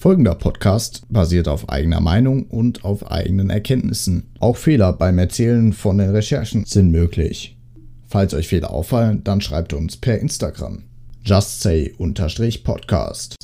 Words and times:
Folgender 0.00 0.36
Podcast 0.36 1.02
basiert 1.08 1.48
auf 1.48 1.70
eigener 1.70 2.00
Meinung 2.00 2.44
und 2.46 2.84
auf 2.84 3.10
eigenen 3.10 3.50
Erkenntnissen. 3.50 4.30
Auch 4.38 4.56
Fehler 4.56 4.92
beim 4.92 5.18
Erzählen 5.18 5.72
von 5.72 5.98
den 5.98 6.10
Recherchen 6.10 6.64
sind 6.66 6.92
möglich. 6.92 7.58
Falls 8.06 8.32
euch 8.32 8.46
Fehler 8.46 8.70
auffallen, 8.70 9.24
dann 9.24 9.40
schreibt 9.40 9.72
uns 9.72 9.96
per 9.96 10.20
Instagram. 10.20 10.84
Just 11.24 11.62
say-podcast. 11.62 13.34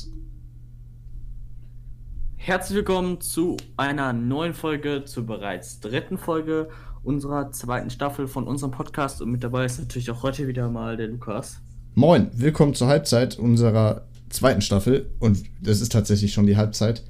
Herzlich 2.37 2.77
willkommen 2.77 3.19
zu 3.19 3.57
einer 3.75 4.13
neuen 4.13 4.53
Folge, 4.53 5.03
zur 5.03 5.25
bereits 5.25 5.81
dritten 5.81 6.17
Folge 6.17 6.69
unserer 7.03 7.51
zweiten 7.51 7.89
Staffel 7.89 8.29
von 8.29 8.47
unserem 8.47 8.71
Podcast. 8.71 9.21
Und 9.21 9.29
mit 9.29 9.43
dabei 9.43 9.65
ist 9.65 9.79
natürlich 9.79 10.09
auch 10.09 10.23
heute 10.23 10.47
wieder 10.47 10.69
mal 10.69 10.95
der 10.95 11.09
Lukas. 11.09 11.59
Moin, 11.95 12.29
willkommen 12.33 12.73
zur 12.73 12.87
Halbzeit 12.87 13.37
unserer 13.37 14.05
zweiten 14.29 14.61
Staffel 14.61 15.07
und 15.19 15.43
das 15.61 15.81
ist 15.81 15.91
tatsächlich 15.91 16.33
schon 16.33 16.47
die 16.47 16.57
Halbzeit. 16.57 17.03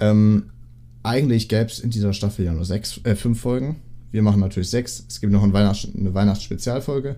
Ähm, 0.00 0.50
eigentlich 1.02 1.48
gäbe 1.48 1.66
es 1.66 1.78
in 1.78 1.90
dieser 1.90 2.12
Staffel 2.12 2.44
ja 2.44 2.52
nur 2.52 2.64
sechs, 2.64 3.00
äh, 3.04 3.14
fünf 3.14 3.40
Folgen. 3.40 3.76
Wir 4.10 4.22
machen 4.22 4.40
natürlich 4.40 4.70
sechs. 4.70 5.04
Es 5.08 5.20
gibt 5.20 5.32
noch 5.32 5.42
ein 5.42 5.52
Weihnachts 5.52 5.88
eine 5.96 6.14
Weihnachtsspezialfolge. 6.14 7.16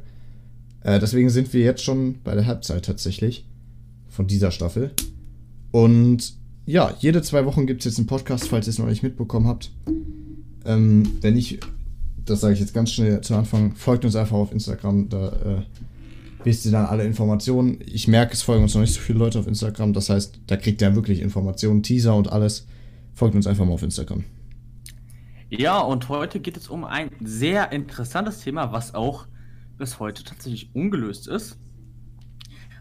Äh, 0.83 0.99
deswegen 0.99 1.31
sind 1.31 1.53
wir 1.53 1.63
jetzt 1.63 1.83
schon 1.83 2.21
bei 2.23 2.35
der 2.35 2.47
Halbzeit 2.47 2.85
tatsächlich 2.85 3.47
von 4.09 4.27
dieser 4.27 4.51
Staffel. 4.51 4.91
Und 5.71 6.35
ja, 6.67 6.95
jede 7.01 7.23
zwei 7.23 7.45
Wochen 7.45 7.67
gibt 7.67 7.81
es 7.81 7.87
jetzt 7.87 7.99
einen 7.99 8.07
Podcast, 8.07 8.49
falls 8.49 8.67
ihr 8.67 8.71
es 8.71 8.79
noch 8.79 8.87
nicht 8.87 9.03
mitbekommen 9.03 9.47
habt. 9.47 9.71
Ähm, 10.65 11.11
wenn 11.21 11.35
nicht, 11.35 11.61
das 12.25 12.41
sage 12.41 12.55
ich 12.55 12.61
jetzt 12.61 12.75
ganz 12.75 12.93
schnell 12.93 13.21
zu 13.21 13.35
Anfang, 13.35 13.75
folgt 13.75 14.05
uns 14.05 14.15
einfach 14.15 14.37
auf 14.37 14.53
Instagram. 14.53 15.09
Da 15.09 15.29
äh, 15.29 15.63
wisst 16.45 16.67
ihr 16.67 16.73
dann 16.73 16.87
alle 16.87 17.05
Informationen. 17.05 17.79
Ich 17.87 18.09
merke, 18.09 18.33
es 18.33 18.43
folgen 18.43 18.63
uns 18.63 18.75
noch 18.75 18.81
nicht 18.81 18.95
so 18.95 19.01
viele 19.01 19.19
Leute 19.19 19.39
auf 19.39 19.47
Instagram. 19.47 19.93
Das 19.93 20.11
heißt, 20.11 20.41
da 20.47 20.57
kriegt 20.57 20.83
ihr 20.83 20.95
wirklich 20.95 21.21
Informationen, 21.21 21.83
Teaser 21.83 22.15
und 22.15 22.31
alles. 22.31 22.67
Folgt 23.15 23.35
uns 23.35 23.47
einfach 23.47 23.65
mal 23.65 23.73
auf 23.73 23.83
Instagram. 23.83 24.25
Ja, 25.51 25.81
und 25.81 26.09
heute 26.09 26.41
geht 26.41 26.57
es 26.57 26.69
um 26.69 26.85
ein 26.85 27.11
sehr 27.21 27.73
interessantes 27.73 28.41
Thema, 28.41 28.73
was 28.73 28.95
auch 28.95 29.27
bis 29.77 30.01
heute 30.01 30.25
tatsächlich 30.25 30.75
ungelöst 30.75 31.29
ist. 31.29 31.59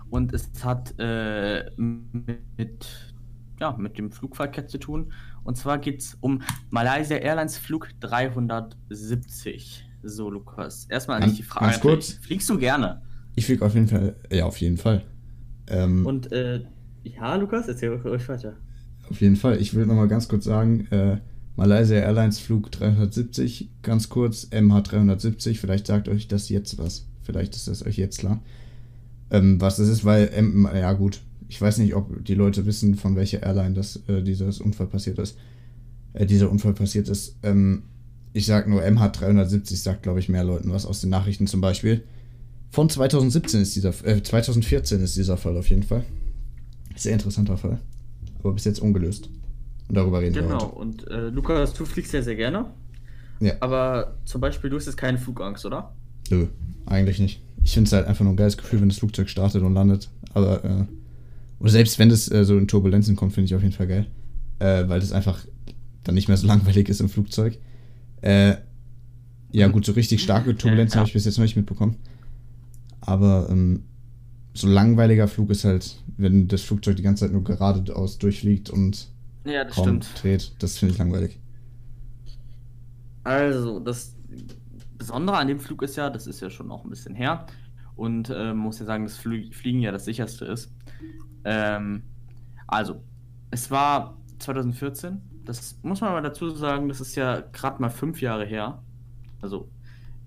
Und 0.09 0.33
es 0.33 0.49
hat 0.63 0.93
äh, 0.97 1.69
mit, 1.77 3.13
ja, 3.59 3.75
mit 3.77 3.97
dem 3.97 4.11
Flugverkehr 4.11 4.67
zu 4.67 4.77
tun. 4.77 5.11
Und 5.43 5.57
zwar 5.57 5.79
geht 5.79 6.01
es 6.01 6.17
um 6.21 6.41
Malaysia 6.69 7.17
Airlines 7.17 7.57
Flug 7.57 7.89
370. 7.99 9.85
So, 10.03 10.29
Lukas. 10.29 10.85
Erstmal 10.89 11.21
an 11.21 11.29
dich 11.29 11.37
die 11.37 11.43
Frage. 11.43 12.01
Fliegst 12.21 12.49
du 12.49 12.57
gerne? 12.57 13.01
Ich 13.35 13.45
fliege 13.45 13.65
auf 13.65 13.73
jeden 13.73 13.87
Fall, 13.87 14.15
ja, 14.31 14.45
auf 14.45 14.57
jeden 14.57 14.77
Fall. 14.77 15.03
Ähm, 15.67 16.05
Und 16.05 16.31
äh, 16.31 16.61
ja, 17.03 17.35
Lukas, 17.35 17.67
erzähl 17.67 17.91
euch 17.91 18.27
weiter. 18.27 18.55
Auf 19.09 19.21
jeden 19.21 19.35
Fall. 19.35 19.59
Ich 19.61 19.73
will 19.73 19.85
nochmal 19.85 20.07
ganz 20.07 20.27
kurz 20.27 20.45
sagen, 20.45 20.87
äh, 20.91 21.17
Malaysia 21.55 21.97
Airlines 21.97 22.39
Flug 22.39 22.71
370, 22.71 23.69
ganz 23.81 24.09
kurz, 24.09 24.47
MH370, 24.51 25.57
vielleicht 25.57 25.87
sagt 25.87 26.07
euch 26.07 26.27
das 26.27 26.49
jetzt 26.49 26.77
was. 26.77 27.07
Vielleicht 27.23 27.55
ist 27.55 27.67
das 27.67 27.85
euch 27.85 27.97
jetzt 27.97 28.19
klar. 28.19 28.41
Ähm, 29.29 29.59
was 29.61 29.77
das 29.77 29.87
ist, 29.87 30.05
weil, 30.05 30.29
ähm, 30.33 30.67
ja 30.73 30.93
gut, 30.93 31.21
ich 31.47 31.61
weiß 31.61 31.77
nicht, 31.79 31.95
ob 31.95 32.23
die 32.23 32.35
Leute 32.35 32.65
wissen, 32.65 32.95
von 32.95 33.15
welcher 33.15 33.43
Airline 33.43 33.75
das, 33.75 34.01
äh, 34.07 34.21
dieses 34.23 34.59
Unfall 34.61 34.87
passiert 34.87 35.19
ist. 35.19 35.37
Äh, 36.13 36.25
dieser 36.25 36.49
Unfall 36.49 36.73
passiert 36.73 37.09
ist. 37.09 37.35
Ähm, 37.43 37.83
ich 38.33 38.45
sag 38.45 38.67
nur, 38.67 38.81
MH370 38.81 39.75
sagt, 39.75 40.03
glaube 40.03 40.19
ich, 40.19 40.29
mehr 40.29 40.43
Leuten 40.43 40.71
was 40.71 40.85
aus 40.85 41.01
den 41.01 41.09
Nachrichten 41.09 41.47
zum 41.47 41.61
Beispiel. 41.61 42.03
Von 42.71 42.89
2017 42.89 43.61
ist 43.61 43.75
dieser, 43.75 43.93
äh, 44.05 44.23
2014 44.23 45.01
ist 45.01 45.17
dieser 45.17 45.35
Fall 45.37 45.57
auf 45.57 45.69
jeden 45.69 45.83
Fall. 45.83 46.05
Sehr 46.95 47.13
interessanter 47.13 47.57
Fall. 47.57 47.79
Aber 48.39 48.53
bis 48.53 48.63
jetzt 48.63 48.79
ungelöst. 48.79 49.29
Und 49.89 49.95
darüber 49.95 50.21
reden 50.21 50.33
genau. 50.33 50.47
wir 50.47 50.57
Genau, 50.57 50.67
und 50.67 51.07
äh, 51.09 51.27
Lukas, 51.29 51.73
du 51.73 51.83
fliegst 51.85 52.13
ja 52.13 52.21
sehr 52.21 52.35
gerne. 52.35 52.65
Ja. 53.41 53.53
Aber 53.59 54.15
zum 54.23 54.39
Beispiel, 54.39 54.69
du 54.69 54.77
hast 54.77 54.85
jetzt 54.85 54.95
keine 54.95 55.17
Flugangst, 55.17 55.65
oder? 55.65 55.93
Nö, 56.29 56.47
eigentlich 56.85 57.19
nicht. 57.19 57.41
Ich 57.63 57.73
finde 57.73 57.87
es 57.87 57.93
halt 57.93 58.07
einfach 58.07 58.23
nur 58.23 58.33
ein 58.33 58.37
geiles 58.37 58.57
Gefühl, 58.57 58.79
wenn 58.79 58.89
das 58.89 58.99
Flugzeug 58.99 59.29
startet 59.29 59.63
und 59.63 59.73
landet. 59.73 60.09
Aber, 60.33 60.63
äh, 60.63 60.85
oder 61.59 61.71
selbst 61.71 61.99
wenn 61.99 62.09
es 62.09 62.31
äh, 62.31 62.45
so 62.45 62.57
in 62.57 62.69
Turbulenzen 62.69 63.17
kommt, 63.17 63.33
finde 63.33 63.47
ich 63.47 63.55
auf 63.55 63.61
jeden 63.61 63.73
Fall 63.73 63.87
geil. 63.87 64.07
Äh, 64.59 64.87
weil 64.87 65.01
das 65.01 65.11
einfach 65.11 65.45
dann 66.05 66.15
nicht 66.15 66.29
mehr 66.29 66.37
so 66.37 66.47
langweilig 66.53 66.87
ist 66.87 67.01
im 67.01 67.09
Flugzeug. 67.09 67.57
Äh, 68.21 68.55
ja, 69.51 69.67
gut, 69.67 69.85
so 69.85 69.91
richtig 69.91 70.23
starke 70.23 70.55
Turbulenzen 70.55 70.95
ja, 70.95 70.99
habe 71.01 71.07
ich 71.09 71.13
bis 71.13 71.25
jetzt 71.25 71.37
noch 71.37 71.43
nicht 71.43 71.57
mitbekommen. 71.57 71.97
Aber 73.01 73.47
ähm, 73.49 73.83
so 74.53 74.67
langweiliger 74.67 75.27
Flug 75.27 75.49
ist 75.49 75.65
halt, 75.65 75.97
wenn 76.17 76.47
das 76.47 76.61
Flugzeug 76.61 76.95
die 76.97 77.03
ganze 77.03 77.25
Zeit 77.25 77.31
nur 77.33 77.43
geradeaus 77.43 78.17
durchfliegt 78.17 78.69
und 78.69 79.07
ja, 79.43 79.63
das 79.63 79.75
kaum 79.75 79.85
stimmt. 79.85 80.23
dreht. 80.23 80.53
Das 80.59 80.77
finde 80.77 80.93
ich 80.93 80.99
langweilig. 80.99 81.39
Also, 83.23 83.79
das 83.79 84.15
Besondere 84.97 85.37
an 85.37 85.47
dem 85.47 85.59
Flug 85.59 85.81
ist 85.83 85.95
ja, 85.95 86.09
das 86.09 86.27
ist 86.27 86.41
ja 86.41 86.49
schon 86.49 86.67
noch 86.67 86.83
ein 86.83 86.89
bisschen 86.89 87.15
her 87.15 87.45
und 87.95 88.29
äh, 88.29 88.53
muss 88.53 88.79
ja 88.79 88.85
sagen, 88.85 89.03
dass 89.03 89.17
Fliegen 89.17 89.79
ja 89.79 89.91
das 89.91 90.05
sicherste 90.05 90.45
ist. 90.45 90.71
Ähm, 91.43 92.03
also, 92.67 93.03
es 93.51 93.71
war 93.71 94.17
2014, 94.39 95.21
das 95.45 95.77
muss 95.81 96.01
man 96.01 96.11
mal 96.11 96.21
dazu 96.21 96.49
sagen, 96.51 96.87
das 96.87 97.01
ist 97.01 97.15
ja 97.15 97.41
gerade 97.41 97.81
mal 97.81 97.89
fünf 97.89 98.21
Jahre 98.21 98.45
her. 98.45 98.83
Also 99.41 99.69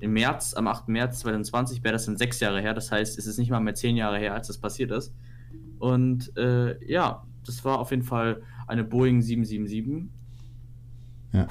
im 0.05 0.13
März, 0.13 0.55
am 0.55 0.69
8. 0.69 0.89
März 0.89 1.21
2020 1.21 1.83
wäre 1.83 1.93
das 1.93 2.07
dann 2.07 2.17
sechs 2.17 2.39
Jahre 2.41 2.61
her. 2.61 2.75
Das 2.75 2.93
heißt, 2.93 3.19
es 3.19 3.27
ist 3.27 3.39
nicht 3.39 3.51
mal 3.51 3.61
mehr 3.61 3.75
zehn 3.75 3.97
Jahre 3.97 4.19
her, 4.19 4.35
als 4.35 4.49
das 4.49 4.59
passiert 4.59 4.91
ist. 4.91 5.15
Und 5.79 6.37
äh, 6.37 6.83
ja, 6.85 7.27
das 7.45 7.65
war 7.65 7.79
auf 7.79 7.91
jeden 7.91 8.03
Fall 8.03 8.43
eine 8.67 8.85
Boeing 8.85 9.23
777. 9.23 10.11
Ja. 11.33 11.49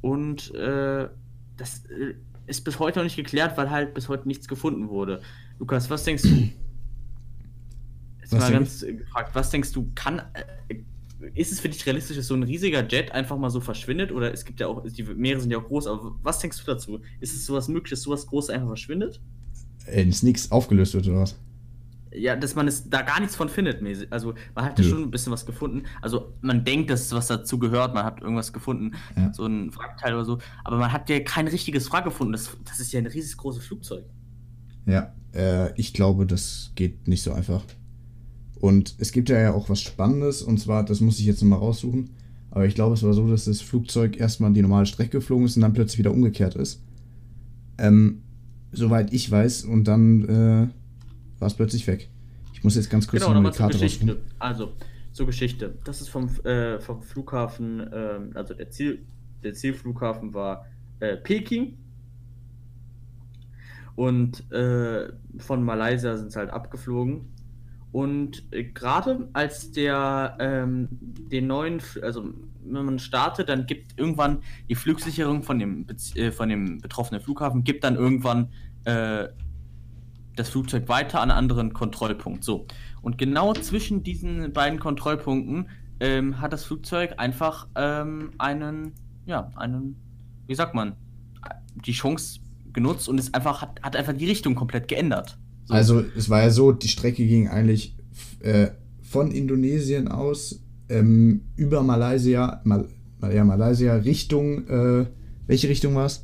Und 0.00 0.54
äh, 0.54 1.08
das 1.56 1.84
äh, 1.86 2.14
ist 2.46 2.64
bis 2.64 2.78
heute 2.78 3.00
noch 3.00 3.04
nicht 3.04 3.16
geklärt, 3.16 3.56
weil 3.56 3.70
halt 3.70 3.92
bis 3.94 4.08
heute 4.08 4.28
nichts 4.28 4.46
gefunden 4.48 4.88
wurde. 4.88 5.20
Lukas, 5.58 5.90
was 5.90 6.04
denkst 6.04 6.22
du? 6.22 6.28
Jetzt 8.20 8.32
was 8.32 8.40
mal 8.40 8.52
ganz 8.52 8.82
ich? 8.82 8.98
gefragt, 8.98 9.34
was 9.34 9.50
denkst 9.50 9.72
du, 9.72 9.90
kann, 9.94 10.20
äh, 10.68 10.76
ist 11.34 11.52
es 11.52 11.60
für 11.60 11.68
dich 11.68 11.84
realistisch, 11.86 12.16
dass 12.16 12.26
so 12.26 12.34
ein 12.34 12.42
riesiger 12.42 12.86
Jet 12.86 13.12
einfach 13.12 13.36
mal 13.36 13.50
so 13.50 13.60
verschwindet? 13.60 14.12
Oder 14.12 14.32
es 14.32 14.44
gibt 14.44 14.60
ja 14.60 14.66
auch, 14.66 14.82
die 14.84 15.02
Meere 15.02 15.40
sind 15.40 15.50
ja 15.50 15.58
auch 15.58 15.64
groß, 15.64 15.86
aber 15.86 16.16
was 16.22 16.38
denkst 16.38 16.58
du 16.58 16.64
dazu? 16.66 17.00
Ist 17.20 17.34
es 17.34 17.46
sowas 17.46 17.68
möglich, 17.68 17.90
dass 17.90 18.02
sowas 18.02 18.26
Großes 18.26 18.50
einfach 18.50 18.68
verschwindet? 18.68 19.20
Äh, 19.86 20.06
dass 20.06 20.22
nichts 20.22 20.50
aufgelöst 20.50 20.94
wird 20.94 21.08
oder 21.08 21.20
was? 21.20 21.36
Ja, 22.12 22.34
dass 22.34 22.54
man 22.54 22.66
es 22.66 22.88
da 22.88 23.02
gar 23.02 23.20
nichts 23.20 23.36
von 23.36 23.48
findet. 23.48 23.82
Also 24.10 24.34
man 24.54 24.64
hat 24.64 24.78
ja 24.78 24.84
schon 24.84 25.02
ein 25.02 25.10
bisschen 25.10 25.32
was 25.32 25.44
gefunden. 25.44 25.82
Also 26.00 26.32
man 26.40 26.64
denkt, 26.64 26.88
dass 26.88 27.12
was 27.12 27.26
dazu 27.26 27.58
gehört, 27.58 27.92
man 27.94 28.04
hat 28.04 28.22
irgendwas 28.22 28.52
gefunden, 28.52 28.92
ja. 29.16 29.32
so 29.34 29.44
ein 29.44 29.74
Wrackteil 29.76 30.14
oder 30.14 30.24
so, 30.24 30.38
aber 30.64 30.78
man 30.78 30.92
hat 30.92 31.10
ja 31.10 31.20
kein 31.20 31.46
richtiges 31.46 31.92
Wrack 31.92 32.04
gefunden. 32.04 32.32
Das, 32.32 32.56
das 32.64 32.80
ist 32.80 32.92
ja 32.92 33.00
ein 33.00 33.06
riesiges 33.06 33.36
großes 33.36 33.64
Flugzeug. 33.66 34.04
Ja, 34.86 35.12
äh, 35.34 35.78
ich 35.78 35.92
glaube, 35.92 36.26
das 36.26 36.72
geht 36.74 37.06
nicht 37.06 37.22
so 37.22 37.32
einfach. 37.32 37.62
Und 38.66 38.96
es 38.98 39.12
gibt 39.12 39.28
ja 39.28 39.52
auch 39.54 39.68
was 39.68 39.80
Spannendes, 39.80 40.42
und 40.42 40.58
zwar, 40.58 40.84
das 40.84 41.00
muss 41.00 41.20
ich 41.20 41.26
jetzt 41.26 41.40
nochmal 41.40 41.60
raussuchen, 41.60 42.10
aber 42.50 42.66
ich 42.66 42.74
glaube, 42.74 42.94
es 42.94 43.02
war 43.04 43.12
so, 43.12 43.28
dass 43.30 43.44
das 43.44 43.60
Flugzeug 43.60 44.18
erstmal 44.18 44.52
die 44.52 44.60
normale 44.60 44.86
Strecke 44.86 45.18
geflogen 45.18 45.46
ist 45.46 45.54
und 45.54 45.62
dann 45.62 45.72
plötzlich 45.72 46.00
wieder 46.00 46.10
umgekehrt 46.10 46.56
ist. 46.56 46.82
Ähm, 47.78 48.22
soweit 48.72 49.12
ich 49.12 49.30
weiß, 49.30 49.66
und 49.66 49.84
dann 49.84 50.24
äh, 50.24 50.68
war 51.38 51.46
es 51.46 51.54
plötzlich 51.54 51.86
weg. 51.86 52.08
Ich 52.54 52.64
muss 52.64 52.74
jetzt 52.74 52.90
ganz 52.90 53.06
kurz 53.06 53.22
genau, 53.22 53.34
nochmal 53.34 53.52
die 53.52 53.58
Karte 53.58 53.78
Geschichte. 53.78 54.18
Also, 54.40 54.72
zur 55.12 55.26
Geschichte. 55.26 55.78
Das 55.84 56.00
ist 56.00 56.08
vom, 56.08 56.28
äh, 56.44 56.80
vom 56.80 57.02
Flughafen, 57.02 57.80
äh, 57.80 58.18
also 58.34 58.52
der, 58.52 58.70
Ziel, 58.70 58.98
der 59.44 59.54
Zielflughafen 59.54 60.34
war 60.34 60.66
äh, 60.98 61.16
Peking. 61.16 61.78
Und 63.94 64.50
äh, 64.50 65.12
von 65.38 65.62
Malaysia 65.62 66.16
sind 66.16 66.32
sie 66.32 66.38
halt 66.40 66.50
abgeflogen 66.50 67.35
und 67.96 68.42
äh, 68.52 68.64
gerade 68.64 69.26
als 69.32 69.72
der 69.72 70.36
ähm, 70.38 70.88
den 70.90 71.46
neuen, 71.46 71.80
also 72.02 72.28
wenn 72.62 72.84
man 72.84 72.98
startet, 72.98 73.48
dann 73.48 73.64
gibt 73.64 73.98
irgendwann 73.98 74.40
die 74.68 74.74
Flugsicherung 74.74 75.42
von 75.42 75.58
dem, 75.58 75.86
äh, 76.14 76.30
von 76.30 76.50
dem 76.50 76.78
betroffenen 76.82 77.22
Flughafen, 77.22 77.64
gibt 77.64 77.84
dann 77.84 77.96
irgendwann 77.96 78.50
äh, 78.84 79.28
das 80.34 80.50
Flugzeug 80.50 80.90
weiter 80.90 81.22
an 81.22 81.30
einen 81.30 81.38
anderen 81.38 81.72
Kontrollpunkt. 81.72 82.44
So. 82.44 82.66
Und 83.00 83.16
genau 83.16 83.54
zwischen 83.54 84.02
diesen 84.02 84.52
beiden 84.52 84.78
Kontrollpunkten 84.78 85.70
ähm, 86.00 86.38
hat 86.38 86.52
das 86.52 86.64
Flugzeug 86.64 87.14
einfach 87.16 87.66
ähm, 87.76 88.32
einen, 88.36 88.92
ja, 89.24 89.50
einen, 89.56 89.96
wie 90.46 90.54
sagt 90.54 90.74
man, 90.74 90.96
die 91.86 91.92
Chance 91.92 92.40
genutzt 92.74 93.08
und 93.08 93.18
es 93.18 93.32
einfach 93.32 93.62
hat, 93.62 93.80
hat 93.82 93.96
einfach 93.96 94.12
die 94.12 94.26
Richtung 94.26 94.54
komplett 94.54 94.86
geändert. 94.86 95.38
So. 95.66 95.74
Also 95.74 96.04
es 96.16 96.30
war 96.30 96.42
ja 96.42 96.50
so, 96.50 96.72
die 96.72 96.88
Strecke 96.88 97.26
ging 97.26 97.48
eigentlich 97.48 97.96
äh, 98.40 98.68
von 99.02 99.30
Indonesien 99.30 100.08
aus 100.08 100.60
ähm, 100.88 101.42
über 101.56 101.82
Malaysia, 101.82 102.60
Mal, 102.64 102.88
ja, 103.32 103.44
Malaysia 103.44 103.94
Richtung, 103.96 104.68
äh, 104.68 105.06
welche 105.46 105.68
Richtung 105.68 105.94
war 105.94 106.06
es? 106.06 106.20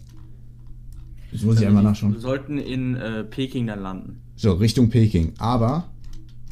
Das 1.32 1.42
muss 1.42 1.60
ich 1.60 1.66
einmal 1.66 1.82
nachschauen. 1.82 2.12
Wir 2.12 2.20
sollten 2.20 2.58
in 2.58 2.94
äh, 2.94 3.24
Peking 3.24 3.66
dann 3.66 3.80
landen. 3.80 4.20
So, 4.36 4.52
Richtung 4.52 4.90
Peking. 4.90 5.32
Aber 5.38 5.88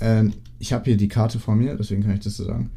äh, 0.00 0.24
ich 0.58 0.72
habe 0.72 0.84
hier 0.86 0.96
die 0.96 1.08
Karte 1.08 1.38
vor 1.38 1.54
mir, 1.54 1.76
deswegen 1.76 2.02
kann 2.02 2.14
ich 2.14 2.20
das 2.20 2.36
so 2.36 2.44
sagen. 2.44 2.70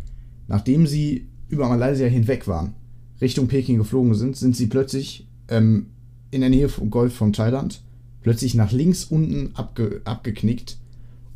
nachdem 0.47 0.87
sie 0.87 1.29
über 1.47 1.69
Malaysia 1.69 2.07
hinweg 2.07 2.47
waren, 2.47 2.73
Richtung 3.21 3.47
Peking 3.47 3.77
geflogen 3.77 4.15
sind, 4.15 4.35
sind 4.35 4.55
sie 4.55 4.67
plötzlich 4.67 5.27
ähm, 5.47 5.87
in 6.31 6.41
der 6.41 6.49
Nähe 6.49 6.67
vom 6.67 6.89
Golf 6.89 7.15
von 7.15 7.31
Thailand 7.31 7.82
plötzlich 8.23 8.55
nach 8.55 8.71
links 8.71 9.03
unten 9.03 9.55
abge 9.55 10.01
abgeknickt 10.05 10.77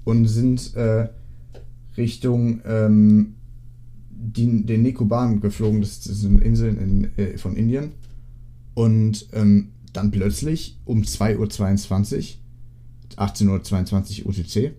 und 0.04 0.26
sind 0.26 0.76
äh, 0.76 1.10
Richtung 1.98 2.62
ähm, 2.66 3.36
die, 4.10 4.66
den 4.66 4.82
Nicobar 4.82 5.36
geflogen. 5.36 5.82
Das, 5.82 6.02
das 6.02 6.22
sind 6.22 6.42
Inseln 6.42 6.78
in, 6.78 7.18
äh, 7.18 7.38
von 7.38 7.56
Indien. 7.56 7.92
Und 8.74 9.28
ähm, 9.34 9.70
dann 9.94 10.12
plötzlich 10.12 10.80
um 10.86 11.02
2.22 11.02 12.36
Uhr, 13.18 13.24
18.22 13.24 14.26
Uhr 14.26 14.30
UTC, 14.30 14.74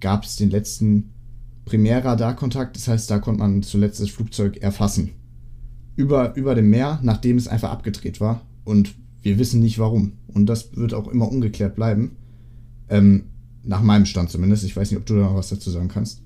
gab 0.00 0.24
es 0.24 0.36
den 0.36 0.50
letzten 0.50 1.10
Primärradarkontakt. 1.66 2.76
Das 2.76 2.88
heißt, 2.88 3.10
da 3.10 3.18
konnte 3.18 3.40
man 3.40 3.62
zuletzt 3.62 4.00
das 4.00 4.10
Flugzeug 4.10 4.56
erfassen. 4.58 5.10
Über, 5.96 6.34
über 6.34 6.54
dem 6.54 6.70
Meer, 6.70 6.98
nachdem 7.02 7.36
es 7.36 7.48
einfach 7.48 7.70
abgedreht 7.70 8.20
war. 8.20 8.42
Und 8.64 8.94
wir 9.22 9.38
wissen 9.38 9.60
nicht 9.60 9.78
warum. 9.78 10.12
Und 10.28 10.46
das 10.46 10.76
wird 10.76 10.94
auch 10.94 11.08
immer 11.08 11.28
ungeklärt 11.28 11.74
bleiben. 11.74 12.16
Ähm, 12.88 13.24
nach 13.62 13.82
meinem 13.82 14.06
Stand 14.06 14.30
zumindest. 14.30 14.64
Ich 14.64 14.76
weiß 14.76 14.90
nicht, 14.90 14.98
ob 14.98 15.06
du 15.06 15.16
da 15.16 15.22
noch 15.22 15.34
was 15.34 15.50
dazu 15.50 15.70
sagen 15.70 15.88
kannst. 15.88 16.22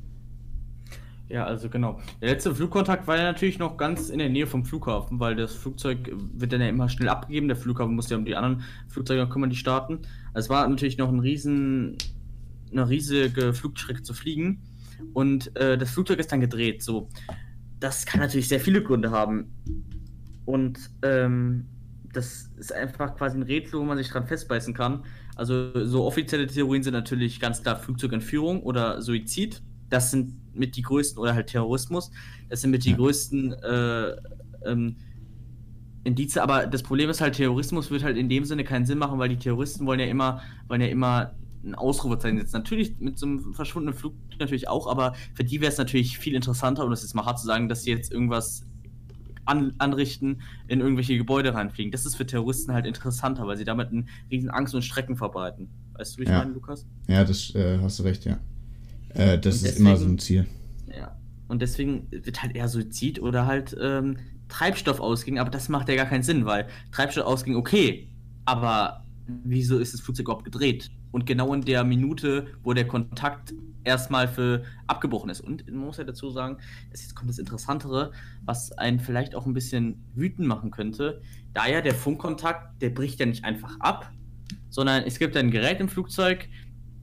Ja, 1.28 1.46
also 1.46 1.68
genau. 1.68 2.00
Der 2.20 2.30
letzte 2.30 2.54
Flugkontakt 2.54 3.06
war 3.06 3.16
ja 3.16 3.24
natürlich 3.24 3.58
noch 3.58 3.76
ganz 3.76 4.10
in 4.10 4.18
der 4.18 4.28
Nähe 4.28 4.46
vom 4.46 4.64
Flughafen, 4.64 5.18
weil 5.18 5.34
das 5.34 5.52
Flugzeug 5.52 6.12
wird 6.34 6.52
dann 6.52 6.60
ja 6.60 6.68
immer 6.68 6.88
schnell 6.88 7.08
abgegeben. 7.08 7.48
Der 7.48 7.56
Flughafen 7.56 7.94
muss 7.94 8.10
ja 8.10 8.16
um 8.16 8.24
die 8.24 8.36
anderen 8.36 8.62
Flugzeuge 8.88 9.28
kümmern, 9.28 9.50
die 9.50 9.56
starten. 9.56 10.00
Also 10.32 10.46
es 10.46 10.50
war 10.50 10.68
natürlich 10.68 10.98
noch 10.98 11.08
ein 11.08 11.18
riesen, 11.18 11.96
eine 12.70 12.88
riesige 12.88 13.52
Flugstrecke 13.54 14.02
zu 14.02 14.14
fliegen. 14.14 14.62
Und 15.12 15.56
äh, 15.56 15.76
das 15.76 15.90
Flugzeug 15.90 16.18
ist 16.20 16.30
dann 16.30 16.40
gedreht. 16.40 16.82
So, 16.82 17.08
das 17.80 18.06
kann 18.06 18.20
natürlich 18.20 18.48
sehr 18.48 18.60
viele 18.60 18.82
Gründe 18.82 19.10
haben. 19.10 19.50
Und 20.44 20.78
ähm, 21.02 21.66
das 22.16 22.50
ist 22.56 22.72
einfach 22.72 23.16
quasi 23.16 23.36
ein 23.36 23.42
Rätsel, 23.42 23.80
wo 23.80 23.84
man 23.84 23.98
sich 23.98 24.08
dran 24.08 24.26
festbeißen 24.26 24.74
kann. 24.74 25.04
Also 25.36 25.84
so 25.84 26.04
offizielle 26.04 26.46
Theorien 26.46 26.82
sind 26.82 26.94
natürlich 26.94 27.40
ganz 27.40 27.62
klar 27.62 27.76
Flugzeugentführung 27.76 28.62
oder 28.62 29.02
Suizid. 29.02 29.62
Das 29.90 30.10
sind 30.10 30.34
mit 30.54 30.76
die 30.76 30.82
größten, 30.82 31.20
oder 31.20 31.34
halt 31.34 31.48
Terrorismus, 31.48 32.10
das 32.48 32.60
sind 32.60 32.70
mit 32.70 32.84
die 32.84 32.90
ja. 32.90 32.96
größten 32.96 33.52
äh, 33.52 34.16
ähm, 34.64 34.96
Indize, 36.04 36.42
aber 36.42 36.66
das 36.66 36.82
Problem 36.82 37.10
ist 37.10 37.20
halt, 37.20 37.34
Terrorismus 37.34 37.90
wird 37.90 38.02
halt 38.02 38.16
in 38.16 38.28
dem 38.28 38.44
Sinne 38.44 38.64
keinen 38.64 38.86
Sinn 38.86 38.98
machen, 38.98 39.18
weil 39.18 39.28
die 39.28 39.38
Terroristen 39.38 39.86
wollen 39.86 40.00
ja 40.00 40.06
immer, 40.06 40.42
wollen 40.68 40.80
ja 40.80 40.88
immer 40.88 41.34
ein 41.64 41.74
Ausrufezeichen 41.74 42.38
setzen. 42.38 42.56
Natürlich 42.58 42.98
mit 42.98 43.18
so 43.18 43.26
einem 43.26 43.54
verschwundenen 43.54 43.98
Flug 43.98 44.14
natürlich 44.38 44.68
auch, 44.68 44.86
aber 44.86 45.14
für 45.34 45.44
die 45.44 45.60
wäre 45.60 45.72
es 45.72 45.78
natürlich 45.78 46.18
viel 46.18 46.34
interessanter, 46.34 46.84
um 46.84 46.90
das 46.90 47.02
jetzt 47.02 47.14
mal 47.14 47.24
hart 47.24 47.38
zu 47.38 47.46
sagen, 47.46 47.68
dass 47.68 47.84
sie 47.84 47.90
jetzt 47.90 48.12
irgendwas 48.12 48.64
an, 49.44 49.74
anrichten, 49.78 50.42
in 50.68 50.80
irgendwelche 50.80 51.16
Gebäude 51.16 51.54
reinfliegen. 51.54 51.92
Das 51.92 52.06
ist 52.06 52.16
für 52.16 52.26
Terroristen 52.26 52.72
halt 52.72 52.86
interessanter, 52.86 53.46
weil 53.46 53.56
sie 53.56 53.64
damit 53.64 53.88
einen 53.88 54.08
riesen 54.30 54.50
Angst 54.50 54.74
und 54.74 54.82
Strecken 54.82 55.16
verbreiten. 55.16 55.68
Weißt 55.94 56.14
du, 56.14 56.18
wie 56.18 56.22
ich 56.24 56.28
ja. 56.30 56.38
meine, 56.38 56.52
Lukas? 56.52 56.86
Ja, 57.08 57.24
das 57.24 57.54
äh, 57.54 57.78
hast 57.80 57.98
du 57.98 58.02
recht, 58.02 58.24
ja. 58.24 58.38
Äh, 59.10 59.38
das 59.38 59.46
und 59.46 59.46
ist 59.46 59.64
deswegen, 59.64 59.86
immer 59.86 59.96
so 59.96 60.06
ein 60.06 60.18
Ziel. 60.18 60.46
Ja. 60.96 61.16
Und 61.48 61.62
deswegen 61.62 62.08
wird 62.10 62.42
halt 62.42 62.56
eher 62.56 62.68
Suizid 62.68 63.20
oder 63.20 63.46
halt 63.46 63.76
ähm, 63.80 64.16
Treibstoff 64.48 65.00
ausging, 65.00 65.38
aber 65.38 65.50
das 65.50 65.68
macht 65.68 65.88
ja 65.88 65.96
gar 65.96 66.06
keinen 66.06 66.22
Sinn, 66.22 66.46
weil 66.46 66.66
Treibstoff 66.92 67.26
ausging, 67.26 67.56
okay, 67.56 68.08
aber 68.44 69.04
wieso 69.26 69.78
ist 69.78 69.94
das 69.94 70.00
Flugzeug 70.00 70.26
überhaupt 70.26 70.44
gedreht? 70.44 70.90
Und 71.14 71.26
genau 71.26 71.54
in 71.54 71.62
der 71.62 71.84
Minute, 71.84 72.48
wo 72.64 72.72
der 72.72 72.88
Kontakt 72.88 73.54
erstmal 73.84 74.26
für 74.26 74.64
abgebrochen 74.88 75.30
ist. 75.30 75.40
Und 75.40 75.64
man 75.68 75.84
muss 75.84 75.98
ja 75.98 76.02
dazu 76.02 76.30
sagen, 76.30 76.58
jetzt 76.90 77.14
kommt 77.14 77.30
das 77.30 77.38
Interessantere, 77.38 78.10
was 78.44 78.72
einen 78.72 78.98
vielleicht 78.98 79.36
auch 79.36 79.46
ein 79.46 79.54
bisschen 79.54 80.02
wütend 80.14 80.48
machen 80.48 80.72
könnte. 80.72 81.20
Da 81.52 81.68
ja 81.68 81.82
der 81.82 81.94
Funkkontakt, 81.94 82.82
der 82.82 82.90
bricht 82.90 83.20
ja 83.20 83.26
nicht 83.26 83.44
einfach 83.44 83.78
ab, 83.78 84.10
sondern 84.70 85.04
es 85.04 85.20
gibt 85.20 85.36
ein 85.36 85.52
Gerät 85.52 85.78
im 85.78 85.88
Flugzeug, 85.88 86.48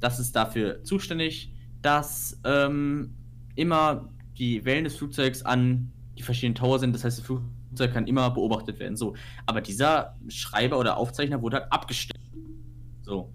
das 0.02 0.20
ist 0.20 0.36
dafür 0.36 0.84
zuständig, 0.84 1.54
dass 1.82 2.38
ähm, 2.44 3.16
immer 3.56 4.10
die 4.38 4.66
Wellen 4.66 4.84
des 4.84 4.98
Flugzeugs 4.98 5.44
an 5.44 5.90
die 6.18 6.24
verschiedenen 6.24 6.56
Tower 6.56 6.80
sind. 6.80 6.94
Das 6.94 7.06
heißt, 7.06 7.20
das 7.20 7.26
Flugzeug 7.26 7.94
kann 7.94 8.08
immer 8.08 8.30
beobachtet 8.32 8.78
werden. 8.80 8.98
So. 8.98 9.16
Aber 9.46 9.62
dieser 9.62 10.18
Schreiber 10.28 10.78
oder 10.80 10.98
Aufzeichner 10.98 11.42
wurde 11.42 11.62
halt 11.62 11.72
abgestellt. 11.72 12.20
So. 13.04 13.32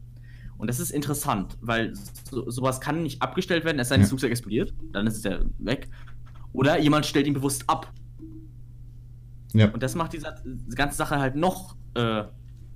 Und 0.58 0.68
das 0.68 0.80
ist 0.80 0.90
interessant, 0.90 1.56
weil 1.60 1.92
so, 2.30 2.50
sowas 2.50 2.80
kann 2.80 3.02
nicht 3.02 3.20
abgestellt 3.20 3.64
werden, 3.64 3.78
es 3.78 3.88
sei 3.88 3.96
denn, 3.96 4.02
das 4.02 4.08
Flugzeug 4.08 4.30
explodiert, 4.30 4.72
dann 4.92 5.06
ist 5.06 5.18
es 5.18 5.24
ja 5.24 5.38
weg. 5.58 5.88
Oder 6.52 6.80
jemand 6.80 7.04
stellt 7.04 7.26
ihn 7.26 7.34
bewusst 7.34 7.64
ab. 7.68 7.92
Ja. 9.52 9.68
Und 9.68 9.82
das 9.82 9.94
macht 9.94 10.12
diese, 10.12 10.34
ganze 10.74 10.96
Sache 10.96 11.18
halt 11.18 11.36
noch. 11.36 11.76
Äh, 11.94 12.20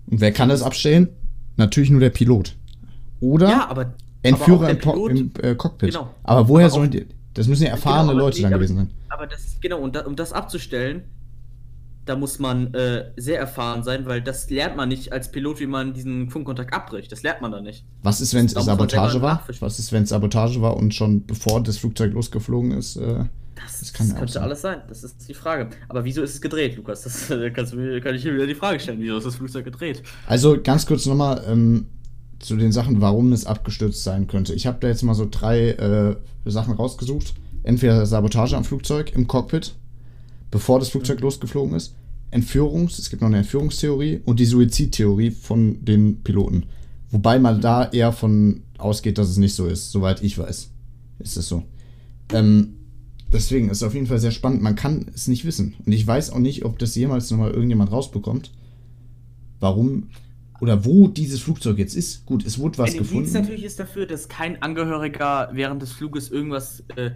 Und 0.07 0.21
wer 0.21 0.33
kann 0.33 0.49
das 0.49 0.63
abstellen? 0.63 1.09
Natürlich 1.57 1.91
nur 1.91 2.01
der 2.01 2.11
Pilot. 2.11 2.57
Oder 3.21 3.49
ja, 3.49 3.69
aber, 3.69 3.95
Entführer 4.23 4.71
im, 4.71 4.79
Pilot, 4.79 5.11
im 5.13 5.33
äh, 5.43 5.55
Cockpit. 5.55 5.91
Genau. 5.91 6.15
Aber 6.23 6.49
woher 6.49 6.67
aber 6.67 6.75
sollen 6.75 6.91
die. 6.91 7.07
Das 7.35 7.49
müssen 7.49 7.65
ja 7.65 7.71
erfahrene 7.71 8.13
genau, 8.13 8.25
Leute 8.25 8.43
dann 8.43 8.53
gewesen 8.53 8.77
sein. 8.77 8.91
Aber 9.09 9.27
das, 9.27 9.59
genau, 9.61 9.87
da, 9.89 10.01
um 10.01 10.17
das 10.17 10.33
abzustellen, 10.33 11.05
da 12.07 12.17
muss 12.17 12.39
man 12.39 12.75
äh, 12.75 13.13
sehr 13.17 13.39
erfahren 13.39 13.83
sein, 13.83 14.07
weil 14.07 14.23
das 14.23 14.51
lernt 14.51 14.77
man 14.77 14.89
nicht 14.89 15.13
als 15.13 15.31
Pilot, 15.31 15.61
wie 15.61 15.67
man 15.67 15.93
diesen 15.93 16.31
Funkkontakt 16.31 16.73
abbricht. 16.73 17.13
Das 17.13 17.23
lernt 17.23 17.41
man 17.41 17.53
da 17.53 17.61
nicht. 17.61 17.85
Was 18.03 18.21
ist, 18.21 18.35
wenn 18.35 18.47
es 18.47 18.53
Sabotage 18.53 19.23
war? 19.23 19.45
Was 19.61 19.79
ist, 19.79 19.93
wenn 19.93 20.05
es 20.05 20.09
Sabotage 20.09 20.61
war 20.63 20.77
und 20.77 20.95
schon 20.95 21.27
bevor 21.27 21.63
das 21.63 21.77
Flugzeug 21.79 22.13
losgeflogen 22.13 22.73
ist? 22.73 22.97
Äh, 22.97 23.25
das, 23.55 23.81
das, 23.81 23.93
kann 23.93 24.09
das 24.09 24.17
könnte 24.17 24.33
sein. 24.33 24.43
alles 24.43 24.61
sein. 24.63 24.83
Das 24.89 25.05
ist 25.05 25.29
die 25.29 25.35
Frage. 25.35 25.69
Aber 25.89 26.05
wieso 26.05 26.23
ist 26.23 26.35
es 26.35 26.41
gedreht, 26.41 26.77
Lukas? 26.77 27.03
Das 27.03 27.31
äh, 27.31 27.51
kannst 27.51 27.73
kann 27.73 28.15
ich 28.15 28.23
hier 28.23 28.35
wieder 28.35 28.47
die 28.47 28.55
Frage 28.55 28.81
stellen. 28.81 29.01
Wieso 29.01 29.19
ist 29.19 29.27
das 29.27 29.37
Flugzeug 29.37 29.65
gedreht? 29.65 30.03
Also 30.27 30.61
ganz 30.63 30.87
kurz 30.87 31.07
nochmal 31.07 31.45
ähm, 31.47 31.87
zu 32.39 32.57
den 32.57 32.73
Sachen, 32.73 33.01
warum 33.01 33.33
es 33.33 33.45
abgestürzt 33.45 34.03
sein 34.03 34.27
könnte. 34.27 34.55
Ich 34.55 34.67
habe 34.67 34.79
da 34.81 34.89
jetzt 34.89 35.03
mal 35.03 35.15
so 35.15 35.29
drei 35.31 35.71
äh, 35.71 36.17
Sachen 36.47 36.75
rausgesucht. 36.75 37.35
Entweder 37.63 38.07
Sabotage 38.07 38.57
am 38.57 38.65
Flugzeug 38.65 39.15
im 39.15 39.27
Cockpit 39.27 39.75
bevor 40.51 40.79
das 40.79 40.89
Flugzeug 40.89 41.19
mhm. 41.19 41.25
losgeflogen 41.25 41.75
ist. 41.75 41.95
Entführungs, 42.31 42.99
es 42.99 43.11
gibt 43.11 43.23
noch 43.23 43.29
eine 43.29 43.39
Entführungstheorie 43.39 44.21
und 44.25 44.39
die 44.39 44.45
Suizidtheorie 44.45 45.33
von 45.33 45.85
den 45.85 46.23
Piloten. 46.23 46.67
Wobei 47.11 47.39
man 47.39 47.61
da 47.61 47.91
eher 47.91 48.13
von 48.13 48.63
ausgeht, 48.79 49.19
dass 49.19 49.29
es 49.29 49.37
nicht 49.37 49.55
so 49.55 49.67
ist, 49.67 49.91
soweit 49.91 50.23
ich 50.23 50.39
weiß. 50.39 50.71
Ist 51.19 51.37
es 51.37 51.49
so. 51.49 51.65
Ähm, 52.33 52.77
deswegen 53.33 53.69
ist 53.69 53.79
es 53.79 53.83
auf 53.83 53.95
jeden 53.95 54.07
Fall 54.07 54.21
sehr 54.21 54.31
spannend. 54.31 54.63
Man 54.63 54.77
kann 54.77 55.07
es 55.15 55.27
nicht 55.27 55.45
wissen. 55.45 55.75
Und 55.85 55.93
ich 55.93 56.07
weiß 56.07 56.31
auch 56.31 56.39
nicht, 56.39 56.65
ob 56.65 56.79
das 56.79 56.95
jemals 56.95 57.31
nochmal 57.31 57.51
irgendjemand 57.51 57.91
rausbekommt. 57.91 58.53
Warum 59.59 60.09
oder 60.61 60.85
wo 60.85 61.09
dieses 61.09 61.41
Flugzeug 61.41 61.79
jetzt 61.79 61.97
ist. 61.97 62.27
Gut, 62.27 62.45
es 62.45 62.59
wurde 62.59 62.79
was 62.79 62.93
Ein 62.93 62.99
gefunden. 62.99 63.25
Indiz 63.25 63.35
natürlich 63.35 63.65
ist 63.65 63.81
dafür, 63.81 64.07
dass 64.07 64.29
kein 64.29 64.63
Angehöriger 64.63 65.51
während 65.53 65.83
des 65.83 65.93
Fluges 65.93 66.31
irgendwas 66.31 66.85
äh, 66.97 67.13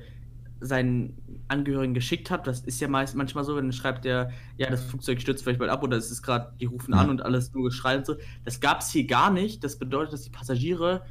seinen 0.65 1.45
Angehörigen 1.49 1.95
geschickt 1.95 2.31
hat. 2.31 2.47
Das 2.47 2.61
ist 2.61 2.81
ja 2.81 2.89
meist 2.89 3.15
manchmal 3.15 3.45
so, 3.45 3.57
wenn 3.57 3.73
schreibt 3.73 4.05
der, 4.05 4.31
ja, 4.57 4.71
das 4.71 4.85
Flugzeug 4.85 5.21
stürzt 5.21 5.43
vielleicht 5.43 5.59
bald 5.59 5.71
ab 5.71 5.83
oder 5.83 5.97
es 5.97 6.11
ist 6.11 6.23
gerade, 6.23 6.53
die 6.61 6.67
rufen 6.67 6.95
ja. 6.95 7.01
an 7.01 7.11
und 7.11 7.23
alles 7.23 7.53
nur 7.53 7.65
geschreit 7.65 7.99
und 7.99 8.07
so. 8.07 8.17
Das 8.45 8.61
gab 8.61 8.81
es 8.81 8.91
hier 8.91 9.07
gar 9.07 9.31
nicht. 9.31 9.63
Das 9.63 9.79
bedeutet, 9.79 10.15
dass 10.15 10.23
die 10.23 10.31
Passagiere 10.31 11.03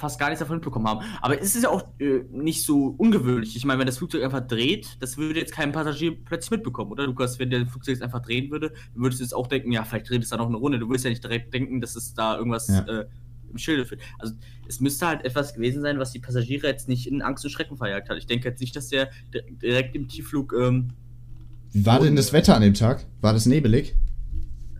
fast 0.00 0.18
gar 0.18 0.28
nichts 0.28 0.40
davon 0.40 0.56
mitbekommen 0.56 0.88
haben. 0.88 1.00
Aber 1.20 1.40
es 1.40 1.54
ist 1.54 1.62
ja 1.62 1.68
auch 1.68 1.82
äh, 1.98 2.24
nicht 2.30 2.64
so 2.64 2.94
ungewöhnlich. 2.96 3.54
Ich 3.54 3.64
meine, 3.64 3.78
wenn 3.78 3.86
das 3.86 3.98
Flugzeug 3.98 4.24
einfach 4.24 4.40
dreht, 4.40 4.96
das 5.00 5.18
würde 5.18 5.38
jetzt 5.38 5.52
kein 5.52 5.72
Passagier 5.72 6.16
plötzlich 6.24 6.50
mitbekommen, 6.50 6.90
oder? 6.90 7.06
Lukas, 7.06 7.38
wenn 7.38 7.50
der 7.50 7.66
Flugzeug 7.66 7.96
jetzt 7.96 8.02
einfach 8.02 8.22
drehen 8.22 8.50
würde, 8.50 8.72
würdest 8.94 9.20
du 9.20 9.24
jetzt 9.24 9.34
auch 9.34 9.46
denken, 9.46 9.70
ja, 9.70 9.84
vielleicht 9.84 10.08
dreht 10.08 10.22
es 10.22 10.30
da 10.30 10.38
noch 10.38 10.48
eine 10.48 10.56
Runde. 10.56 10.78
Du 10.78 10.88
würdest 10.88 11.04
ja 11.04 11.10
nicht 11.10 11.22
direkt 11.22 11.52
denken, 11.52 11.80
dass 11.80 11.94
es 11.94 12.14
da 12.14 12.36
irgendwas 12.36 12.68
ja. 12.68 12.80
äh, 12.86 13.06
im 13.50 13.58
Schilde 13.58 13.84
führt. 13.84 14.00
Also 14.18 14.34
es 14.68 14.80
müsste 14.80 15.06
halt 15.06 15.24
etwas 15.24 15.54
gewesen 15.54 15.82
sein, 15.82 15.98
was 15.98 16.12
die 16.12 16.18
Passagiere 16.18 16.66
jetzt 16.66 16.88
nicht 16.88 17.06
in 17.06 17.22
Angst 17.22 17.44
und 17.44 17.50
Schrecken 17.50 17.76
verjagt 17.76 18.08
hat. 18.08 18.18
Ich 18.18 18.26
denke 18.26 18.48
jetzt 18.48 18.60
nicht, 18.60 18.74
dass 18.74 18.88
der 18.88 19.10
direkt 19.62 19.94
im 19.96 20.08
Tiefflug. 20.08 20.54
Ähm, 20.58 20.88
Wie 21.72 21.84
war 21.84 22.00
denn 22.00 22.16
das 22.16 22.32
Wetter 22.32 22.54
an 22.54 22.62
dem 22.62 22.74
Tag? 22.74 23.06
War 23.20 23.32
das 23.32 23.46
nebelig? 23.46 23.94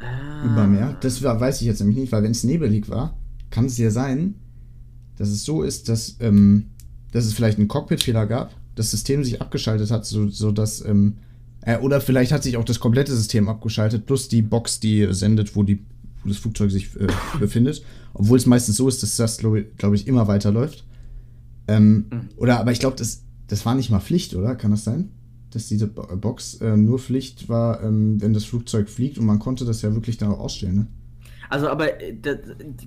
Ah. 0.01 0.45
Über 0.45 0.67
Meer? 0.67 0.97
Das 1.01 1.23
war, 1.23 1.41
weiß 1.41 1.61
ich 1.61 1.67
jetzt 1.67 1.81
nämlich 1.81 1.99
nicht, 1.99 2.13
weil 2.13 2.23
wenn 2.23 2.31
es 2.31 2.45
nebelig 2.45 2.89
war, 2.89 3.19
kann 3.51 3.67
es 3.67 3.77
ja 3.79 3.91
sein, 3.91 4.35
dass 5.17 5.29
es 5.29 5.45
so 5.45 5.63
ist, 5.63 5.89
dass, 5.89 6.17
ähm, 6.21 6.71
dass 7.13 7.27
es 7.27 7.35
vielleicht 7.35 7.59
einen 7.59 7.69
Cockpit-Fehler 7.69 8.27
gab, 8.27 8.55
das 8.75 8.91
System 8.91 9.23
sich 9.25 9.43
abgeschaltet 9.43 9.91
hat, 9.91 10.07
so, 10.07 10.29
so 10.29 10.53
dass. 10.53 10.85
Ähm, 10.85 11.19
äh, 11.63 11.77
oder 11.79 12.01
vielleicht 12.01 12.33
hat 12.33 12.43
sich 12.43 12.57
auch 12.57 12.65
das 12.65 12.81
komplette 12.81 13.15
System 13.15 13.49
abgeschaltet, 13.49 14.07
plus 14.07 14.29
die 14.29 14.41
Box, 14.41 14.81
die 14.81 15.13
sendet, 15.13 15.55
wo 15.57 15.63
die 15.63 15.85
wo 16.23 16.29
das 16.29 16.39
Flugzeug 16.39 16.71
sich 16.71 16.95
äh, 16.97 17.07
befindet. 17.39 17.83
Obwohl 18.15 18.39
es 18.39 18.47
meistens 18.47 18.77
so 18.77 18.89
ist, 18.89 19.03
dass 19.03 19.17
das, 19.17 19.39
glaube 19.39 19.65
glaub 19.77 19.95
ich, 19.95 20.07
immer 20.07 20.29
weiterläuft. 20.29 20.85
Ähm, 21.69 22.07
mhm. 22.11 22.29
Oder, 22.37 22.61
aber 22.61 22.73
ich 22.73 22.81
glaube, 22.81 22.97
das, 22.97 23.23
das 23.47 23.65
war 23.65 23.75
nicht 23.75 23.91
mal 23.91 24.01
Pflicht, 24.01 24.35
oder? 24.35 24.57
Kann 24.57 24.71
das 24.71 24.85
sein? 24.85 25.11
Dass 25.51 25.67
diese 25.67 25.87
Box 25.87 26.55
äh, 26.57 26.77
nur 26.77 26.99
Pflicht 26.99 27.49
war, 27.49 27.83
ähm, 27.83 28.21
wenn 28.21 28.33
das 28.33 28.45
Flugzeug 28.45 28.89
fliegt 28.89 29.19
und 29.19 29.27
man 29.27 29.39
konnte 29.39 29.65
das 29.65 29.83
ja 29.83 29.95
wirklich 29.95 30.17
dann 30.17 30.31
auch 30.31 30.39
ausstellen, 30.39 30.77
ne? 30.77 30.87
Also, 31.51 31.69
aber 31.69 32.01
äh, 32.01 32.17
das, 32.17 32.39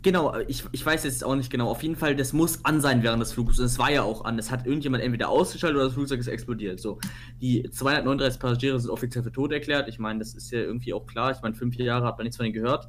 genau, 0.01 0.33
ich, 0.47 0.63
ich 0.71 0.85
weiß 0.85 1.03
jetzt 1.03 1.23
auch 1.23 1.35
nicht 1.35 1.51
genau. 1.51 1.69
Auf 1.69 1.83
jeden 1.83 1.97
Fall, 1.97 2.15
das 2.15 2.31
muss 2.31 2.63
an 2.63 2.79
sein 2.79 3.03
während 3.03 3.21
des 3.21 3.33
Fluges. 3.33 3.59
Und 3.59 3.65
es 3.65 3.77
war 3.77 3.91
ja 3.91 4.03
auch 4.03 4.23
an. 4.23 4.39
Es 4.39 4.49
hat 4.51 4.65
irgendjemand 4.65 5.03
entweder 5.03 5.27
ausgeschaltet 5.27 5.75
oder 5.75 5.85
das 5.85 5.93
Flugzeug 5.93 6.21
ist 6.21 6.27
explodiert. 6.27 6.79
So, 6.79 6.97
die 7.41 7.69
239 7.69 8.39
Passagiere 8.39 8.79
sind 8.79 8.89
offiziell 8.89 9.23
für 9.23 9.33
tot 9.33 9.51
erklärt. 9.51 9.89
Ich 9.89 9.99
meine, 9.99 10.19
das 10.19 10.33
ist 10.33 10.49
ja 10.51 10.59
irgendwie 10.59 10.93
auch 10.93 11.05
klar. 11.05 11.31
Ich 11.31 11.41
meine, 11.41 11.55
fünf 11.55 11.75
Jahre 11.75 12.05
hat 12.05 12.17
man 12.17 12.23
nichts 12.23 12.37
von 12.37 12.45
denen 12.45 12.53
gehört. 12.53 12.87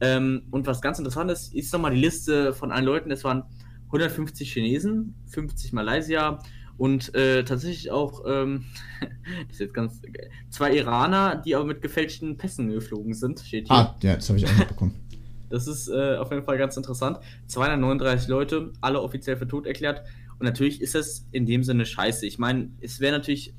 Ähm, 0.00 0.42
und 0.50 0.66
was 0.66 0.80
ganz 0.80 0.98
interessant 0.98 1.30
ist, 1.30 1.54
ist 1.54 1.72
nochmal 1.72 1.94
die 1.94 2.00
Liste 2.00 2.52
von 2.52 2.72
allen 2.72 2.84
Leuten. 2.84 3.10
Es 3.10 3.24
waren 3.24 3.44
150 3.86 4.52
Chinesen, 4.52 5.14
50 5.28 5.72
Malaysia 5.72 6.38
und 6.76 7.14
äh, 7.14 7.44
tatsächlich 7.44 7.90
auch, 7.90 8.24
ähm, 8.26 8.64
das 9.00 9.52
ist 9.52 9.60
jetzt 9.60 9.74
ganz 9.74 10.02
zwei 10.50 10.74
Iraner, 10.74 11.36
die 11.36 11.54
aber 11.54 11.64
mit 11.64 11.80
gefälschten 11.80 12.36
Pässen 12.36 12.70
geflogen 12.70 13.14
sind, 13.14 13.40
steht 13.40 13.68
hier. 13.68 13.76
Ah, 13.76 13.96
ja, 14.02 14.16
das 14.16 14.28
habe 14.28 14.38
ich 14.38 14.46
auch 14.46 14.56
mitbekommen. 14.56 14.94
das 15.48 15.66
ist 15.66 15.88
äh, 15.88 16.16
auf 16.16 16.30
jeden 16.30 16.44
Fall 16.44 16.58
ganz 16.58 16.76
interessant. 16.76 17.18
239 17.46 18.28
Leute, 18.28 18.72
alle 18.80 19.00
offiziell 19.00 19.36
für 19.36 19.46
tot 19.46 19.66
erklärt. 19.66 20.02
Und 20.38 20.44
natürlich 20.44 20.82
ist 20.82 20.94
das 20.94 21.26
in 21.32 21.46
dem 21.46 21.62
Sinne 21.62 21.86
scheiße. 21.86 22.26
Ich 22.26 22.38
meine, 22.38 22.70
es 22.80 23.00
wäre 23.00 23.16
natürlich 23.16 23.54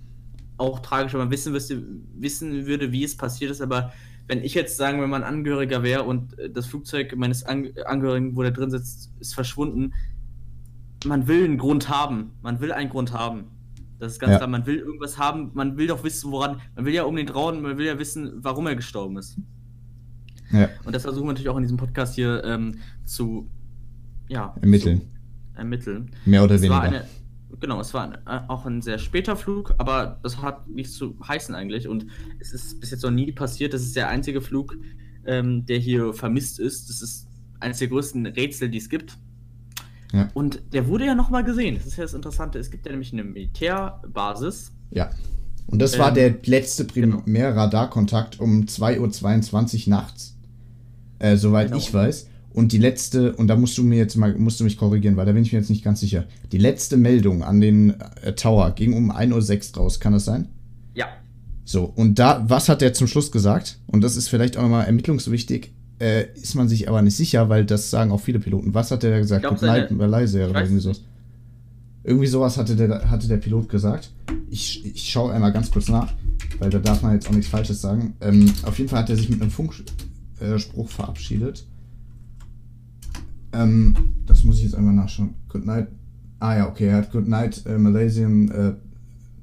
auch 0.58 0.80
tragisch, 0.80 1.14
wenn 1.14 1.22
man 1.22 1.32
wissen, 1.32 1.54
wüsste, 1.54 1.84
wissen 2.16 2.68
würde, 2.68 2.92
wie 2.92 3.04
es 3.04 3.18
passiert 3.18 3.50
ist, 3.50 3.62
aber 3.62 3.94
wenn 4.28 4.44
ich 4.44 4.54
jetzt 4.54 4.78
sagen, 4.78 5.02
wenn 5.02 5.10
man 5.10 5.24
Angehöriger 5.24 5.84
wäre 5.84 6.04
und 6.04 6.38
äh, 6.38 6.50
das 6.50 6.66
Flugzeug 6.68 7.16
meines 7.16 7.44
Angehörigen, 7.44 8.36
wo 8.36 8.42
der 8.42 8.52
drin 8.52 8.70
sitzt, 8.70 9.12
ist 9.20 9.34
verschwunden, 9.34 9.94
man 11.06 11.28
will 11.28 11.46
einen 11.46 11.58
Grund 11.58 11.90
haben. 11.90 12.32
Man 12.42 12.60
will 12.60 12.72
einen 12.72 12.90
Grund 12.90 13.14
haben. 13.14 13.46
Das 14.00 14.14
ist 14.14 14.20
ganz 14.20 14.32
ja. 14.32 14.38
klar. 14.38 14.50
Man 14.50 14.66
will 14.66 14.78
irgendwas 14.78 15.18
haben. 15.18 15.52
Man 15.54 15.78
will 15.78 15.88
doch 15.88 16.04
wissen, 16.04 16.32
woran. 16.32 16.62
Man 16.76 16.86
will 16.86 16.94
ja 16.94 17.04
um 17.04 17.16
den 17.16 17.28
trauen. 17.28 17.62
Man 17.62 17.78
will 17.78 17.86
ja 17.86 17.98
wissen, 17.98 18.32
warum 18.38 18.68
er 18.68 18.76
gestorben 18.76 19.18
ist. 19.18 19.38
Ja. 20.52 20.70
Und 20.86 20.96
das 20.96 21.04
versuchen 21.04 21.26
wir 21.26 21.34
natürlich 21.34 21.50
auch 21.50 21.58
in 21.58 21.64
diesem 21.64 21.78
Podcast 21.78 22.16
hier 22.16 22.44
ähm, 22.44 22.80
zu 23.06 23.50
ja, 24.28 24.56
ermitteln. 24.62 25.02
Zu 25.02 25.60
ermitteln. 25.60 26.12
Mehr 26.26 26.44
oder 26.44 26.56
es 26.56 26.62
weniger. 26.62 26.82
Eine, 26.82 27.06
genau, 27.60 27.80
es 27.80 27.94
war 27.94 28.04
ein, 28.04 28.14
äh, 28.14 28.48
auch 28.48 28.66
ein 28.66 28.82
sehr 28.82 28.98
später 28.98 29.36
Flug, 29.36 29.74
aber 29.78 30.20
das 30.24 30.42
hat 30.42 30.68
nichts 30.68 30.94
zu 30.94 31.16
heißen 31.28 31.56
eigentlich. 31.56 31.88
Und 31.88 32.08
es 32.40 32.54
ist 32.54 32.80
bis 32.80 32.92
jetzt 32.92 33.04
noch 33.04 33.12
nie 33.12 33.32
passiert. 33.32 33.74
Das 33.74 33.82
ist 33.82 33.96
der 33.96 34.10
einzige 34.10 34.42
Flug, 34.42 34.78
ähm, 35.26 35.66
der 35.66 35.78
hier 35.78 36.14
vermisst 36.14 36.60
ist. 36.60 36.90
Das 36.90 37.02
ist 37.02 37.28
eines 37.60 37.80
der 37.80 37.88
größten 37.88 38.26
Rätsel, 38.26 38.70
die 38.70 38.78
es 38.78 38.90
gibt. 38.90 39.18
Ja. 40.14 40.30
Und 40.34 40.62
der 40.74 40.88
wurde 40.88 41.06
ja 41.06 41.16
nochmal 41.16 41.44
gesehen. 41.44 41.76
Das 41.76 41.86
ist 41.86 41.98
ja 41.98 42.04
das 42.04 42.14
Interessante. 42.14 42.60
Es 42.60 42.72
gibt 42.72 42.86
ja 42.86 42.92
nämlich 42.92 43.12
eine 43.12 43.24
Militärbasis. 43.24 44.72
Ja. 44.92 45.10
Und 45.68 45.80
das 45.80 46.00
war 46.00 46.10
ähm, 46.10 46.16
der 46.16 46.36
letzte 46.46 46.86
genau. 46.86 47.18
Primärradarkontakt 47.18 48.40
um 48.40 48.64
2.22 48.64 49.88
Uhr 49.88 49.90
nachts. 49.90 50.38
Äh, 51.20 51.36
soweit 51.36 51.68
genau. 51.68 51.78
ich 51.78 51.94
weiß. 51.94 52.30
Und 52.58 52.72
die 52.72 52.80
letzte, 52.80 53.34
und 53.36 53.50
da 53.50 53.56
musst 53.56 53.78
du 53.78 53.84
mir 53.84 54.00
jetzt 54.00 54.16
mal, 54.16 54.34
musst 54.34 54.60
du 54.60 54.64
mich 54.64 54.78
korrigieren, 54.78 55.16
weil 55.16 55.28
da 55.28 55.32
bin 55.32 55.44
ich 55.44 55.54
mir 55.54 55.60
jetzt 55.60 55.70
nicht 55.70 55.84
ganz 55.84 56.00
sicher. 56.00 56.24
Die 56.52 56.58
letzte 56.58 56.98
Meldung 56.98 57.44
an 57.44 57.62
den 57.62 57.94
äh, 58.24 58.34
Tower 58.34 58.72
ging 58.72 58.94
um 58.94 59.12
1.06 59.12 59.76
Uhr 59.76 59.84
raus, 59.84 60.00
kann 60.00 60.14
das 60.14 60.26
sein? 60.26 60.48
Ja. 60.96 61.06
So, 61.66 61.84
und 61.84 62.18
da, 62.18 62.44
was 62.48 62.68
hat 62.68 62.82
der 62.82 62.94
zum 62.94 63.06
Schluss 63.06 63.32
gesagt? 63.32 63.78
Und 63.86 64.04
das 64.04 64.18
ist 64.18 64.28
vielleicht 64.28 64.58
auch 64.58 64.64
nochmal 64.64 64.88
ermittlungswichtig 64.88 65.72
äh, 66.00 66.26
ist 66.34 66.56
man 66.56 66.68
sich 66.68 66.90
aber 66.90 67.04
nicht 67.04 67.16
sicher, 67.16 67.48
weil 67.48 67.64
das 67.64 67.92
sagen 67.92 68.12
auch 68.12 68.22
viele 68.22 68.40
Piloten. 68.40 68.74
Was 68.74 68.90
hat 68.90 69.04
der 69.04 69.12
da 69.12 69.20
gesagt? 69.20 69.46
Good 69.46 69.62
Night, 69.62 69.92
leise 69.92 70.50
oder 70.50 70.62
irgendwie 70.62 70.82
sowas. 70.82 71.02
Irgendwie 72.04 72.28
sowas 72.28 72.58
hatte 72.58 72.76
der, 72.76 73.10
hatte 73.10 73.28
der 73.28 73.38
Pilot 73.38 73.70
gesagt. 73.70 74.10
Ich, 74.50 74.84
ich 74.84 75.10
schaue 75.12 75.32
einmal 75.32 75.52
ganz 75.52 75.70
kurz 75.70 75.90
nach, 75.90 76.12
weil 76.58 76.72
da 76.72 76.80
darf 76.80 77.04
man 77.04 77.14
jetzt 77.14 77.28
auch 77.28 77.34
nichts 77.34 77.50
Falsches 77.50 77.82
sagen. 77.82 78.16
Ähm, 78.20 78.52
auf 78.64 78.80
jeden 78.80 78.90
Fall 78.90 79.00
hat 79.00 79.12
er 79.12 79.16
sich 79.16 79.30
mit 79.30 79.42
einem 79.42 79.52
Funkspruch 79.52 80.90
verabschiedet. 80.90 81.66
Ähm, 83.58 83.96
das 84.26 84.44
muss 84.44 84.58
ich 84.58 84.64
jetzt 84.64 84.76
einmal 84.76 84.94
nachschauen. 84.94 85.34
Good 85.50 85.66
Night. 85.66 85.88
Ah 86.40 86.58
ja, 86.58 86.70
okay, 86.70 86.88
er 86.88 86.98
hat 86.98 87.12
Good 87.12 87.28
Night 87.28 87.66
äh, 87.66 87.78
Malaysian 87.78 88.50
äh, 88.50 88.74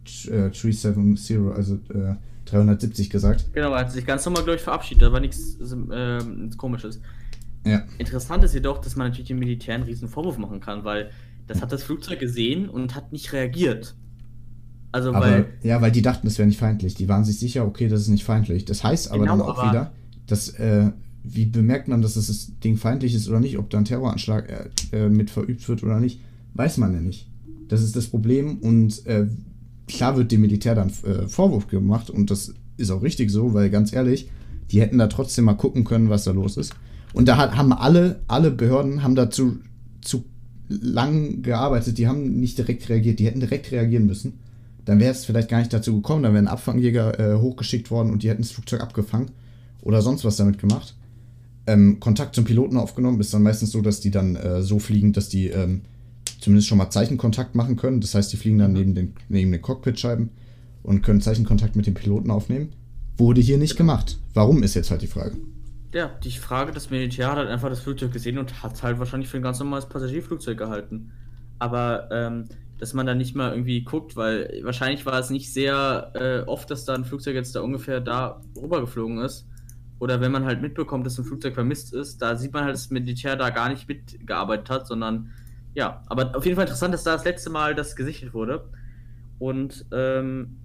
370, 0.04 1.38
also 1.54 1.74
äh, 1.92 2.14
370 2.44 3.10
gesagt. 3.10 3.46
Genau, 3.52 3.72
er 3.72 3.80
hat 3.80 3.92
sich 3.92 4.06
ganz 4.06 4.24
normal, 4.24 4.44
glaube 4.44 4.56
ich, 4.56 4.62
verabschiedet. 4.62 5.02
Da 5.02 5.12
war 5.12 5.20
nichts 5.20 5.58
äh, 5.60 6.18
Komisches. 6.56 7.00
Ja. 7.66 7.82
Interessant 7.98 8.44
ist 8.44 8.54
jedoch, 8.54 8.78
dass 8.78 8.94
man 8.96 9.08
natürlich 9.08 9.28
dem 9.28 9.38
Militär 9.38 9.74
einen 9.74 9.84
riesen 9.84 10.08
Vorwurf 10.08 10.38
machen 10.38 10.60
kann, 10.60 10.84
weil 10.84 11.10
das 11.46 11.62
hat 11.62 11.72
das 11.72 11.82
Flugzeug 11.82 12.20
gesehen 12.20 12.68
und 12.68 12.94
hat 12.94 13.12
nicht 13.12 13.32
reagiert. 13.32 13.94
Also, 14.92 15.12
aber, 15.12 15.26
weil. 15.26 15.46
Ja, 15.62 15.80
weil 15.80 15.90
die 15.90 16.02
dachten, 16.02 16.26
es 16.26 16.38
wäre 16.38 16.46
nicht 16.46 16.60
feindlich. 16.60 16.94
Die 16.94 17.08
waren 17.08 17.24
sich 17.24 17.38
sicher, 17.38 17.66
okay, 17.66 17.88
das 17.88 18.02
ist 18.02 18.08
nicht 18.08 18.24
feindlich. 18.24 18.64
Das 18.64 18.84
heißt 18.84 19.10
aber 19.10 19.24
genau, 19.24 19.38
dann 19.38 19.46
auch 19.46 19.70
wieder, 19.70 19.92
dass, 20.26 20.50
äh, 20.50 20.90
wie 21.24 21.46
bemerkt 21.46 21.88
man, 21.88 22.02
dass 22.02 22.14
das 22.14 22.52
Ding 22.62 22.76
feindlich 22.76 23.14
ist 23.14 23.28
oder 23.28 23.40
nicht, 23.40 23.58
ob 23.58 23.70
da 23.70 23.78
ein 23.78 23.86
Terroranschlag 23.86 24.70
äh, 24.92 24.96
äh, 24.96 25.08
mit 25.08 25.30
verübt 25.30 25.66
wird 25.68 25.82
oder 25.82 25.98
nicht, 25.98 26.20
weiß 26.52 26.76
man 26.76 26.92
ja 26.92 27.00
nicht. 27.00 27.28
Das 27.68 27.82
ist 27.82 27.96
das 27.96 28.06
Problem 28.06 28.58
und 28.58 29.04
äh, 29.06 29.26
klar 29.88 30.16
wird 30.16 30.30
dem 30.30 30.42
Militär 30.42 30.74
dann 30.74 30.90
äh, 31.02 31.26
Vorwurf 31.26 31.66
gemacht 31.66 32.10
und 32.10 32.30
das 32.30 32.52
ist 32.76 32.90
auch 32.90 33.02
richtig 33.02 33.30
so, 33.30 33.54
weil 33.54 33.70
ganz 33.70 33.92
ehrlich, 33.92 34.28
die 34.70 34.82
hätten 34.82 34.98
da 34.98 35.06
trotzdem 35.06 35.46
mal 35.46 35.54
gucken 35.54 35.84
können, 35.84 36.10
was 36.10 36.24
da 36.24 36.32
los 36.32 36.56
ist. 36.58 36.74
Und 37.14 37.26
da 37.26 37.38
hat, 37.38 37.56
haben 37.56 37.72
alle, 37.72 38.20
alle 38.28 38.50
Behörden 38.50 39.02
haben 39.02 39.14
dazu 39.14 39.58
zu 40.02 40.24
lang 40.68 41.42
gearbeitet, 41.42 41.96
die 41.96 42.06
haben 42.06 42.40
nicht 42.40 42.58
direkt 42.58 42.88
reagiert, 42.88 43.18
die 43.18 43.26
hätten 43.26 43.40
direkt 43.40 43.70
reagieren 43.72 44.06
müssen. 44.06 44.40
Dann 44.84 45.00
wäre 45.00 45.12
es 45.12 45.24
vielleicht 45.24 45.48
gar 45.48 45.58
nicht 45.58 45.72
dazu 45.72 45.94
gekommen, 45.94 46.22
dann 46.22 46.34
wären 46.34 46.48
Abfangjäger 46.48 47.18
äh, 47.18 47.40
hochgeschickt 47.40 47.90
worden 47.90 48.10
und 48.10 48.22
die 48.22 48.28
hätten 48.28 48.42
das 48.42 48.50
Flugzeug 48.50 48.82
abgefangen 48.82 49.30
oder 49.80 50.02
sonst 50.02 50.24
was 50.24 50.36
damit 50.36 50.58
gemacht. 50.58 50.94
Ähm, 51.66 51.98
Kontakt 52.00 52.34
zum 52.34 52.44
Piloten 52.44 52.76
aufgenommen, 52.76 53.20
ist 53.20 53.32
dann 53.32 53.42
meistens 53.42 53.72
so, 53.72 53.80
dass 53.80 54.00
die 54.00 54.10
dann 54.10 54.36
äh, 54.36 54.62
so 54.62 54.78
fliegen, 54.78 55.12
dass 55.12 55.28
die 55.28 55.48
ähm, 55.48 55.82
zumindest 56.40 56.68
schon 56.68 56.78
mal 56.78 56.90
Zeichenkontakt 56.90 57.54
machen 57.54 57.76
können. 57.76 58.00
Das 58.00 58.14
heißt, 58.14 58.32
die 58.32 58.36
fliegen 58.36 58.58
dann 58.58 58.72
neben 58.72 58.94
den, 58.94 59.14
neben 59.28 59.50
den 59.50 59.62
Cockpitscheiben 59.62 60.30
und 60.82 61.02
können 61.02 61.20
Zeichenkontakt 61.20 61.74
mit 61.74 61.86
dem 61.86 61.94
Piloten 61.94 62.30
aufnehmen. 62.30 62.72
Wurde 63.16 63.40
hier 63.40 63.58
nicht 63.58 63.76
gemacht. 63.76 64.18
Warum 64.34 64.62
ist 64.62 64.74
jetzt 64.74 64.90
halt 64.90 65.02
die 65.02 65.06
Frage? 65.06 65.36
Ja, 65.94 66.10
die 66.22 66.32
Frage, 66.32 66.72
das 66.72 66.90
Militär 66.90 67.30
hat 67.30 67.38
halt 67.38 67.48
einfach 67.48 67.70
das 67.70 67.80
Flugzeug 67.80 68.12
gesehen 68.12 68.38
und 68.38 68.62
hat 68.62 68.82
halt 68.82 68.98
wahrscheinlich 68.98 69.28
für 69.30 69.36
ein 69.36 69.42
ganz 69.42 69.60
normales 69.60 69.86
Passagierflugzeug 69.86 70.58
gehalten. 70.58 71.12
Aber 71.60 72.08
ähm, 72.10 72.46
dass 72.78 72.92
man 72.92 73.06
da 73.06 73.14
nicht 73.14 73.36
mal 73.36 73.52
irgendwie 73.52 73.82
guckt, 73.84 74.16
weil 74.16 74.60
wahrscheinlich 74.64 75.06
war 75.06 75.18
es 75.18 75.30
nicht 75.30 75.52
sehr 75.52 76.10
äh, 76.14 76.48
oft, 76.48 76.70
dass 76.70 76.84
da 76.84 76.94
ein 76.94 77.04
Flugzeug 77.04 77.36
jetzt 77.36 77.54
da 77.54 77.60
ungefähr 77.60 78.00
da 78.00 78.42
rübergeflogen 78.60 79.18
ist. 79.18 79.46
Oder 80.04 80.20
wenn 80.20 80.32
man 80.32 80.44
halt 80.44 80.60
mitbekommt, 80.60 81.06
dass 81.06 81.16
ein 81.18 81.24
Flugzeug 81.24 81.54
vermisst 81.54 81.94
ist, 81.94 82.20
da 82.20 82.36
sieht 82.36 82.52
man 82.52 82.64
halt, 82.64 82.74
dass 82.74 82.82
das 82.82 82.90
Militär 82.90 83.36
da 83.36 83.48
gar 83.48 83.70
nicht 83.70 83.88
mitgearbeitet 83.88 84.68
hat, 84.68 84.86
sondern 84.86 85.30
ja, 85.72 86.02
aber 86.08 86.36
auf 86.36 86.44
jeden 86.44 86.56
Fall 86.56 86.66
interessant, 86.66 86.92
dass 86.92 87.04
da 87.04 87.14
das 87.14 87.24
letzte 87.24 87.48
Mal 87.48 87.74
das 87.74 87.96
gesichert 87.96 88.34
wurde. 88.34 88.68
Und 89.38 89.86
ähm, 89.92 90.58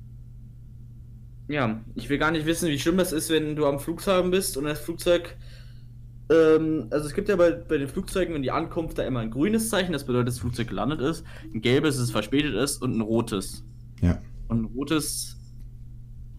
ja, 1.47 1.79
ich 1.95 2.09
will 2.09 2.17
gar 2.17 2.31
nicht 2.31 2.45
wissen, 2.47 2.67
wie 2.67 2.77
schlimm 2.77 2.97
das 2.97 3.13
ist, 3.13 3.29
wenn 3.29 3.55
du 3.55 3.65
am 3.65 3.79
Flughafen 3.79 4.29
bist 4.29 4.57
und 4.57 4.65
das 4.65 4.81
Flugzeug. 4.81 5.37
Ähm, 6.29 6.87
also 6.89 7.07
es 7.07 7.13
gibt 7.13 7.29
ja 7.29 7.37
bei, 7.37 7.51
bei 7.51 7.77
den 7.77 7.87
Flugzeugen 7.87 8.35
in 8.35 8.41
die 8.41 8.51
Ankunft 8.51 8.97
da 8.97 9.03
immer 9.03 9.21
ein 9.21 9.31
grünes 9.31 9.69
Zeichen, 9.69 9.93
das 9.93 10.03
bedeutet, 10.03 10.27
dass 10.27 10.35
das 10.35 10.41
Flugzeug 10.41 10.67
gelandet 10.67 10.99
ist, 10.99 11.23
ein 11.53 11.61
gelbes, 11.61 11.95
dass 11.95 12.03
es 12.03 12.11
verspätet 12.11 12.55
ist 12.55 12.81
und 12.81 12.93
ein 12.93 12.99
rotes. 12.99 13.63
Ja. 14.01 14.21
Und 14.49 14.63
ein 14.63 14.65
rotes, 14.65 15.37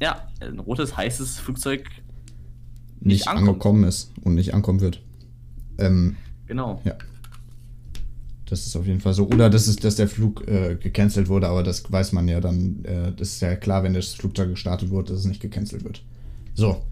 ja, 0.02 0.28
ein 0.42 0.58
rotes 0.58 0.92
das 0.94 1.38
Flugzeug 1.38 1.86
nicht, 3.00 3.26
nicht 3.26 3.28
angekommen 3.28 3.84
ist 3.84 4.12
und 4.22 4.34
nicht 4.34 4.54
ankommen 4.54 4.80
wird. 4.80 5.02
Ähm, 5.78 6.16
genau. 6.46 6.80
Ja. 6.84 6.94
Das 8.46 8.66
ist 8.66 8.74
auf 8.76 8.86
jeden 8.86 9.00
Fall 9.00 9.14
so. 9.14 9.28
Oder 9.28 9.48
das 9.48 9.68
ist, 9.68 9.84
dass 9.84 9.94
der 9.94 10.08
Flug 10.08 10.46
äh, 10.48 10.74
gecancelt 10.74 11.28
wurde, 11.28 11.48
aber 11.48 11.62
das 11.62 11.90
weiß 11.90 12.12
man 12.12 12.26
ja 12.26 12.40
dann. 12.40 12.84
Äh, 12.84 13.12
das 13.16 13.34
ist 13.34 13.42
ja 13.42 13.54
klar, 13.54 13.84
wenn 13.84 13.94
das 13.94 14.12
Flugzeug 14.14 14.50
gestartet 14.50 14.90
wurde, 14.90 15.12
dass 15.12 15.20
es 15.20 15.26
nicht 15.26 15.40
gecancelt 15.40 15.84
wird. 15.84 16.02
So. 16.54 16.82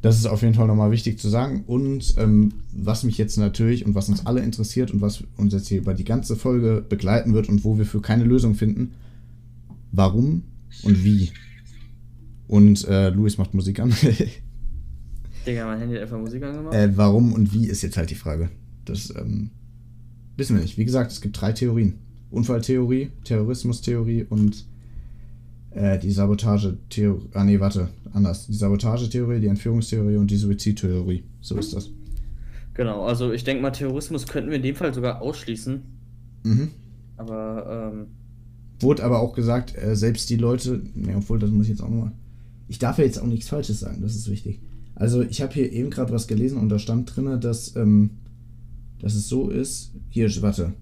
Das 0.00 0.18
ist 0.18 0.26
auf 0.26 0.42
jeden 0.42 0.54
Fall 0.54 0.66
nochmal 0.66 0.90
wichtig 0.90 1.20
zu 1.20 1.28
sagen. 1.28 1.62
Und 1.66 2.14
ähm, 2.18 2.54
was 2.72 3.04
mich 3.04 3.18
jetzt 3.18 3.36
natürlich 3.36 3.86
und 3.86 3.94
was 3.94 4.08
uns 4.08 4.26
alle 4.26 4.40
interessiert 4.40 4.90
und 4.90 5.00
was 5.00 5.22
uns 5.36 5.52
jetzt 5.52 5.68
hier 5.68 5.78
über 5.78 5.94
die 5.94 6.02
ganze 6.02 6.34
Folge 6.34 6.84
begleiten 6.86 7.34
wird 7.34 7.48
und 7.48 7.62
wo 7.62 7.78
wir 7.78 7.86
für 7.86 8.00
keine 8.00 8.24
Lösung 8.24 8.56
finden, 8.56 8.94
warum 9.92 10.42
und 10.82 11.04
wie. 11.04 11.30
Und 12.48 12.88
äh, 12.88 13.10
Luis 13.10 13.38
macht 13.38 13.54
Musik 13.54 13.78
an. 13.78 13.94
Digga, 15.46 15.66
mein 15.66 15.78
Handy 15.78 15.94
hat 15.96 16.02
einfach 16.02 16.18
Musik 16.18 16.42
angemacht. 16.42 16.74
Äh, 16.74 16.96
warum 16.96 17.32
und 17.32 17.52
wie 17.52 17.66
ist 17.66 17.82
jetzt 17.82 17.96
halt 17.96 18.10
die 18.10 18.14
Frage. 18.14 18.50
Das, 18.84 19.12
ähm, 19.16 19.50
Wissen 20.36 20.56
wir 20.56 20.62
nicht. 20.62 20.78
Wie 20.78 20.84
gesagt, 20.84 21.12
es 21.12 21.20
gibt 21.20 21.40
drei 21.40 21.52
Theorien. 21.52 21.94
Unfalltheorie, 22.30 23.10
Terrorismustheorie 23.24 24.24
und 24.28 24.64
äh, 25.70 25.98
die 25.98 26.10
Sabotagetheorie. 26.10 27.28
Ah 27.34 27.44
nee, 27.44 27.60
warte, 27.60 27.88
anders. 28.14 28.46
Die 28.46 28.54
Sabotagetheorie, 28.54 29.40
die 29.40 29.48
Entführungstheorie 29.48 30.16
und 30.16 30.30
die 30.30 30.36
Suizidtheorie. 30.36 31.24
So 31.42 31.56
ist 31.56 31.74
das. 31.74 31.90
Genau, 32.74 33.04
also 33.04 33.32
ich 33.32 33.44
denke 33.44 33.62
mal, 33.62 33.70
Terrorismus 33.70 34.26
könnten 34.26 34.48
wir 34.48 34.56
in 34.56 34.62
dem 34.62 34.74
Fall 34.74 34.94
sogar 34.94 35.20
ausschließen. 35.20 35.82
Mhm. 36.44 36.70
Aber, 37.18 37.92
ähm. 37.92 38.06
Wurde 38.80 39.04
aber 39.04 39.20
auch 39.20 39.34
gesagt, 39.34 39.76
äh, 39.76 39.94
selbst 39.94 40.30
die 40.30 40.36
Leute, 40.36 40.82
ne, 40.94 41.14
obwohl, 41.16 41.38
das 41.38 41.50
muss 41.50 41.66
ich 41.66 41.70
jetzt 41.70 41.82
auch 41.82 41.90
nochmal. 41.90 42.12
Ich 42.68 42.78
darf 42.78 42.96
ja 42.96 43.04
jetzt 43.04 43.20
auch 43.20 43.26
nichts 43.26 43.48
Falsches 43.48 43.80
sagen, 43.80 44.00
das 44.00 44.16
ist 44.16 44.30
wichtig. 44.30 44.60
Also 45.02 45.22
ich 45.22 45.42
habe 45.42 45.52
hier 45.52 45.72
eben 45.72 45.90
gerade 45.90 46.12
was 46.12 46.28
gelesen 46.28 46.58
und 46.58 46.68
da 46.68 46.78
stand 46.78 47.16
drin, 47.16 47.40
dass, 47.40 47.74
ähm, 47.74 48.10
dass 49.00 49.16
es 49.16 49.28
so 49.28 49.50
ist. 49.50 49.96
Hier, 50.08 50.30
warte. 50.42 50.74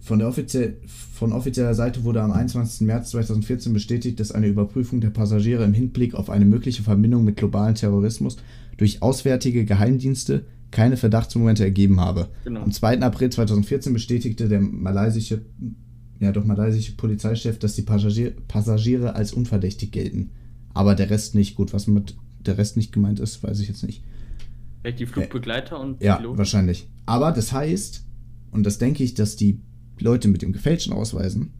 Von, 0.00 0.18
der 0.18 0.28
offiziell, 0.28 0.78
von 0.86 1.32
offizieller 1.32 1.74
Seite 1.74 2.02
wurde 2.04 2.22
am 2.22 2.32
21. 2.32 2.86
März 2.86 3.10
2014 3.10 3.74
bestätigt, 3.74 4.18
dass 4.18 4.32
eine 4.32 4.46
Überprüfung 4.46 5.02
der 5.02 5.10
Passagiere 5.10 5.62
im 5.64 5.74
Hinblick 5.74 6.14
auf 6.14 6.30
eine 6.30 6.46
mögliche 6.46 6.82
Verbindung 6.82 7.22
mit 7.22 7.36
globalen 7.36 7.74
Terrorismus 7.74 8.38
durch 8.78 9.02
auswärtige 9.02 9.66
Geheimdienste 9.66 10.46
keine 10.70 10.96
Verdachtsmomente 10.96 11.62
ergeben 11.62 12.00
habe. 12.00 12.28
Genau. 12.44 12.62
Am 12.62 12.72
2. 12.72 13.02
April 13.02 13.28
2014 13.28 13.92
bestätigte 13.92 14.48
der 14.48 14.62
malaysische, 14.62 15.42
ja 16.18 16.32
doch 16.32 16.46
malaysische 16.46 16.96
Polizeichef, 16.96 17.58
dass 17.58 17.74
die 17.74 17.82
Passagier, 17.82 18.32
Passagiere 18.48 19.16
als 19.16 19.34
unverdächtig 19.34 19.92
gelten. 19.92 20.30
Aber 20.72 20.94
der 20.94 21.10
Rest 21.10 21.34
nicht. 21.34 21.56
Gut, 21.56 21.74
was 21.74 21.86
mit 21.86 22.16
der 22.46 22.58
Rest 22.58 22.76
nicht 22.76 22.92
gemeint 22.92 23.20
ist, 23.20 23.42
weiß 23.42 23.60
ich 23.60 23.68
jetzt 23.68 23.82
nicht. 23.84 24.02
Vielleicht 24.82 24.98
die 25.00 25.06
Flugbegleiter 25.06 25.78
und 25.78 26.02
Ja, 26.02 26.16
Piloten? 26.16 26.38
wahrscheinlich. 26.38 26.88
Aber 27.06 27.32
das 27.32 27.52
heißt, 27.52 28.04
und 28.50 28.64
das 28.64 28.78
denke 28.78 29.04
ich, 29.04 29.14
dass 29.14 29.36
die 29.36 29.60
Leute 29.98 30.28
mit 30.28 30.42
dem 30.42 30.52
gefälschten 30.52 30.92
Ausweisen, 30.92 31.52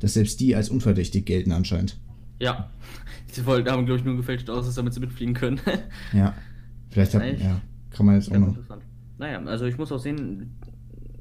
dass 0.00 0.14
selbst 0.14 0.40
die 0.40 0.54
als 0.54 0.68
unverdächtig 0.68 1.24
gelten 1.24 1.52
anscheinend. 1.52 1.98
Ja. 2.38 2.70
Die 3.36 3.44
wollten, 3.44 3.70
haben, 3.70 3.84
glaube 3.86 3.98
ich, 3.98 4.04
nur 4.04 4.16
gefälscht 4.16 4.48
aus, 4.48 4.72
damit 4.74 4.94
sie 4.94 5.00
mitfliegen 5.00 5.34
können. 5.34 5.60
Ja. 6.12 6.34
Vielleicht 6.90 7.12
hat, 7.14 7.22
ja, 7.40 7.60
kann 7.90 8.06
man 8.06 8.14
jetzt 8.14 8.28
auch 8.28 8.32
Ganz 8.34 8.56
noch. 8.68 8.78
Naja, 9.18 9.42
also 9.44 9.66
ich 9.66 9.76
muss 9.78 9.90
auch 9.92 9.98
sehen, 9.98 10.54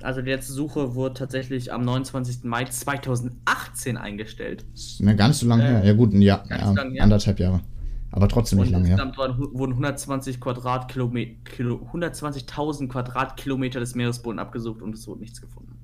also 0.01 0.22
die 0.22 0.29
letzte 0.29 0.53
Suche 0.53 0.93
wurde 0.95 1.15
tatsächlich 1.15 1.74
am 1.74 1.84
29. 1.84 2.43
Mai 2.43 2.65
2018 2.65 3.98
eingestellt. 3.98 4.65
Gar 5.17 5.29
nicht 5.29 5.38
so 5.38 5.48
lange 5.48 5.63
Äh, 5.63 5.67
her. 5.67 5.86
Ja, 5.86 5.93
gut, 5.93 6.13
ein 6.13 6.22
Jahr, 6.22 6.45
ganz 6.48 6.77
ja, 6.77 6.84
her. 6.84 7.03
anderthalb 7.03 7.39
Jahre. 7.39 7.62
Aber 8.15 8.29
trotzdem 8.29 8.60
nicht 8.60 8.72
lange 8.72 8.88
her. 8.88 8.93
insgesamt 8.95 9.17
waren, 9.17 9.38
wurden 9.38 9.74
120 9.74 10.39
Quadratkilometer, 10.39 11.34
Kilo, 11.43 11.88
120.000 11.93 12.88
Quadratkilometer 12.88 13.81
des 13.81 13.93
Meeresbodens 13.93 14.41
abgesucht 14.41 14.81
und 14.81 14.95
es 14.95 15.05
wurde 15.05 15.19
nichts 15.19 15.41
gefunden. 15.41 15.77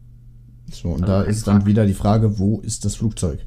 So, 0.71 0.89
und 0.89 1.03
also 1.03 1.05
da 1.05 1.21
ist 1.23 1.45
dann 1.45 1.57
Frage. 1.57 1.65
wieder 1.65 1.85
die 1.85 1.93
Frage, 1.93 2.39
wo 2.39 2.61
ist 2.61 2.85
das 2.85 2.95
Flugzeug? 2.95 3.45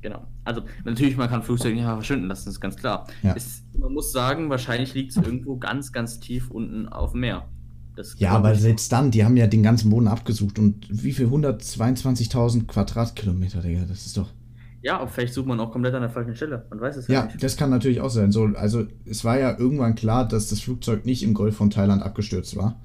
Genau. 0.00 0.26
Also 0.44 0.62
natürlich, 0.84 1.18
man 1.18 1.28
kann 1.28 1.42
Flugzeuge 1.42 1.74
nicht 1.74 1.84
einfach 1.84 1.96
verschwinden 1.96 2.28
lassen, 2.28 2.48
ist 2.48 2.60
ganz 2.60 2.76
klar. 2.76 3.06
Ja. 3.22 3.34
Es, 3.36 3.62
man 3.78 3.92
muss 3.92 4.12
sagen, 4.12 4.48
wahrscheinlich 4.48 4.94
liegt 4.94 5.10
es 5.10 5.16
irgendwo 5.18 5.58
ganz, 5.58 5.92
ganz 5.92 6.20
tief 6.20 6.50
unten 6.50 6.88
auf 6.88 7.12
dem 7.12 7.20
Meer. 7.20 7.48
Das 7.96 8.18
Ja, 8.18 8.32
aber 8.32 8.54
selbst 8.54 8.90
dann, 8.92 9.10
die 9.10 9.26
haben 9.26 9.36
ja 9.36 9.46
den 9.46 9.62
ganzen 9.62 9.90
Boden 9.90 10.08
abgesucht 10.08 10.58
und 10.58 10.86
wie 10.90 11.12
viel? 11.12 11.26
122.000 11.26 12.66
Quadratkilometer, 12.66 13.60
Digga, 13.60 13.84
das 13.86 14.06
ist 14.06 14.16
doch. 14.16 14.30
Ja, 14.82 14.98
aber 14.98 15.08
vielleicht 15.08 15.34
sucht 15.34 15.46
man 15.46 15.60
auch 15.60 15.70
komplett 15.72 15.94
an 15.94 16.00
der 16.00 16.10
falschen 16.10 16.34
Stelle. 16.34 16.64
Man 16.70 16.80
weiß 16.80 16.96
es 16.96 17.06
ja, 17.08 17.14
Ja, 17.14 17.24
nicht. 17.26 17.42
das 17.42 17.56
kann 17.56 17.68
natürlich 17.70 18.00
auch 18.00 18.08
sein. 18.10 18.32
So, 18.32 18.44
also 18.54 18.86
es 19.04 19.24
war 19.24 19.38
ja 19.38 19.58
irgendwann 19.58 19.94
klar, 19.94 20.26
dass 20.26 20.48
das 20.48 20.60
Flugzeug 20.60 21.04
nicht 21.04 21.22
im 21.22 21.34
Golf 21.34 21.56
von 21.56 21.68
Thailand 21.70 22.02
abgestürzt 22.02 22.56
war. 22.56 22.80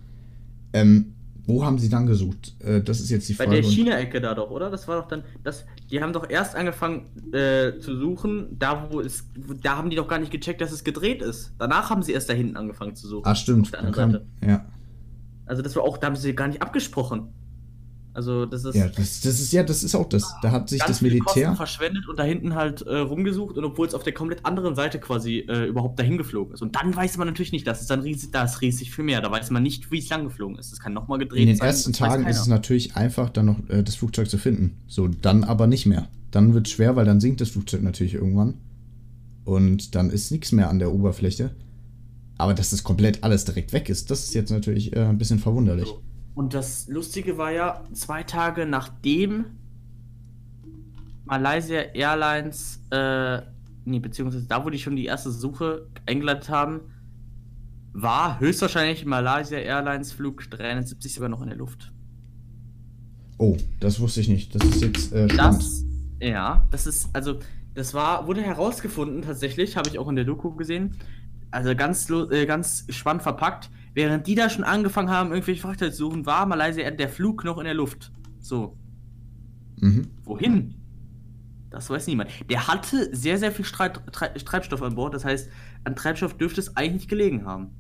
Ähm, 0.74 1.14
wo 1.48 1.64
haben 1.64 1.78
sie 1.78 1.90
dann 1.90 2.06
gesucht? 2.08 2.56
Äh, 2.60 2.82
das 2.82 3.00
ist 3.00 3.12
jetzt 3.12 3.30
die 3.30 3.34
Bei 3.34 3.46
Frage. 3.46 3.58
der 3.62 3.66
Und- 3.66 3.72
China-Ecke 3.72 4.20
da 4.20 4.34
doch, 4.34 4.50
oder? 4.50 4.70
Das 4.72 4.88
war 4.88 5.00
doch 5.02 5.08
dann, 5.08 5.24
das, 5.44 5.66
die 5.92 6.02
haben 6.02 6.12
doch 6.12 6.30
erst 6.30 6.56
angefangen 6.56 7.06
äh, 7.34 7.78
zu 7.80 7.96
suchen, 7.98 8.58
da 8.60 8.90
wo 8.92 9.00
es, 9.00 9.26
da 9.62 9.78
haben 9.78 9.90
die 9.90 9.96
doch 9.96 10.08
gar 10.08 10.20
nicht 10.20 10.32
gecheckt, 10.32 10.60
dass 10.60 10.72
es 10.72 10.84
gedreht 10.84 11.22
ist. 11.22 11.54
Danach 11.60 11.92
haben 11.92 12.02
sie 12.04 12.14
erst 12.14 12.30
da 12.30 12.34
hinten 12.34 12.58
angefangen 12.58 12.96
zu 12.96 13.08
suchen. 13.08 13.26
Ah, 13.26 13.32
Auf 13.32 13.38
stimmt. 13.38 13.72
der 13.72 13.80
Dann 13.82 13.88
anderen 13.88 14.12
kam, 14.12 14.12
Seite. 14.12 14.26
ja, 14.52 14.66
Also 15.46 15.62
das 15.62 15.76
war 15.76 15.84
auch, 15.84 15.98
da 15.98 16.08
haben 16.08 16.16
sie 16.16 16.34
gar 16.36 16.48
nicht 16.48 16.62
abgesprochen. 16.62 17.30
Also 18.16 18.46
das 18.46 18.64
ist 18.64 18.76
ja, 18.76 18.88
das, 18.88 19.20
das 19.20 19.42
ist 19.42 19.52
ja, 19.52 19.62
das 19.64 19.84
ist 19.84 19.94
auch 19.94 20.08
das. 20.08 20.34
Da 20.42 20.52
hat 20.52 20.70
sich 20.70 20.82
das 20.82 21.02
Militär. 21.02 21.54
Verschwendet 21.54 22.08
und 22.08 22.18
da 22.18 22.24
hinten 22.24 22.56
halt 22.56 22.82
äh, 22.84 23.00
rumgesucht 23.00 23.58
und 23.58 23.66
obwohl 23.66 23.88
es 23.88 23.94
auf 23.94 24.04
der 24.04 24.14
komplett 24.14 24.46
anderen 24.46 24.74
Seite 24.74 25.02
quasi 25.02 25.40
äh, 25.40 25.66
überhaupt 25.68 26.00
dahin 26.00 26.18
geflogen 26.18 26.54
ist. 26.54 26.62
Und 26.62 26.78
dann 26.78 26.96
weiß 26.96 27.18
man 27.18 27.28
natürlich 27.28 27.52
nicht, 27.52 27.68
das 27.68 27.82
ist 27.82 27.90
dann 27.90 28.00
riesig, 28.00 28.32
da 28.32 28.46
ist 28.46 28.62
riesig 28.62 28.96
viel 28.96 29.04
mehr. 29.04 29.20
Da 29.20 29.30
weiß 29.30 29.52
man 29.52 29.64
nicht, 29.64 29.92
wie 29.92 30.00
es 30.00 30.08
lang 30.08 30.24
geflogen 30.24 30.58
ist. 30.58 30.72
Es 30.72 30.80
kann 30.80 30.94
nochmal 30.94 31.20
gedreht 31.20 31.42
In 31.42 31.48
den 31.48 31.58
sein. 31.58 31.68
ersten 31.68 31.92
das 31.92 32.00
Tagen 32.00 32.26
ist 32.26 32.40
es 32.40 32.48
natürlich 32.48 32.96
einfach, 32.96 33.30
dann 33.30 33.48
noch 33.48 33.60
äh, 33.68 33.84
das 33.84 33.96
Flugzeug 33.96 34.30
zu 34.30 34.38
finden. 34.38 34.78
So, 34.88 35.10
dann 35.10 35.44
aber 35.44 35.68
nicht 35.68 35.86
mehr. 35.86 36.08
Dann 36.32 36.54
wird 36.54 36.68
es 36.68 36.74
schwer, 36.74 36.96
weil 36.96 37.04
dann 37.04 37.20
sinkt 37.20 37.42
das 37.42 37.50
Flugzeug 37.50 37.84
natürlich 37.84 38.14
irgendwann. 38.14 38.54
Und 39.44 39.94
dann 39.94 40.10
ist 40.10 40.32
nichts 40.32 40.54
mehr 40.54 40.70
an 40.70 40.80
der 40.80 40.94
Oberfläche. 40.94 41.52
Aber 42.38 42.54
dass 42.54 42.70
das 42.70 42.84
komplett 42.84 43.26
alles 43.26 43.44
direkt 43.44 43.74
weg 43.74 43.90
ist, 43.90 44.10
das 44.10 44.24
ist 44.24 44.34
jetzt 44.36 44.52
natürlich 44.52 44.96
äh, 44.96 45.02
ein 45.02 45.18
bisschen 45.18 45.40
verwunderlich. 45.40 45.88
So. 45.88 46.02
Und 46.36 46.54
das 46.54 46.88
Lustige 46.90 47.38
war 47.38 47.52
ja, 47.52 47.84
zwei 47.94 48.24
Tage 48.24 48.66
nachdem 48.66 49.46
Malaysia 51.24 51.80
Airlines, 51.94 52.82
äh, 52.92 53.42
nee, 53.86 54.00
beziehungsweise 54.00 54.46
da, 54.46 54.64
wo 54.64 54.70
die 54.70 54.78
schon 54.78 54.96
die 54.96 55.06
erste 55.06 55.32
Suche 55.32 55.88
eingeleitet 56.06 56.50
haben, 56.50 56.82
war 57.94 58.40
höchstwahrscheinlich 58.42 59.06
Malaysia 59.06 59.58
Airlines 59.58 60.12
Flug 60.12 60.50
370 60.52 61.14
sogar 61.14 61.30
noch 61.30 61.42
in 61.42 61.48
der 61.48 61.58
Luft. 61.58 61.94
Oh, 63.38 63.58
das 63.80 64.00
wusste 64.00 64.20
ich 64.20 64.28
nicht. 64.28 64.54
Das 64.54 64.64
ist 64.64 64.82
jetzt 64.82 65.14
äh, 65.14 65.30
spannend. 65.30 65.62
Das, 65.62 65.86
ja, 66.22 66.68
das 66.72 66.86
ist, 66.86 67.10
also, 67.14 67.40
das 67.74 67.94
war, 67.94 68.28
wurde 68.28 68.42
herausgefunden, 68.42 69.22
tatsächlich, 69.22 69.78
habe 69.78 69.90
ich 69.90 69.98
auch 70.00 70.10
in 70.10 70.16
der 70.16 70.26
Doku 70.26 70.52
gesehen. 70.56 70.98
Also 71.52 71.74
ganz, 71.76 72.10
äh, 72.10 72.46
ganz 72.46 72.86
spannend 72.90 73.24
verpackt. 73.24 73.70
Während 73.96 74.28
die 74.28 74.36
da 74.36 74.50
schon 74.50 74.64
angefangen 74.64 75.10
haben, 75.10 75.32
irgendwelche 75.32 75.62
Frachter 75.62 75.90
zu 75.90 75.98
suchen, 75.98 76.26
war 76.28 76.46
Malaysia 76.46 76.92
der 76.92 77.10
Flug 77.10 77.44
noch 77.44 77.58
in 77.58 77.64
der 77.66 77.74
Luft. 77.74 78.12
So, 78.40 78.78
Mhm. 79.78 80.08
wohin? 80.24 80.76
Das 81.70 81.90
weiß 81.90 82.08
niemand. 82.08 82.30
Der 82.50 82.68
hatte 82.68 83.10
sehr, 83.16 83.38
sehr 83.38 83.52
viel 83.52 83.66
Streit, 83.66 84.00
Tre 84.14 84.34
Treibstoff 84.34 84.82
an 84.82 84.96
Bord. 84.96 85.14
Das 85.14 85.26
heißt, 85.26 85.50
an 85.84 85.96
Treibstoff 85.96 86.38
dürfte 86.38 86.62
es 86.62 86.78
eigentlich 86.78 87.08
gelegen 87.08 87.46
haben. 87.46 87.72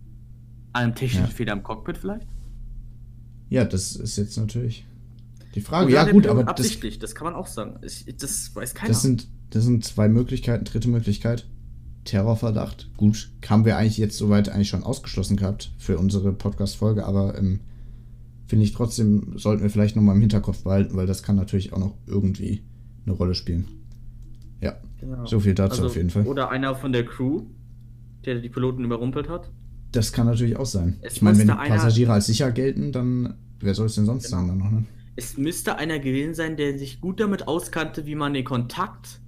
An 0.73 0.83
einem 0.85 0.95
technischen 0.95 1.27
Ja. 1.27 1.31
Fehler 1.31 1.53
im 1.53 1.63
Cockpit 1.63 1.97
vielleicht? 1.97 2.27
Ja, 3.49 3.63
das 3.63 3.95
ist 3.95 4.17
jetzt 4.17 4.37
natürlich 4.37 4.85
die 5.53 5.61
Frage. 5.61 5.85
Oder 5.87 5.95
ja, 6.05 6.11
gut, 6.11 6.27
aber 6.27 6.41
das, 6.41 6.49
absichtlich, 6.49 6.99
das, 6.99 7.15
kann 7.15 7.25
man 7.25 7.35
auch 7.35 7.47
sagen. 7.47 7.77
Ich, 7.83 8.05
das 8.17 8.53
weiß 8.53 8.73
keiner. 8.73 8.89
das, 8.89 9.01
sind, 9.01 9.27
das 9.51 9.63
sind 9.63 9.85
zwei 9.85 10.09
Möglichkeiten. 10.09 10.65
Dritte 10.65 10.89
Möglichkeit, 10.89 11.47
Terrorverdacht. 12.05 12.89
Gut, 12.97 13.29
haben 13.49 13.65
wir 13.65 13.77
eigentlich 13.77 13.97
jetzt 13.97 14.17
soweit 14.17 14.49
eigentlich 14.49 14.69
schon 14.69 14.83
ausgeschlossen 14.83 15.37
gehabt 15.37 15.71
für 15.77 15.97
unsere 15.97 16.31
Podcast-Folge, 16.33 17.05
aber 17.05 17.37
ähm, 17.37 17.59
finde 18.47 18.63
ich 18.65 18.73
trotzdem, 18.73 19.33
sollten 19.37 19.63
wir 19.63 19.69
vielleicht 19.69 19.95
nochmal 19.95 20.15
im 20.15 20.21
Hinterkopf 20.21 20.63
behalten, 20.63 20.95
weil 20.95 21.07
das 21.07 21.23
kann 21.23 21.35
natürlich 21.35 21.73
auch 21.73 21.79
noch 21.79 21.95
irgendwie 22.07 22.63
eine 23.05 23.15
Rolle 23.15 23.35
spielen. 23.35 23.67
Ja, 24.61 24.77
Genau. 24.99 25.25
so 25.25 25.39
viel 25.39 25.53
dazu 25.53 25.85
auf 25.85 25.95
jeden 25.95 26.09
Fall. 26.09 26.25
Oder 26.25 26.49
einer 26.49 26.75
von 26.75 26.91
der 26.93 27.05
Crew, 27.05 27.43
der 28.25 28.39
die 28.39 28.49
Piloten 28.49 28.83
überrumpelt 28.85 29.27
hat. 29.29 29.51
Das 29.91 30.11
kann 30.11 30.25
natürlich 30.27 30.57
auch 30.57 30.65
sein. 30.65 30.97
Es 31.01 31.15
ich 31.17 31.21
meine, 31.21 31.37
wenn 31.39 31.47
Passagiere 31.47 32.13
als 32.13 32.25
sicher 32.27 32.51
gelten, 32.51 32.91
dann 32.91 33.35
wer 33.59 33.73
soll 33.75 33.85
es 33.87 33.95
denn 33.95 34.05
sonst 34.05 34.25
Genau. 34.25 34.37
sein 34.37 34.47
dann 34.47 34.57
noch, 34.57 34.71
ne? 34.71 34.85
Es 35.15 35.37
müsste 35.37 35.77
einer 35.77 35.99
gewesen 35.99 36.33
sein, 36.33 36.57
der 36.57 36.77
sich 36.77 36.99
gut 36.99 37.19
damit 37.21 37.47
auskannte, 37.47 38.05
wie 38.05 38.15
man 38.15 38.33
den 38.33 38.43
Kontakt 38.43 39.21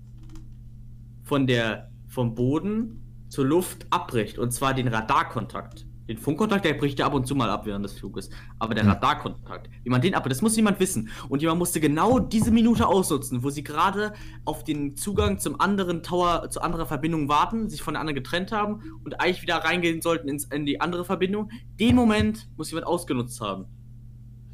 von 1.24 1.48
der, 1.48 1.90
vom 2.18 2.34
Boden 2.34 3.00
zur 3.30 3.46
Luft 3.46 3.86
abbricht. 3.92 4.40
Und 4.40 4.50
zwar 4.52 4.74
den 4.74 4.88
Radarkontakt. 4.88 5.86
Den 6.08 6.18
Funkkontakt, 6.18 6.66
der 6.66 6.74
bricht 6.74 6.98
ja 6.98 7.06
ab 7.06 7.14
und 7.14 7.28
zu 7.28 7.36
mal 7.36 7.48
ab 7.48 7.68
während 7.68 7.86
des 7.86 7.94
Fluges. 7.94 8.32
Aber 8.58 8.74
der. 8.74 8.88
Radarkontakt, 8.88 9.70
wie 9.84 9.90
man 9.92 10.02
den 10.02 10.16
abbricht, 10.16 10.32
das 10.38 10.42
muss 10.42 10.56
jemand 10.56 10.80
wissen. 10.80 11.10
Und 11.30 11.44
jemand 11.44 11.60
musste 11.60 11.80
genau 11.80 12.18
diese 12.18 12.50
Minute 12.50 12.88
ausnutzen, 12.88 13.44
wo 13.44 13.52
sie 13.52 13.64
gerade 13.64 14.14
auf 14.46 14.64
den 14.64 14.96
Zugang 14.96 15.38
zum 15.38 15.62
anderen 15.62 16.02
Tower, 16.02 16.50
zu 16.50 16.60
anderer 16.62 16.88
Verbindung 16.88 17.30
warten, 17.30 17.70
sich 17.70 17.84
von 17.84 17.94
der 17.94 18.02
anderen 18.02 18.16
getrennt 18.16 18.52
haben 18.52 18.82
und 19.04 19.22
eigentlich 19.22 19.44
wieder 19.44 19.58
reingehen 19.58 20.02
sollten 20.02 20.28
ins, 20.28 20.46
in 20.46 20.66
die 20.66 20.82
andere 20.82 21.06
Verbindung. 21.06 21.52
Den 21.80 21.96
Moment 21.96 22.50
muss 22.58 22.72
jemand 22.72 22.88
ausgenutzt 22.88 23.40
haben 23.42 23.66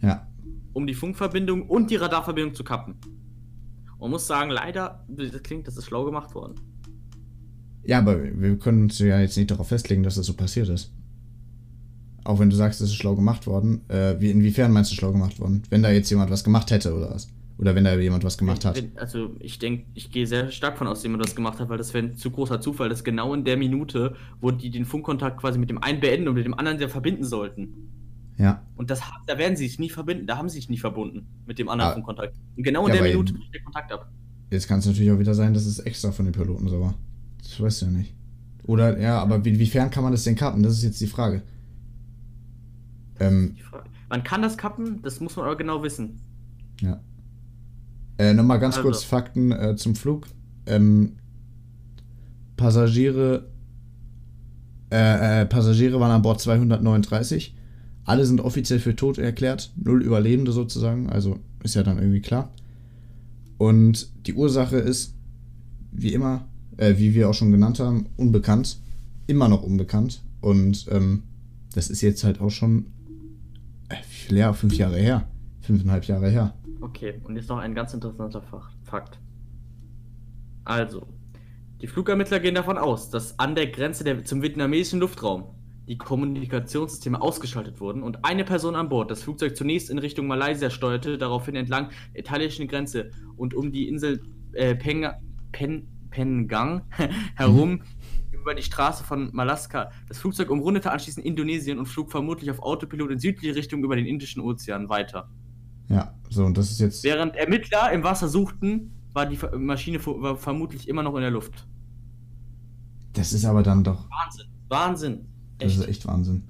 Ja. 0.01 0.27
um 0.73 0.85
die 0.85 0.95
Funkverbindung 0.95 1.69
und 1.69 1.91
die 1.91 1.95
Radarverbindung 1.95 2.55
zu 2.55 2.65
kappen. 2.65 2.99
Man 4.01 4.09
muss 4.09 4.27
sagen, 4.27 4.49
leider, 4.49 5.05
das 5.07 5.41
klingt, 5.43 5.65
das 5.65 5.77
ist 5.77 5.85
schlau 5.85 6.03
gemacht 6.03 6.35
worden. 6.35 6.55
Ja, 7.85 7.99
aber 7.99 8.17
wir 8.23 8.57
können 8.57 8.83
uns 8.83 8.99
ja 8.99 9.19
jetzt 9.19 9.37
nicht 9.37 9.51
darauf 9.51 9.67
festlegen, 9.67 10.03
dass 10.03 10.15
das 10.15 10.25
so 10.25 10.33
passiert 10.33 10.69
ist. 10.69 10.91
Auch 12.23 12.39
wenn 12.39 12.49
du 12.49 12.55
sagst, 12.55 12.79
es 12.79 12.89
ist 12.89 12.95
schlau 12.95 13.15
gemacht 13.15 13.47
worden. 13.47 13.81
Äh, 13.89 14.15
wie, 14.19 14.31
inwiefern 14.31 14.71
meinst 14.71 14.91
du 14.91 14.95
schlau 14.95 15.11
gemacht 15.11 15.39
worden? 15.39 15.63
Wenn 15.69 15.83
da 15.83 15.91
jetzt 15.91 16.09
jemand 16.09 16.31
was 16.31 16.43
gemacht 16.45 16.71
hätte 16.71 16.93
oder 16.95 17.11
was? 17.11 17.27
Oder 17.57 17.75
wenn 17.75 17.83
da 17.83 17.95
jemand 17.97 18.23
was 18.23 18.37
gemacht 18.37 18.63
hat. 18.65 18.81
Also 18.95 19.35
ich 19.39 19.59
denke, 19.59 19.85
ich 19.93 20.09
gehe 20.09 20.25
sehr 20.25 20.49
stark 20.49 20.77
von 20.77 20.87
aus, 20.87 20.99
dass 20.99 21.03
jemand 21.03 21.23
das 21.25 21.35
gemacht 21.35 21.59
hat, 21.59 21.69
weil 21.69 21.77
das 21.77 21.93
wäre 21.93 22.05
ein 22.07 22.15
zu 22.15 22.31
großer 22.31 22.61
Zufall, 22.61 22.87
dass 22.89 23.03
genau 23.03 23.33
in 23.33 23.43
der 23.43 23.57
Minute, 23.57 24.15
wo 24.39 24.51
die 24.51 24.69
den 24.69 24.85
Funkkontakt 24.85 25.37
quasi 25.39 25.59
mit 25.59 25.69
dem 25.69 25.77
einen 25.83 25.99
beenden 25.99 26.29
und 26.29 26.35
mit 26.35 26.45
dem 26.45 26.53
anderen 26.53 26.77
sehr 26.79 26.89
verbinden 26.89 27.25
sollten. 27.25 27.89
Ja. 28.37 28.63
Und 28.75 28.89
das, 28.89 29.01
da 29.27 29.37
werden 29.37 29.55
sie 29.55 29.67
sich 29.67 29.77
nie 29.77 29.89
verbinden, 29.89 30.25
da 30.25 30.37
haben 30.37 30.49
sie 30.49 30.55
sich 30.59 30.69
nie 30.69 30.79
verbunden 30.79 31.27
mit 31.45 31.59
dem 31.59 31.69
anderen 31.69 31.91
Ah. 31.91 31.93
Funkkontakt. 31.93 32.35
Und 32.55 32.63
genau 32.63 32.87
in 32.87 32.95
Ja, 32.95 33.01
der 33.01 33.11
Minute 33.11 33.33
bricht 33.33 33.53
der 33.53 33.61
Kontakt 33.61 33.91
ab. 33.91 34.09
Jetzt 34.49 34.67
kann 34.67 34.79
es 34.79 34.85
natürlich 34.85 35.11
auch 35.11 35.19
wieder 35.19 35.35
sein, 35.35 35.53
dass 35.53 35.65
es 35.65 35.79
extra 35.79 36.11
von 36.11 36.25
den 36.25 36.31
Piloten 36.31 36.67
so 36.69 36.79
war. 36.79 36.95
Das 37.43 37.59
weißt 37.59 37.81
du 37.81 37.85
ja 37.87 37.91
nicht. 37.91 38.13
Oder, 38.65 38.99
ja, 38.99 39.21
aber 39.21 39.43
wie, 39.43 39.59
wiefern 39.59 39.89
kann 39.91 40.03
man 40.03 40.11
das 40.13 40.23
denn 40.23 40.35
kappen? 40.35 40.63
Das 40.63 40.73
ist 40.73 40.83
jetzt 40.83 41.01
die 41.01 41.07
Frage. 41.07 41.41
Ähm, 43.19 43.53
Die 43.57 43.61
Frage- 43.61 43.89
Man 44.09 44.23
kann 44.23 44.41
das 44.41 44.57
kappen, 44.57 45.01
das 45.01 45.19
muss 45.19 45.35
man 45.35 45.45
aber 45.45 45.57
genau 45.57 45.83
wissen. 45.83 46.19
ja. 46.81 46.99
Äh, 48.19 48.33
Nochmal 48.35 48.59
ganz 48.59 48.75
Also. 48.77 48.87
kurz 48.87 49.03
Fakten 49.03 49.51
äh, 49.51 49.75
zum 49.75 49.95
Flug. 49.95 50.27
Ähm, 50.67 51.13
Passagiere 52.55 53.47
Äh, 54.91 55.41
äh, 55.41 55.45
Passagiere 55.47 55.99
waren 55.99 56.11
an 56.11 56.21
Bord 56.21 56.39
239. 56.39 57.55
Alle 58.05 58.25
sind 58.27 58.39
offiziell 58.41 58.79
für 58.79 58.95
tot 58.95 59.17
erklärt. 59.17 59.71
Null 59.75 60.03
Überlebende 60.03 60.51
sozusagen. 60.51 61.09
Also 61.09 61.39
ist 61.63 61.73
ja 61.73 61.81
dann 61.81 61.97
irgendwie 61.97 62.21
klar. 62.21 62.51
Und 63.57 64.11
die 64.27 64.35
Ursache 64.35 64.77
ist, 64.77 65.15
wie 65.91 66.13
immer, 66.13 66.45
äh, 66.77 66.97
wie 66.97 67.13
wir 67.13 67.29
auch 67.29 67.33
schon 67.33 67.51
genannt 67.51 67.79
haben, 67.79 68.07
unbekannt. 68.17 68.79
Immer 69.27 69.47
noch 69.47 69.63
unbekannt. 69.63 70.21
Und 70.41 70.87
ähm, 70.91 71.23
das 71.73 71.89
ist 71.89 72.01
jetzt 72.01 72.23
halt 72.23 72.41
auch 72.41 72.49
schon 72.49 72.87
äh, 73.89 73.95
wie 74.09 74.15
viel 74.27 74.37
Jahre? 74.37 74.53
Fünf 74.53 74.75
Jahre 74.75 74.97
her. 74.97 75.27
Fünfeinhalb 75.61 76.05
Jahre 76.05 76.29
her. 76.29 76.53
Okay, 76.81 77.21
und 77.23 77.35
jetzt 77.35 77.49
noch 77.49 77.59
ein 77.59 77.73
ganz 77.73 77.93
interessanter 77.93 78.41
Fakt. 78.83 79.19
Also, 80.65 81.07
die 81.81 81.87
Flugermittler 81.87 82.39
gehen 82.39 82.55
davon 82.55 82.77
aus, 82.77 83.09
dass 83.09 83.39
an 83.39 83.55
der 83.55 83.67
Grenze 83.67 84.03
der, 84.03 84.23
zum 84.25 84.41
vietnamesischen 84.41 84.99
Luftraum 84.99 85.45
die 85.87 85.97
Kommunikationssysteme 85.97 87.21
ausgeschaltet 87.21 87.81
wurden 87.81 88.03
und 88.03 88.23
eine 88.23 88.45
Person 88.45 88.75
an 88.75 88.87
Bord 88.87 89.11
das 89.11 89.23
Flugzeug 89.23 89.55
zunächst 89.57 89.89
in 89.89 89.99
Richtung 89.99 90.27
Malaysia 90.27 90.69
steuerte, 90.69 91.17
daraufhin 91.17 91.55
entlang 91.55 91.89
der 92.13 92.21
italienischen 92.21 92.67
Grenze 92.67 93.11
und 93.35 93.53
um 93.53 93.71
die 93.71 93.87
Insel 93.89 94.21
äh, 94.53 94.75
Peng, 94.75 95.09
Pen, 95.51 95.87
Pengang 96.13 96.83
herum 97.35 97.71
mhm. 97.71 97.81
über 98.31 98.53
die 98.53 98.61
Straße 98.61 99.03
von 99.03 99.29
Malaska. 99.33 99.91
Das 100.07 100.19
Flugzeug 100.19 100.51
umrundete 100.51 100.91
anschließend 100.91 101.25
Indonesien 101.25 101.79
und 101.79 101.87
flog 101.87 102.11
vermutlich 102.11 102.51
auf 102.51 102.59
Autopilot 102.59 103.11
in 103.11 103.19
südliche 103.19 103.55
Richtung 103.55 103.83
über 103.83 103.95
den 103.95 104.05
Indischen 104.05 104.41
Ozean 104.41 104.89
weiter. 104.89 105.29
Ja, 105.89 106.13
so 106.29 106.45
und 106.45 106.57
das 106.57 106.71
ist 106.71 106.79
jetzt. 106.79 107.03
Während 107.03 107.35
Ermittler 107.35 107.91
im 107.91 108.03
Wasser 108.03 108.27
suchten, 108.27 108.91
war 109.13 109.25
die 109.25 109.39
Maschine 109.57 109.99
war 110.05 110.37
vermutlich 110.37 110.87
immer 110.87 111.03
noch 111.03 111.15
in 111.15 111.21
der 111.21 111.31
Luft. 111.31 111.67
Das 113.13 113.33
ist 113.33 113.45
aber 113.45 113.63
dann 113.63 113.83
doch. 113.83 114.05
Wahnsinn. 114.09 114.47
Wahnsinn. 114.69 115.25
Echt. 115.59 115.71
Das 115.71 115.77
ist 115.77 115.87
echt 115.87 116.07
Wahnsinn. 116.07 116.43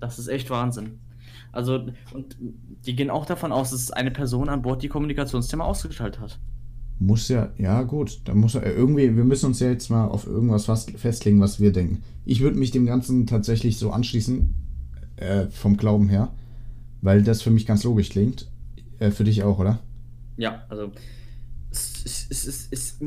Das 0.00 0.18
ist 0.18 0.28
echt 0.28 0.50
Wahnsinn. 0.50 1.00
Also, 1.52 1.86
und 2.14 2.36
die 2.40 2.96
gehen 2.96 3.10
auch 3.10 3.26
davon 3.26 3.52
aus, 3.52 3.70
dass 3.70 3.90
eine 3.90 4.10
Person 4.10 4.48
an 4.48 4.62
Bord 4.62 4.82
die 4.82 4.88
Kommunikationsthema 4.88 5.64
ausgeschaltet 5.64 6.20
hat. 6.20 6.40
Muss 6.98 7.28
ja, 7.28 7.50
ja 7.58 7.82
gut, 7.82 8.20
da 8.24 8.34
muss 8.34 8.54
er 8.54 8.64
irgendwie, 8.64 9.16
wir 9.16 9.24
müssen 9.24 9.46
uns 9.46 9.60
ja 9.60 9.68
jetzt 9.68 9.90
mal 9.90 10.06
auf 10.06 10.26
irgendwas 10.26 10.66
festlegen, 10.96 11.40
was 11.40 11.58
wir 11.58 11.72
denken. 11.72 12.02
Ich 12.24 12.40
würde 12.40 12.56
mich 12.56 12.70
dem 12.70 12.86
Ganzen 12.86 13.26
tatsächlich 13.26 13.76
so 13.78 13.90
anschließen, 13.90 14.54
äh, 15.16 15.46
vom 15.48 15.76
Glauben 15.76 16.08
her, 16.08 16.32
weil 17.00 17.22
das 17.22 17.42
für 17.42 17.50
mich 17.50 17.66
ganz 17.66 17.84
logisch 17.84 18.10
klingt. 18.10 18.48
Äh, 18.98 19.10
für 19.10 19.24
dich 19.24 19.42
auch, 19.42 19.58
oder? 19.58 19.80
Ja, 20.36 20.64
also 20.68 20.92
es, 21.70 22.04
es, 22.04 22.46
es, 22.46 22.68
es, 22.70 22.98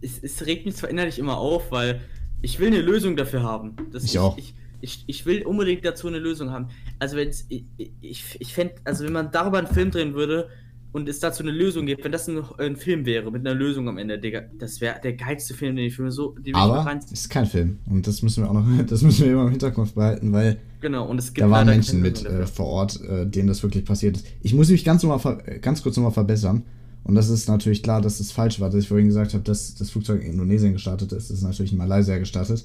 es, 0.00 0.18
es 0.22 0.46
regt 0.46 0.66
mich 0.66 0.76
zwar 0.76 0.90
innerlich 0.90 1.18
immer 1.18 1.38
auf, 1.38 1.70
weil 1.70 2.00
ich 2.42 2.58
will 2.58 2.68
eine 2.68 2.80
Lösung 2.80 3.16
dafür 3.16 3.42
haben. 3.42 3.76
Das 3.92 4.04
ich, 4.04 4.12
ich 4.12 4.18
auch. 4.18 4.36
Ich, 4.36 4.54
ich, 4.80 5.04
ich 5.06 5.26
will 5.26 5.42
unbedingt 5.46 5.84
dazu 5.84 6.08
eine 6.08 6.18
Lösung 6.18 6.50
haben. 6.50 6.68
Also 6.98 7.16
wenn 7.16 7.30
ich, 7.48 7.64
ich, 8.00 8.36
ich 8.40 8.52
fände, 8.52 8.74
also 8.84 9.04
wenn 9.04 9.12
man 9.12 9.30
darüber 9.30 9.58
einen 9.58 9.68
Film 9.68 9.90
drehen 9.90 10.14
würde 10.14 10.48
und 10.92 11.08
es 11.08 11.20
dazu 11.20 11.42
eine 11.42 11.52
Lösung 11.52 11.86
gibt, 11.86 12.04
wenn 12.04 12.12
das 12.12 12.28
ein, 12.28 12.42
ein 12.58 12.76
Film 12.76 13.06
wäre 13.06 13.30
mit 13.32 13.46
einer 13.46 13.54
Lösung 13.54 13.88
am 13.88 13.98
Ende, 13.98 14.18
Digga, 14.18 14.42
das 14.58 14.80
wäre 14.80 15.00
der 15.02 15.14
geilste 15.14 15.54
Film, 15.54 15.76
den 15.76 15.86
ich 15.86 15.96
für 15.96 16.10
so. 16.12 16.34
Den 16.38 16.54
Aber 16.54 16.86
es 16.98 17.10
ist 17.10 17.30
kein 17.30 17.46
Film 17.46 17.78
und 17.88 18.06
das 18.06 18.22
müssen 18.22 18.44
wir 18.44 18.50
auch 18.50 18.54
noch, 18.54 18.66
das 18.86 19.02
müssen 19.02 19.24
wir 19.24 19.32
immer 19.32 19.44
im 19.44 19.50
Hinterkopf 19.50 19.92
behalten, 19.92 20.32
weil 20.32 20.58
genau 20.80 21.08
und 21.08 21.18
es 21.18 21.32
gibt 21.32 21.46
da 21.46 21.50
waren 21.50 21.66
Menschen 21.66 22.02
mit 22.02 22.24
äh, 22.24 22.46
vor 22.46 22.66
Ort, 22.66 23.00
äh, 23.02 23.26
denen 23.26 23.48
das 23.48 23.62
wirklich 23.62 23.84
passiert 23.84 24.18
ist. 24.18 24.26
Ich 24.42 24.54
muss 24.54 24.68
mich 24.68 24.84
ganz, 24.84 25.02
noch 25.02 25.24
mal, 25.24 25.36
ganz 25.60 25.82
kurz 25.82 25.96
nochmal 25.96 26.12
verbessern. 26.12 26.62
Und 27.04 27.16
das 27.16 27.28
ist 27.28 27.48
natürlich 27.48 27.82
klar, 27.82 28.00
dass 28.00 28.20
es 28.20 28.30
falsch 28.30 28.60
war, 28.60 28.70
dass 28.70 28.82
ich 28.82 28.88
vorhin 28.88 29.08
gesagt 29.08 29.34
habe, 29.34 29.42
dass 29.42 29.74
das 29.74 29.90
Flugzeug 29.90 30.22
in 30.22 30.32
Indonesien 30.32 30.72
gestartet 30.72 31.10
ist. 31.10 31.30
Das 31.30 31.38
ist 31.38 31.42
natürlich 31.42 31.72
in 31.72 31.78
Malaysia 31.78 32.16
gestartet. 32.18 32.64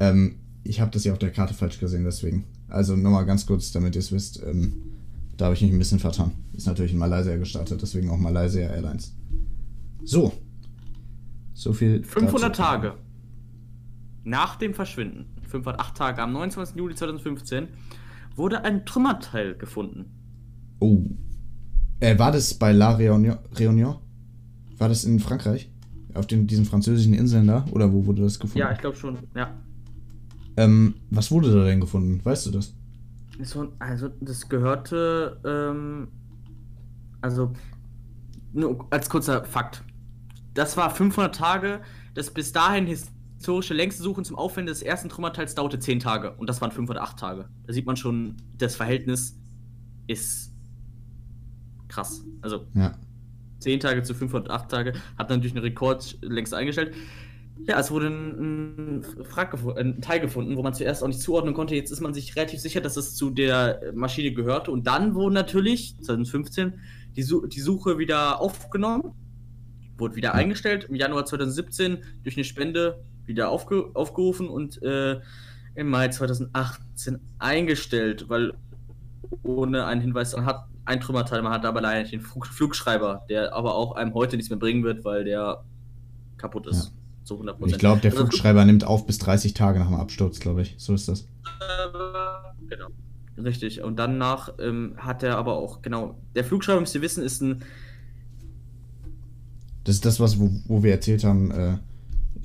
Ähm, 0.00 0.34
ich 0.64 0.80
habe 0.80 0.90
das 0.90 1.04
ja 1.04 1.12
auf 1.12 1.18
der 1.18 1.30
Karte 1.30 1.54
falsch 1.54 1.78
gesehen, 1.78 2.04
deswegen. 2.04 2.44
Also 2.68 2.94
nochmal 2.94 3.24
ganz 3.24 3.46
kurz, 3.46 3.72
damit 3.72 3.94
ihr 3.94 4.00
es 4.00 4.12
wisst. 4.12 4.42
Ähm, 4.42 4.74
da 5.36 5.46
habe 5.46 5.54
ich 5.54 5.62
mich 5.62 5.72
ein 5.72 5.78
bisschen 5.78 5.98
vertan. 5.98 6.32
Ist 6.52 6.66
natürlich 6.66 6.92
in 6.92 6.98
Malaysia 6.98 7.36
gestartet, 7.36 7.80
deswegen 7.82 8.10
auch 8.10 8.18
Malaysia 8.18 8.62
Airlines. 8.62 9.16
So. 10.02 10.32
So 11.54 11.72
viel. 11.72 12.04
500 12.04 12.54
Tage 12.54 12.94
nach 14.24 14.56
dem 14.56 14.74
Verschwinden, 14.74 15.26
508 15.48 15.96
Tage, 15.96 16.22
am 16.22 16.32
29. 16.32 16.76
Juli 16.76 16.94
2015, 16.94 17.68
wurde 18.36 18.64
ein 18.64 18.84
Trümmerteil 18.84 19.54
gefunden. 19.54 20.06
Oh. 20.80 21.02
Äh, 22.00 22.18
war 22.18 22.32
das 22.32 22.54
bei 22.54 22.72
La 22.72 22.96
Réunion? 22.96 23.38
Réunion? 23.54 23.96
War 24.78 24.88
das 24.88 25.04
in 25.04 25.20
Frankreich? 25.20 25.70
Auf 26.14 26.26
den, 26.26 26.46
diesen 26.46 26.64
französischen 26.64 27.14
Inseln 27.14 27.46
da? 27.46 27.64
Oder 27.70 27.92
wo 27.92 28.06
wurde 28.06 28.22
das 28.22 28.38
gefunden? 28.38 28.58
Ja, 28.58 28.72
ich 28.72 28.78
glaube 28.78 28.96
schon, 28.96 29.18
ja. 29.34 29.52
Ähm, 30.56 30.94
was 31.10 31.30
wurde 31.30 31.52
da 31.52 31.64
denn 31.64 31.80
gefunden? 31.80 32.20
Weißt 32.24 32.46
du 32.46 32.50
das? 32.50 32.74
Also, 33.78 34.08
das 34.20 34.48
gehörte, 34.48 35.40
ähm, 35.44 36.08
also, 37.20 37.52
nur 38.52 38.86
als 38.90 39.08
kurzer 39.08 39.44
Fakt. 39.44 39.82
Das 40.54 40.76
war 40.76 40.90
500 40.90 41.34
Tage. 41.34 41.80
Das 42.14 42.30
bis 42.30 42.52
dahin 42.52 42.86
historische 42.86 43.74
längste 43.74 44.02
Suchen 44.02 44.24
zum 44.24 44.36
Aufwenden 44.36 44.68
des 44.72 44.82
ersten 44.82 45.08
Trümmerteils 45.08 45.54
dauerte 45.54 45.78
10 45.78 45.98
Tage. 45.98 46.32
Und 46.36 46.48
das 46.48 46.60
waren 46.60 46.70
508 46.70 47.18
Tage. 47.18 47.48
Da 47.66 47.72
sieht 47.72 47.86
man 47.86 47.96
schon, 47.96 48.36
das 48.56 48.76
Verhältnis 48.76 49.36
ist 50.06 50.52
krass. 51.88 52.24
Also 52.40 52.66
ja. 52.74 52.94
10 53.58 53.80
Tage 53.80 54.02
zu 54.02 54.14
508 54.14 54.70
Tage 54.70 54.92
hat 55.18 55.30
natürlich 55.30 55.52
einen 55.52 55.64
Rekord 55.64 56.18
längst 56.22 56.54
eingestellt. 56.54 56.94
Ja, 57.66 57.78
es 57.78 57.90
wurde 57.90 58.08
ein, 58.08 58.98
ein, 58.98 59.04
ein, 59.76 60.00
Teil 60.00 60.20
gefunden, 60.20 60.56
wo 60.56 60.62
man 60.62 60.74
zuerst 60.74 61.02
auch 61.02 61.06
nicht 61.06 61.20
zuordnen 61.20 61.54
konnte. 61.54 61.74
Jetzt 61.74 61.90
ist 61.90 62.00
man 62.00 62.12
sich 62.12 62.34
relativ 62.36 62.60
sicher, 62.60 62.80
dass 62.80 62.96
es 62.96 63.14
zu 63.14 63.30
der 63.30 63.92
Maschine 63.94 64.32
gehörte. 64.32 64.70
Und 64.70 64.86
dann 64.86 65.14
wurde 65.14 65.34
natürlich 65.34 65.96
2015 66.02 66.74
die, 67.16 67.22
Su 67.22 67.46
die 67.46 67.60
Suche 67.60 67.98
wieder 67.98 68.40
aufgenommen, 68.40 69.14
wurde 69.96 70.16
wieder 70.16 70.34
eingestellt. 70.34 70.84
Im 70.88 70.96
Januar 70.96 71.26
2017 71.26 71.98
durch 72.22 72.36
eine 72.36 72.44
Spende 72.44 73.04
wieder 73.24 73.50
aufge 73.50 73.90
aufgerufen 73.94 74.48
und 74.48 74.82
äh, 74.82 75.20
im 75.74 75.88
Mai 75.88 76.08
2018 76.08 77.20
eingestellt, 77.38 78.28
weil 78.28 78.52
ohne 79.42 79.86
einen 79.86 80.00
Hinweis 80.00 80.36
hat 80.36 80.66
ein 80.84 81.00
Trümmerteil, 81.00 81.40
man 81.42 81.52
hat 81.52 81.64
aber 81.64 81.80
leider 81.80 82.08
den 82.08 82.20
Flugschreiber, 82.20 83.24
der 83.28 83.54
aber 83.54 83.74
auch 83.74 83.92
einem 83.96 84.12
heute 84.12 84.36
nichts 84.36 84.50
mehr 84.50 84.58
bringen 84.58 84.84
wird, 84.84 85.04
weil 85.04 85.24
der 85.24 85.64
kaputt 86.36 86.66
ist. 86.66 86.86
Ja. 86.86 87.03
Zu 87.24 87.40
100%. 87.40 87.66
Ich 87.66 87.78
glaube, 87.78 88.00
der 88.00 88.12
also, 88.12 88.24
Flugschreiber 88.24 88.64
nimmt 88.64 88.84
auf 88.84 89.06
bis 89.06 89.18
30 89.18 89.54
Tage 89.54 89.78
nach 89.78 89.88
dem 89.88 89.96
Absturz, 89.96 90.40
glaube 90.40 90.62
ich. 90.62 90.74
So 90.78 90.94
ist 90.94 91.08
das. 91.08 91.22
Äh, 91.22 91.24
genau. 92.68 92.88
Richtig. 93.36 93.82
Und 93.82 93.96
danach 93.96 94.52
ähm, 94.60 94.94
hat 94.98 95.22
er 95.22 95.38
aber 95.38 95.54
auch, 95.56 95.82
genau, 95.82 96.16
der 96.34 96.44
Flugschreiber, 96.44 96.80
müsst 96.80 96.94
ihr 96.94 97.02
wissen, 97.02 97.24
ist 97.24 97.40
ein. 97.40 97.62
Das 99.84 99.96
ist 99.96 100.04
das, 100.04 100.20
was, 100.20 100.38
wo, 100.38 100.50
wo 100.66 100.82
wir 100.82 100.92
erzählt 100.92 101.24
haben, 101.24 101.50
äh, 101.50 101.78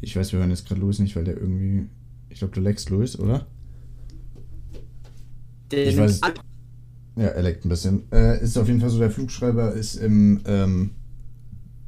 ich 0.02 0.16
weiß, 0.16 0.32
wir 0.32 0.40
hören 0.40 0.50
jetzt 0.50 0.68
gerade 0.68 0.82
Louis 0.82 1.00
nicht, 1.00 1.16
weil 1.16 1.26
der 1.26 1.38
irgendwie. 1.38 1.88
Ich 2.30 2.40
glaube, 2.40 2.54
du 2.54 2.62
leckst 2.62 2.90
Louis, 2.90 3.20
oder? 3.20 3.48
Der 5.72 5.88
ich 5.88 5.98
weiß, 5.98 6.22
ja, 7.16 7.28
er 7.28 7.44
leckt 7.44 7.66
ein 7.66 7.70
bisschen. 7.70 8.12
Äh, 8.12 8.42
ist 8.42 8.58
auf 8.58 8.68
jeden 8.68 8.80
Fall 8.80 8.90
so, 8.90 9.00
der 9.00 9.12
Flugschreiber 9.12 9.74
ist 9.74 9.96
im 9.96 10.42
ähm, 10.46 10.92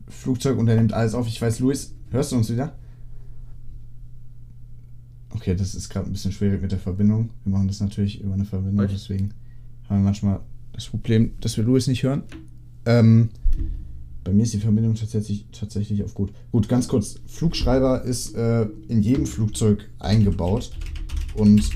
Flugzeug 0.09 0.57
und 0.57 0.67
er 0.67 0.75
nimmt 0.75 0.93
alles 0.93 1.13
auf. 1.13 1.27
Ich 1.27 1.41
weiß, 1.41 1.59
Luis, 1.59 1.95
hörst 2.11 2.31
du 2.31 2.35
uns 2.35 2.51
wieder? 2.51 2.75
Okay, 5.33 5.55
das 5.55 5.75
ist 5.75 5.89
gerade 5.89 6.07
ein 6.07 6.11
bisschen 6.11 6.31
schwierig 6.31 6.61
mit 6.61 6.71
der 6.71 6.79
Verbindung. 6.79 7.29
Wir 7.43 7.53
machen 7.53 7.67
das 7.67 7.79
natürlich 7.79 8.21
über 8.21 8.33
eine 8.33 8.45
Verbindung, 8.45 8.85
Was? 8.85 8.91
deswegen 8.91 9.33
haben 9.89 9.99
wir 9.99 10.05
manchmal 10.05 10.41
das 10.73 10.87
Problem, 10.87 11.31
dass 11.41 11.57
wir 11.57 11.63
Luis 11.63 11.87
nicht 11.87 12.03
hören. 12.03 12.23
Ähm, 12.85 13.29
bei 14.23 14.33
mir 14.33 14.43
ist 14.43 14.53
die 14.53 14.59
Verbindung 14.59 14.95
tatsächlich, 14.95 15.45
tatsächlich 15.51 16.03
auf 16.03 16.13
gut. 16.13 16.31
Gut, 16.51 16.69
ganz 16.69 16.87
kurz. 16.87 17.15
Flugschreiber 17.25 18.03
ist 18.03 18.35
äh, 18.35 18.67
in 18.87 19.01
jedem 19.01 19.25
Flugzeug 19.25 19.89
eingebaut 19.99 20.71
und 21.35 21.69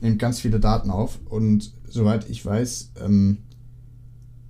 nimmt 0.00 0.18
ganz 0.18 0.40
viele 0.40 0.60
Daten 0.60 0.90
auf. 0.90 1.18
Und 1.28 1.72
soweit 1.88 2.30
ich 2.30 2.44
weiß, 2.44 2.92
ähm, 3.04 3.38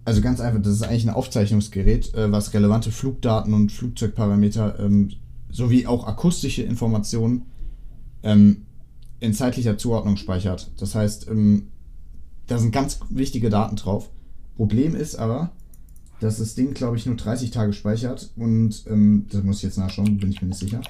also 0.05 0.21
ganz 0.21 0.41
einfach, 0.41 0.61
das 0.61 0.75
ist 0.75 0.83
eigentlich 0.83 1.07
ein 1.07 1.15
Aufzeichnungsgerät, 1.15 2.15
äh, 2.15 2.31
was 2.31 2.53
relevante 2.53 2.91
Flugdaten 2.91 3.55
und 3.55 3.73
Flugzeugparameter 3.73 4.79
ähm, 4.81 5.11
sowie 5.51 5.87
auch 5.87 6.07
akustische 6.07 6.63
Informationen 6.63 7.43
ähm, 8.29 8.67
in 9.21 9.35
zeitlicher 9.35 9.79
Zuordnung 9.79 10.17
speichert. 10.17 10.71
Das 10.79 10.95
heißt, 10.95 11.29
ähm, 11.29 11.69
da 12.47 12.59
sind 12.59 12.73
ganz 12.73 13.01
wichtige 13.11 13.51
Daten 13.51 13.77
drauf. 13.77 14.11
Problem 14.57 14.95
ist 14.95 15.17
aber, 15.17 15.51
dass 16.21 16.39
das 16.39 16.55
Ding, 16.55 16.75
glaube 16.75 16.97
ich, 16.97 17.07
nur 17.07 17.17
30 17.17 17.51
Tage 17.51 17.73
speichert 17.73 18.31
und 18.37 18.85
ähm, 18.89 19.27
das 19.31 19.43
muss 19.43 19.59
ich 19.59 19.63
jetzt 19.65 19.79
nachschauen, 19.79 20.19
bin 20.19 20.31
ich 20.31 20.43
mir 20.43 20.49
nicht 20.49 20.59
sicher. 20.59 20.81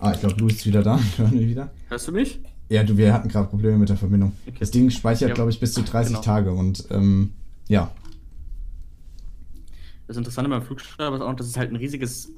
Ah, 0.00 0.12
ich 0.12 0.20
glaube, 0.20 0.36
Louis 0.36 0.56
ist 0.56 0.66
wieder 0.66 0.82
da. 0.82 0.98
Hören 1.16 1.32
wir 1.32 1.48
wieder. 1.48 1.70
Hörst 1.88 2.08
du 2.08 2.12
mich? 2.12 2.40
Ja, 2.68 2.84
du, 2.84 2.96
wir 2.96 3.12
hatten 3.12 3.28
gerade 3.28 3.48
Probleme 3.48 3.78
mit 3.78 3.88
der 3.88 3.96
Verbindung. 3.96 4.32
Okay. 4.46 4.56
Das 4.60 4.70
Ding 4.70 4.90
speichert, 4.90 5.30
ja. 5.30 5.34
glaube 5.34 5.50
ich, 5.50 5.60
bis 5.60 5.72
zu 5.72 5.82
30 5.82 6.12
genau. 6.12 6.22
Tage 6.22 6.52
und 6.52 6.84
ähm, 6.90 7.32
ja. 7.68 7.90
Das 10.06 10.16
Interessante 10.16 10.50
beim 10.50 10.62
Flugschreiber 10.62 11.16
ist 11.16 11.22
auch, 11.22 11.34
dass 11.34 11.46
es 11.46 11.56
halt 11.56 11.70
ein 11.70 11.76
riesiges 11.76 12.30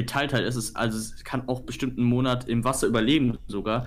Metallteil 0.00 0.44
ist. 0.44 0.76
also 0.76 0.98
es 0.98 1.24
kann 1.24 1.48
auch 1.48 1.60
bestimmt 1.60 1.98
einen 1.98 2.06
Monat 2.06 2.48
im 2.48 2.64
Wasser 2.64 2.86
überleben 2.86 3.38
sogar. 3.46 3.86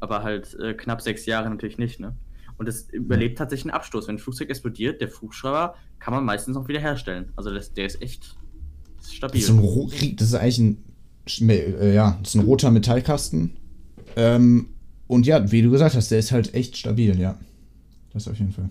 aber 0.00 0.22
halt 0.22 0.54
äh, 0.58 0.74
knapp 0.74 1.02
sechs 1.02 1.26
Jahre 1.26 1.50
natürlich 1.50 1.78
nicht, 1.78 2.00
ne? 2.00 2.14
Und 2.56 2.68
es 2.68 2.90
überlebt 2.90 3.38
tatsächlich 3.38 3.72
einen 3.72 3.78
Absturz. 3.78 4.06
Wenn 4.06 4.16
ein 4.16 4.18
Flugzeug 4.18 4.50
explodiert, 4.50 5.00
der 5.00 5.08
Flugschreiber 5.08 5.76
kann 5.98 6.12
man 6.12 6.24
meistens 6.26 6.54
noch 6.54 6.68
wieder 6.68 6.80
herstellen. 6.80 7.32
Also 7.34 7.52
das, 7.54 7.72
der 7.72 7.86
ist 7.86 8.02
echt 8.02 8.36
ist 9.00 9.14
stabil. 9.14 9.40
Das 9.40 9.48
ist, 9.48 10.20
das 10.20 10.28
ist 10.28 10.34
eigentlich 10.34 10.58
ein, 11.40 11.48
äh, 11.48 11.94
ja, 11.94 12.18
das 12.20 12.34
ist 12.34 12.40
ein 12.40 12.44
roter 12.44 12.70
Metallkasten. 12.70 13.56
Ähm, 14.16 14.68
und 15.06 15.26
ja, 15.26 15.50
wie 15.50 15.62
du 15.62 15.70
gesagt 15.70 15.94
hast, 15.94 16.10
der 16.10 16.18
ist 16.18 16.32
halt 16.32 16.52
echt 16.54 16.76
stabil, 16.76 17.18
ja. 17.18 17.38
Das 18.12 18.28
auf 18.28 18.38
jeden 18.38 18.52
Fall. 18.52 18.68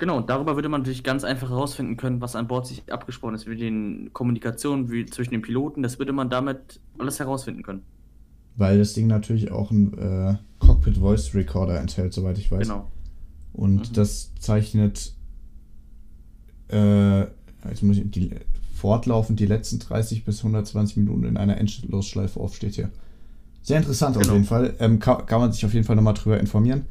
Genau, 0.00 0.16
und 0.16 0.30
darüber 0.30 0.56
würde 0.56 0.70
man 0.70 0.80
natürlich 0.80 1.04
ganz 1.04 1.24
einfach 1.24 1.50
herausfinden 1.50 1.98
können, 1.98 2.22
was 2.22 2.34
an 2.34 2.48
Bord 2.48 2.66
sich 2.66 2.90
abgesprochen 2.90 3.34
ist, 3.34 3.46
wie 3.46 3.54
die 3.54 4.08
Kommunikation 4.14 4.90
wie 4.90 5.04
zwischen 5.04 5.32
den 5.32 5.42
Piloten, 5.42 5.82
das 5.82 5.98
würde 5.98 6.14
man 6.14 6.30
damit 6.30 6.80
alles 6.98 7.18
herausfinden 7.18 7.62
können. 7.62 7.82
Weil 8.56 8.78
das 8.78 8.94
Ding 8.94 9.08
natürlich 9.08 9.52
auch 9.52 9.70
einen 9.70 9.92
äh, 9.98 10.36
Cockpit 10.58 10.96
Voice 10.96 11.34
Recorder 11.34 11.78
enthält, 11.78 12.14
soweit 12.14 12.38
ich 12.38 12.50
weiß. 12.50 12.66
Genau. 12.66 12.90
Und 13.52 13.90
mhm. 13.90 13.92
das 13.92 14.34
zeichnet 14.36 15.12
äh, 16.68 17.20
jetzt 17.68 17.82
muss 17.82 17.98
ich 17.98 18.10
die, 18.10 18.30
fortlaufend 18.74 19.38
die 19.38 19.46
letzten 19.46 19.80
30 19.80 20.24
bis 20.24 20.38
120 20.38 20.96
Minuten 20.96 21.24
in 21.24 21.36
einer 21.36 21.58
Endlosschleife 21.58 22.40
auf, 22.40 22.54
steht 22.54 22.74
hier. 22.74 22.90
Sehr 23.60 23.76
interessant 23.76 24.16
genau. 24.16 24.28
auf 24.28 24.32
jeden 24.32 24.46
Fall. 24.46 24.74
Ähm, 24.78 24.98
kann, 24.98 25.26
kann 25.26 25.40
man 25.40 25.52
sich 25.52 25.66
auf 25.66 25.74
jeden 25.74 25.84
Fall 25.84 25.96
nochmal 25.96 26.14
drüber 26.14 26.40
informieren. 26.40 26.86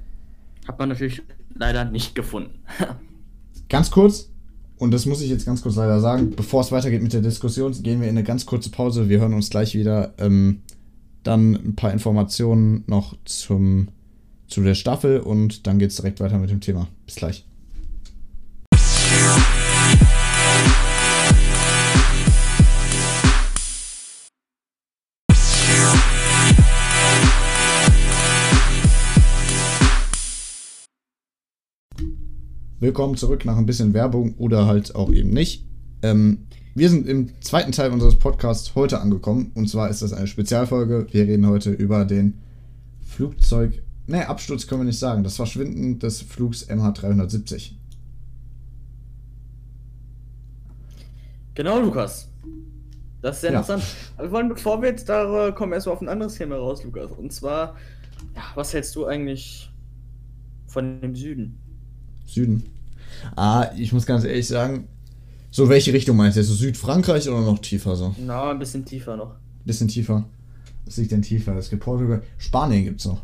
Hat 0.68 0.78
man 0.78 0.90
natürlich 0.90 1.24
leider 1.54 1.86
nicht 1.86 2.16
gefunden. 2.16 2.60
ganz 3.70 3.92
kurz, 3.92 4.30
und 4.78 4.92
das 4.92 5.06
muss 5.06 5.22
ich 5.22 5.30
jetzt 5.30 5.46
ganz 5.46 5.62
kurz 5.62 5.76
leider 5.76 6.00
sagen, 6.00 6.32
bevor 6.36 6.62
es 6.62 6.72
weitergeht 6.72 7.04
mit 7.04 7.14
der 7.14 7.22
Diskussion, 7.22 7.74
gehen 7.84 8.02
wir 8.02 8.08
in 8.08 8.18
eine 8.18 8.24
ganz 8.24 8.46
kurze 8.46 8.72
Pause. 8.72 9.10
Wir 9.10 9.20
hören 9.20 9.34
uns 9.34 9.50
gleich 9.50 9.76
wieder. 9.76 10.14
Ähm, 10.18 10.62
dann 11.24 11.56
ein 11.56 11.76
paar 11.76 11.92
Informationen 11.92 12.84
noch 12.88 13.16
zum, 13.26 13.90
zu 14.48 14.62
der 14.62 14.76
Staffel 14.76 15.20
und 15.20 15.68
dann 15.68 15.80
geht 15.80 15.92
es 15.92 15.98
direkt 15.98 16.20
weiter 16.22 16.40
mit 16.40 16.50
dem 16.50 16.62
Thema. 16.62 16.88
Bis 17.06 17.16
gleich. 17.16 17.46
Willkommen 32.82 33.18
zurück 33.18 33.44
nach 33.44 33.58
ein 33.58 33.66
bisschen 33.66 33.94
Werbung 33.94 34.36
oder 34.38 34.66
halt 34.66 34.96
auch 34.96 35.12
eben 35.12 35.32
nicht. 35.32 35.66
Ähm, 36.02 36.48
wir 36.76 36.90
sind 36.90 37.10
im 37.10 37.42
zweiten 37.42 37.74
Teil 37.74 37.92
unseres 37.92 38.16
Podcasts 38.16 38.74
heute 38.74 39.02
angekommen 39.02 39.52
und 39.54 39.68
zwar 39.68 39.90
ist 39.90 40.02
das 40.02 40.14
eine 40.14 40.28
Spezialfolge. 40.28 41.06
Wir 41.12 41.28
reden 41.28 41.46
heute 41.46 41.72
über 41.72 42.06
den 42.06 42.42
Flugzeug, 43.02 43.84
ne, 44.08 44.30
Absturz 44.30 44.66
können 44.66 44.80
wir 44.80 44.86
nicht 44.86 44.98
sagen, 44.98 45.26
das 45.26 45.36
Verschwinden 45.36 46.00
des 46.00 46.22
Flugs 46.22 46.70
MH370. 46.70 47.72
Genau, 51.56 51.82
Lukas. 51.82 52.30
Das 53.22 53.36
ist 53.36 53.42
sehr 53.42 53.52
ja. 53.52 53.60
interessant. 53.60 53.84
Aber 54.16 54.28
wir 54.28 54.32
wollen, 54.32 54.48
bevor 54.48 54.82
wir 54.82 54.88
jetzt 54.88 55.10
da 55.10 55.52
kommen, 55.52 55.74
erstmal 55.74 55.96
auf 55.96 56.02
ein 56.02 56.08
anderes 56.08 56.36
Thema 56.36 56.56
raus, 56.56 56.82
Lukas. 56.86 57.12
Und 57.12 57.34
zwar, 57.34 57.76
ja, 58.38 58.44
was 58.56 58.74
hältst 58.74 58.96
du 58.96 59.06
eigentlich 59.06 59.70
von 60.66 61.02
dem 61.02 61.14
Süden? 61.14 61.60
Süden. 62.34 62.64
Ah, 63.36 63.72
ich 63.78 63.92
muss 63.92 64.06
ganz 64.06 64.24
ehrlich 64.24 64.48
sagen, 64.48 64.88
so 65.52 65.68
welche 65.70 65.94
Richtung 65.94 66.16
meinst 66.18 66.38
du? 66.38 66.44
So 66.44 66.54
Südfrankreich 66.54 67.28
oder 67.28 67.42
noch 67.42 67.60
tiefer 67.60 67.96
so? 67.96 68.16
Na, 68.20 68.52
ein 68.52 68.60
bisschen 68.60 68.86
tiefer 68.86 69.18
noch. 69.18 69.32
Ein 69.32 69.66
bisschen 69.66 69.88
tiefer. 69.88 70.26
Was 70.86 70.98
liegt 70.98 71.12
denn 71.12 71.22
tiefer? 71.22 71.56
Es 71.58 71.70
gibt 71.70 71.84
Portugal. 71.84 72.24
Spanien 72.38 72.84
gibt's 72.84 73.06
noch. 73.06 73.22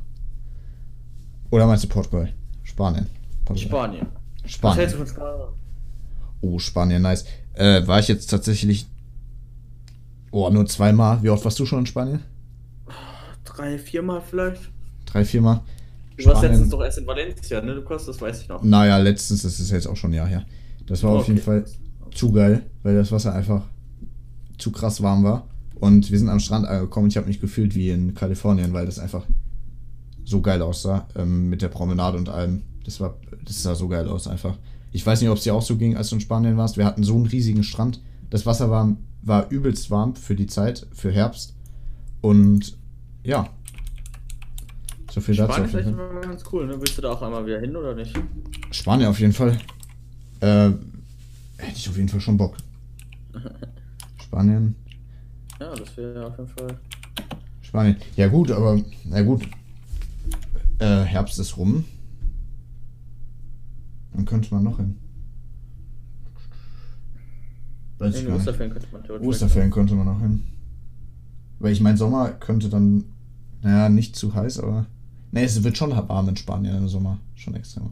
Oder 1.51 1.67
meinst 1.67 1.83
du 1.83 1.87
Portugal? 1.87 2.33
Spanien. 2.63 3.07
Portugal. 3.45 3.69
Spanien. 3.69 4.07
Spanien. 4.45 4.71
Was 4.71 4.77
hältst 4.77 4.95
du 4.95 4.97
von 4.99 5.07
Spanien? 5.07 5.47
Oh, 6.41 6.59
Spanien, 6.59 7.01
nice. 7.01 7.25
Äh, 7.53 7.87
war 7.87 7.99
ich 7.99 8.07
jetzt 8.07 8.27
tatsächlich. 8.27 8.87
Oh, 10.31 10.49
nur 10.49 10.65
zweimal. 10.65 11.23
Wie 11.23 11.29
oft 11.29 11.45
warst 11.45 11.57
du 11.59 11.65
schon 11.65 11.79
in 11.79 11.85
Spanien? 11.85 12.23
Drei, 13.45 13.77
viermal 13.77 14.21
vielleicht. 14.21 14.61
Drei, 15.05 15.23
viermal. 15.23 15.61
Du 16.17 16.25
warst 16.25 16.43
letztens 16.43 16.69
doch 16.69 16.81
erst 16.81 16.97
in 16.97 17.07
Valencia, 17.07 17.61
ne, 17.61 17.73
Lukas? 17.73 18.05
Das 18.05 18.21
weiß 18.21 18.41
ich 18.41 18.47
noch. 18.47 18.63
Naja, 18.63 18.97
letztens, 18.97 19.43
das 19.43 19.59
ist 19.59 19.71
jetzt 19.71 19.87
auch 19.87 19.95
schon 19.95 20.11
ein 20.11 20.15
Jahr 20.15 20.27
her. 20.27 20.45
Das 20.85 21.03
war 21.03 21.11
okay. 21.11 21.19
auf 21.19 21.27
jeden 21.27 21.41
Fall 21.41 21.65
zu 22.13 22.31
geil, 22.31 22.63
weil 22.83 22.95
das 22.95 23.11
Wasser 23.11 23.33
einfach 23.33 23.63
zu 24.57 24.71
krass 24.71 25.01
warm 25.01 25.23
war. 25.23 25.47
Und 25.75 26.09
wir 26.09 26.17
sind 26.17 26.29
am 26.29 26.39
Strand 26.39 26.65
angekommen 26.65 27.05
und 27.05 27.09
ich 27.11 27.17
habe 27.17 27.27
mich 27.27 27.41
gefühlt 27.41 27.75
wie 27.75 27.89
in 27.89 28.13
Kalifornien, 28.13 28.71
weil 28.71 28.85
das 28.85 28.97
einfach 28.97 29.25
so 30.23 30.41
geil 30.41 30.61
aussah. 30.61 31.07
Ähm, 31.15 31.49
mit 31.49 31.61
der 31.61 31.67
Promenade 31.67 32.17
und 32.17 32.29
allem. 32.29 32.63
Das 32.85 32.99
war, 32.99 33.17
das 33.43 33.63
sah 33.63 33.75
so 33.75 33.87
geil 33.87 34.07
aus 34.07 34.27
einfach. 34.27 34.57
Ich 34.91 35.05
weiß 35.05 35.19
nicht, 35.19 35.29
ob 35.29 35.37
es 35.37 35.43
dir 35.43 35.53
auch 35.53 35.61
so 35.61 35.75
ging, 35.75 35.97
als 35.97 36.09
du 36.09 36.15
in 36.15 36.21
Spanien 36.21 36.55
warst. 36.55 36.77
Wir 36.77 36.85
hatten 36.85 37.03
so 37.03 37.15
einen 37.15 37.25
riesigen 37.25 37.63
Strand. 37.63 38.01
Das 38.29 38.45
Wasser 38.45 38.69
war, 38.69 38.95
war 39.21 39.49
übelst 39.49 39.91
warm 39.91 40.15
für 40.15 40.35
die 40.35 40.47
Zeit, 40.47 40.87
für 40.93 41.11
Herbst. 41.11 41.55
Und 42.21 42.77
ja, 43.23 43.49
so 45.15 45.21
viel 45.21 45.35
dazu. 45.35 45.53
Spanien 45.53 45.69
vielleicht 45.69 45.87
immer 45.87 46.21
ganz 46.21 46.43
cool, 46.51 46.67
ne? 46.67 46.73
Willst 46.77 46.97
du 46.97 47.01
da 47.01 47.13
auch 47.13 47.21
einmal 47.21 47.45
wieder 47.45 47.61
hin 47.61 47.73
oder 47.73 47.95
nicht? 47.95 48.13
Spanien 48.71 49.07
auf 49.07 49.17
jeden 49.17 49.31
Fall. 49.31 49.57
Äh, 50.41 50.71
hätte 51.57 51.77
ich 51.77 51.87
auf 51.87 51.95
jeden 51.95 52.09
Fall 52.09 52.19
schon 52.19 52.35
Bock. 52.35 52.57
Spanien. 54.21 54.75
Ja, 55.57 55.73
das 55.73 55.95
wäre 55.95 56.27
auf 56.27 56.37
jeden 56.37 56.49
Fall. 56.49 56.77
Spanien. 57.61 57.95
Ja 58.17 58.27
gut, 58.27 58.51
aber 58.51 58.77
na 59.05 59.21
gut. 59.21 59.43
Äh, 60.79 61.03
Herbst 61.03 61.39
ist 61.39 61.55
rum. 61.55 61.85
Dann 64.11 64.25
könnte 64.25 64.53
man 64.53 64.63
noch 64.63 64.77
hin. 64.77 64.97
Weiß 67.99 68.19
in 68.19 68.33
Osterferien 68.33 68.73
könnte 68.73 68.87
man 68.91 69.21
Osterferien 69.21 69.71
könnte 69.71 69.95
man 69.95 70.07
noch 70.07 70.19
hin. 70.19 70.43
Weil 71.59 71.71
ich 71.71 71.79
mein 71.79 71.95
Sommer 71.95 72.31
könnte 72.31 72.67
dann, 72.67 73.05
naja, 73.61 73.87
nicht 73.87 74.17
zu 74.17 74.33
heiß, 74.33 74.59
aber 74.59 74.87
Ne, 75.35 75.43
es 75.43 75.61
wird 75.61 75.77
schon 75.77 75.91
warm 75.91 76.29
in 76.29 76.37
Spanien 76.37 76.77
im 76.77 76.87
Sommer. 76.87 77.19
Schon 77.35 77.55
extrem. 77.55 77.91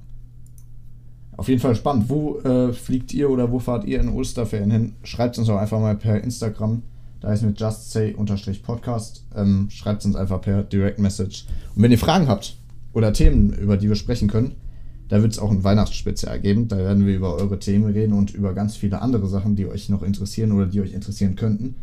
Auf 1.36 1.50
jeden 1.50 1.60
Fall 1.60 1.76
spannend. 1.76 2.08
Wo 2.08 2.40
äh, 2.40 2.72
fliegt 2.72 3.14
ihr 3.14 3.30
oder 3.30 3.52
wo 3.52 3.60
fahrt 3.60 3.84
ihr 3.84 4.00
in 4.00 4.08
Osterferien 4.08 4.72
hin? 4.72 4.94
Schreibt 5.04 5.38
uns 5.38 5.50
auch 5.50 5.58
einfach 5.58 5.82
mal 5.82 5.98
per 5.98 6.24
Instagram. 6.24 6.84
Da 7.20 7.34
ist 7.34 7.42
mit 7.42 7.60
Just 7.60 7.92
Say-Podcast. 7.92 9.26
Ähm, 9.36 9.68
schreibt 9.70 10.06
uns 10.06 10.16
einfach 10.16 10.40
per 10.40 10.64
Direct 10.64 11.00
Message. 11.00 11.46
Und 11.76 11.84
wenn 11.84 11.92
ihr 11.92 11.98
Fragen 11.98 12.30
habt 12.30 12.56
oder 12.94 13.12
Themen, 13.12 13.52
über 13.52 13.76
die 13.76 13.90
wir 13.90 13.98
sprechen 13.98 14.30
können, 14.30 14.56
da 15.10 15.22
wird 15.22 15.34
es 15.34 15.40
auch 15.40 15.52
ein 15.52 15.66
Weihnachtsspezial 15.66 16.40
geben. 16.40 16.70
Da 16.70 16.78
werden 16.78 17.06
wir 17.06 17.14
über 17.14 17.36
eure 17.36 17.60
Themen 17.60 17.92
reden 17.92 18.14
und 18.14 18.34
über 18.34 18.54
ganz 18.54 18.78
viele 18.78 19.02
andere 19.02 19.28
Sachen, 19.28 19.58
die 19.58 19.68
euch 19.68 19.90
noch 19.90 20.02
interessieren 20.02 20.54
oder 20.54 20.68
die 20.68 20.80
euch 20.80 20.94
interessieren 20.94 21.36
könnten. 21.36 21.76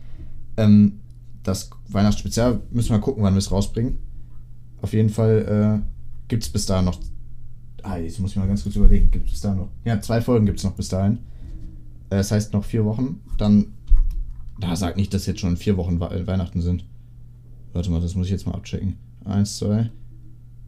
Ähm, 0.56 1.00
das 1.42 1.68
Weihnachtsspezial 1.88 2.60
müssen 2.70 2.92
wir 2.92 2.98
gucken, 3.00 3.22
wann 3.22 3.34
wir 3.34 3.38
es 3.38 3.52
rausbringen. 3.52 3.98
Auf 4.82 4.92
jeden 4.92 5.10
Fall 5.10 5.82
äh, 5.82 6.28
gibt 6.28 6.42
es 6.42 6.48
bis 6.48 6.66
dahin 6.66 6.86
noch. 6.86 6.98
Ah, 7.82 7.96
jetzt 7.96 8.18
muss 8.20 8.32
ich 8.32 8.36
mal 8.36 8.46
ganz 8.46 8.62
kurz 8.62 8.76
überlegen. 8.76 9.10
Gibt 9.10 9.32
es 9.32 9.40
da 9.40 9.54
noch? 9.54 9.68
Ja, 9.84 10.00
zwei 10.00 10.20
Folgen 10.20 10.46
gibt 10.46 10.58
es 10.58 10.64
noch 10.64 10.72
bis 10.72 10.88
dahin. 10.88 11.18
Äh, 12.10 12.16
das 12.16 12.30
heißt 12.30 12.52
noch 12.52 12.64
vier 12.64 12.84
Wochen. 12.84 13.20
Dann. 13.38 13.66
Da 14.58 14.76
sagt 14.76 14.98
nicht, 14.98 15.14
dass 15.14 15.24
jetzt 15.24 15.40
schon 15.40 15.56
vier 15.56 15.78
Wochen 15.78 16.00
We 16.00 16.26
Weihnachten 16.26 16.60
sind. 16.60 16.84
Warte 17.72 17.90
mal, 17.90 18.00
das 18.00 18.14
muss 18.14 18.26
ich 18.26 18.32
jetzt 18.32 18.46
mal 18.46 18.54
abchecken. 18.54 18.96
Eins, 19.24 19.56
zwei, 19.56 19.90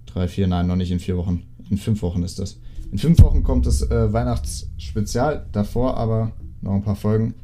drei, 0.06 0.28
vier. 0.28 0.46
Nein, 0.46 0.66
noch 0.66 0.76
nicht 0.76 0.90
in 0.90 1.00
vier 1.00 1.18
Wochen. 1.18 1.42
In 1.68 1.76
fünf 1.76 2.00
Wochen 2.00 2.22
ist 2.22 2.38
das. 2.38 2.58
In 2.90 2.98
fünf 2.98 3.20
Wochen 3.20 3.42
kommt 3.42 3.66
das 3.66 3.82
äh, 3.82 4.12
Weihnachtsspezial. 4.12 5.46
Davor 5.52 5.96
aber 5.96 6.32
noch 6.62 6.72
ein 6.72 6.82
paar 6.82 6.96
Folgen. 6.96 7.34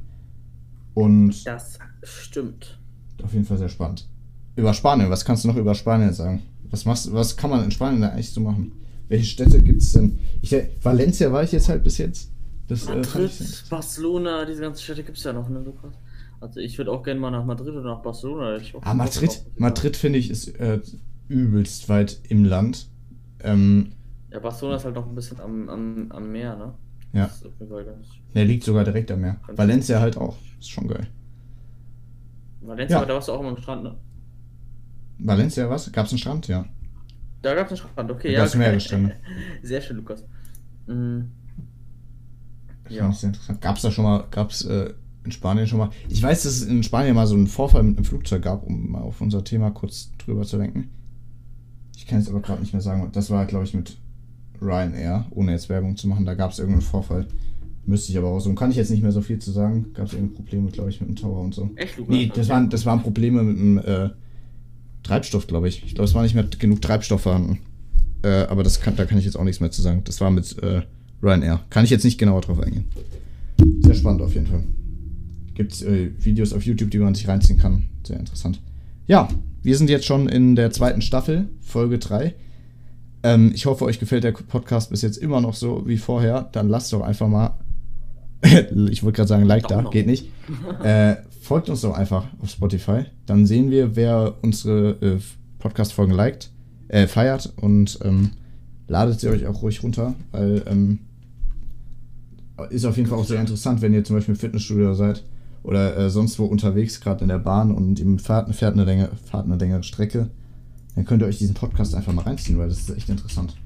Und. 0.95 1.45
Das 1.47 1.79
stimmt. 2.03 2.79
Auf 3.23 3.33
jeden 3.33 3.45
Fall 3.45 3.59
sehr 3.59 3.69
spannend. 3.69 4.07
Über 4.57 4.75
Spanien, 4.75 5.11
was 5.11 5.25
kannst 5.25 5.45
du 5.45 5.49
noch 5.49 5.57
über 5.57 5.75
Spanien 5.75 6.13
sagen? 6.13 6.43
Was, 6.71 6.85
machst, 6.85 7.13
was 7.13 7.37
kann 7.37 7.51
man 7.51 7.65
in 7.65 7.71
Spanien 7.71 8.01
da 8.01 8.09
eigentlich 8.11 8.31
so 8.31 8.41
machen? 8.41 8.73
Welche 9.09 9.25
Städte 9.25 9.63
gibt 9.63 9.83
es 9.83 9.93
denn? 9.93 10.19
Ich, 10.43 10.55
Valencia 10.83 11.33
war 11.33 11.43
ich 11.43 11.53
jetzt 11.53 11.69
halt 11.69 11.83
bis 11.83 11.99
jetzt. 11.99 12.31
Das, 12.69 12.87
äh, 12.87 12.97
Madrid, 12.97 13.31
äh, 13.41 13.45
Barcelona, 13.71 14.45
diese 14.45 14.61
ganzen 14.61 14.83
Städte 14.83 15.03
gibt 15.03 15.17
es 15.17 15.25
ja 15.25 15.33
noch, 15.33 15.49
ne, 15.49 15.61
Lukas? 15.61 15.95
Also 16.41 16.61
ich 16.61 16.77
würde 16.79 16.93
auch 16.93 17.03
gerne 17.03 17.19
mal 17.19 17.31
nach 17.31 17.45
Madrid 17.45 17.75
oder 17.75 17.95
nach 17.95 18.03
Barcelona. 18.03 18.61
ah, 18.83 18.95
Madrid, 18.95 19.43
Madrid 19.57 19.97
finde 19.97 20.19
ich 20.19 20.31
ist 20.31 20.49
äh, 20.61 20.81
übelst 21.27 21.89
weit 21.89 22.21
im 22.29 22.45
Land. 22.45 22.89
Ähm, 23.41 23.93
ja, 24.31 24.39
Barcelona 24.39 24.77
ist 24.77 24.85
halt 24.85 24.95
noch 24.95 25.07
ein 25.07 25.15
bisschen 25.15 25.41
am, 25.41 25.69
am, 25.69 26.13
am 26.13 26.31
Meer, 26.31 26.57
ne? 26.57 26.75
Ja. 27.13 27.31
Der 28.35 28.45
liegt 28.45 28.65
sogar 28.65 28.85
direkt 28.85 29.11
am 29.11 29.23
Meer. 29.23 29.41
Valencia 29.49 30.01
halt 30.01 30.17
auch. 30.17 30.37
Ist 30.59 30.71
schon 30.71 30.87
geil. 30.87 31.09
Valencia, 32.61 32.97
ja. 32.97 32.99
aber 32.99 33.09
da 33.09 33.15
warst 33.15 33.29
du 33.29 33.33
auch 33.33 33.41
immer 33.41 33.51
am 33.51 33.57
Strand, 33.57 33.83
ne? 33.85 33.97
Valencia, 35.19 35.69
was? 35.69 35.91
Gab 35.93 36.07
es 36.07 36.13
einen 36.13 36.19
Strand? 36.19 36.49
Ja. 36.49 36.67
Da 37.43 37.55
gab 37.55 37.67
es 37.67 37.81
einen 37.81 37.91
Strand, 37.91 38.11
okay. 38.11 38.33
Da 38.33 38.39
ja, 38.39 38.47
okay. 38.47 38.59
mehrere 38.59 38.81
Strände. 38.81 39.15
Sehr 39.63 39.81
schön, 39.81 39.97
Lukas. 39.97 40.25
Mhm. 40.87 41.31
Ja. 42.89 43.13
Sehr 43.13 43.29
interessant. 43.29 43.61
Gab 43.61 43.77
es 43.77 43.83
da 43.83 43.91
schon 43.91 44.05
mal, 44.05 44.25
gab 44.31 44.51
es 44.51 44.65
äh, 44.65 44.95
in 45.25 45.33
Spanien 45.33 45.67
schon 45.67 45.79
mal. 45.79 45.91
Ich 46.09 46.23
weiß, 46.23 46.45
dass 46.45 46.53
es 46.53 46.63
in 46.63 46.83
Spanien 46.83 47.15
mal 47.15 47.27
so 47.27 47.35
einen 47.35 47.47
Vorfall 47.47 47.83
mit 47.83 47.97
einem 47.97 48.05
Flugzeug 48.05 48.43
gab, 48.43 48.65
um 48.65 48.93
mal 48.93 49.03
auf 49.03 49.21
unser 49.21 49.45
Thema 49.45 49.71
kurz 49.71 50.13
drüber 50.19 50.45
zu 50.45 50.57
denken. 50.57 50.91
Ich 51.97 52.07
kann 52.07 52.19
jetzt 52.19 52.31
aber 52.31 52.41
gerade 52.41 52.61
nicht 52.61 52.73
mehr 52.73 52.81
sagen. 52.81 53.09
Das 53.13 53.31
war, 53.31 53.45
glaube 53.45 53.65
ich, 53.65 53.75
mit 53.75 53.99
Ryanair, 54.61 55.27
ohne 55.31 55.53
jetzt 55.53 55.69
Werbung 55.69 55.97
zu 55.97 56.09
machen. 56.09 56.25
Da 56.25 56.35
gab 56.35 56.53
es 56.53 56.59
irgendeinen 56.59 56.83
Vorfall. 56.83 57.27
Müsste 57.85 58.13
ich 58.13 58.19
aber 58.19 58.29
raussuchen. 58.29 58.57
Kann 58.57 58.71
ich 58.71 58.77
jetzt 58.77 58.91
nicht 58.91 59.03
mehr 59.03 59.13
so 59.13 59.21
viel 59.21 59.39
zu 59.39 59.51
sagen. 59.51 59.93
Gab 59.95 60.07
es 60.07 60.13
irgendeine 60.13 60.37
Probleme, 60.37 60.71
glaube 60.71 60.91
ich, 60.91 61.01
mit 61.01 61.09
dem 61.09 61.17
Tower 61.17 61.41
und 61.41 61.55
so. 61.55 61.71
Echt, 61.77 61.97
Lukas? 61.97 62.15
Nee, 62.15 62.31
das 62.35 62.49
waren, 62.49 62.71
das 62.71 62.87
waren 62.87 63.03
Probleme 63.03 63.43
mit 63.43 63.59
dem 63.59 63.79
äh, 63.79 64.11
Treibstoff, 65.09 65.47
glaube 65.47 65.69
ich. 65.69 65.83
Ich 65.85 65.95
glaube, 65.95 66.07
es 66.07 66.15
war 66.15 66.23
nicht 66.23 66.35
mehr 66.35 66.45
genug 66.45 66.83
Treibstoff 66.83 67.23
vorhanden. 67.23 67.61
Äh, 68.23 68.45
aber 68.45 68.63
das 68.63 68.81
kann, 68.81 68.95
da 68.97 69.07
kann 69.07 69.19
ich 69.19 69.25
jetzt 69.25 69.37
auch 69.37 69.45
nichts 69.45 69.61
mehr 69.61 69.71
zu 69.71 69.81
sagen. 69.81 70.03
Das 70.05 70.21
war 70.21 70.31
mit 70.31 70.63
äh, 70.63 70.83
Ryanair. 71.23 71.61
Kann 71.71 71.85
ich 71.85 71.91
jetzt 71.91 72.05
nicht 72.05 72.19
genauer 72.19 72.43
drauf 72.43 72.61
eingehen. 72.61 72.85
Sehr 73.81 73.95
spannend 73.95 74.21
auf 74.21 74.35
jeden 74.35 74.47
Fall. 74.47 74.65
Gibt 75.55 75.81
äh, 75.83 76.11
Videos 76.23 76.53
auf 76.53 76.65
YouTube, 76.65 76.91
die 76.91 76.99
man 76.99 77.15
sich 77.15 77.27
reinziehen 77.27 77.59
kann. 77.59 77.87
Sehr 78.07 78.19
interessant. 78.19 78.61
Ja, 79.07 79.29
wir 79.63 79.77
sind 79.79 79.89
jetzt 79.89 80.05
schon 80.05 80.29
in 80.29 80.55
der 80.55 80.71
zweiten 80.73 81.01
Staffel, 81.01 81.49
Folge 81.63 81.99
3. 81.99 82.35
Ähm, 83.23 83.53
ich 83.55 83.65
hoffe, 83.65 83.87
euch 83.87 83.99
gefällt 83.99 84.25
der 84.25 84.33
Podcast 84.33 84.91
bis 84.91 85.01
jetzt 85.01 85.17
immer 85.17 85.41
noch 85.41 85.55
so 85.55 85.87
wie 85.87 85.97
vorher. 85.97 86.51
Dann 86.53 86.69
lasst 86.69 86.93
doch 86.93 87.01
einfach 87.01 87.29
mal, 87.29 87.59
ich 88.43 89.03
wollte 89.03 89.17
gerade 89.17 89.29
sagen, 89.29 89.45
Like 89.45 89.69
da, 89.69 89.83
geht 89.83 90.07
nicht. 90.07 90.27
Äh, 90.83 91.17
folgt 91.49 91.71
uns 91.71 91.81
doch 91.81 91.97
einfach 91.97 92.27
auf 92.41 92.51
Spotify. 92.51 93.07
Dann 93.25 93.47
sehen 93.47 93.71
wir, 93.71 93.97
wer 93.97 94.35
unsere 94.43 94.91
äh, 95.01 95.19
Podcast-Folgen 95.59 96.13
liked, 96.13 96.51
äh, 96.89 97.07
feiert 97.07 97.55
und 97.57 97.99
ähm, 98.05 98.33
ladet 98.87 99.19
sie 99.19 99.29
euch 99.29 99.47
auch 99.47 99.63
ruhig 99.63 99.83
runter, 99.83 100.15
weil 100.31 100.63
ähm, 100.67 100.99
ist 102.69 102.85
auf 102.85 102.99
jeden 102.99 103.09
Fall 103.09 103.19
auch 103.19 103.25
sehr 103.25 103.41
interessant, 103.41 103.81
wenn 103.81 103.95
ihr 103.95 104.05
zum 104.05 104.17
Beispiel 104.17 104.35
im 104.35 104.39
Fitnessstudio 104.39 104.93
seid 104.93 105.25
oder 105.63 105.97
äh, 105.97 106.11
sonst 106.11 106.39
wo 106.39 106.45
unterwegs, 106.45 107.01
gerade 107.01 107.23
in 107.23 107.29
der 107.29 107.39
Bahn 107.39 107.73
und 107.73 107.99
im 107.99 108.19
fährt, 108.19 108.55
fährt, 108.55 108.75
eine 108.75 108.85
längere, 108.85 109.17
fahrt 109.17 109.47
eine 109.47 109.57
längere 109.57 109.83
Strecke, 109.85 110.29
dann 110.97 111.07
könnt 111.07 111.23
ihr 111.23 111.29
euch 111.29 111.39
diesen 111.39 111.55
Podcast 111.55 111.95
einfach 111.95 112.13
mal 112.13 112.23
reinziehen, 112.23 112.59
weil 112.59 112.69
das 112.69 112.81
ist 112.81 112.91
echt 112.91 113.09
interessant. 113.09 113.57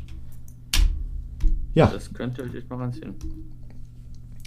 Ja. 1.74 1.86
Das 1.92 2.14
könnt 2.14 2.38
ihr 2.38 2.44
euch 2.44 2.54
echt 2.54 2.70
mal 2.70 2.76
reinziehen. 2.76 3.12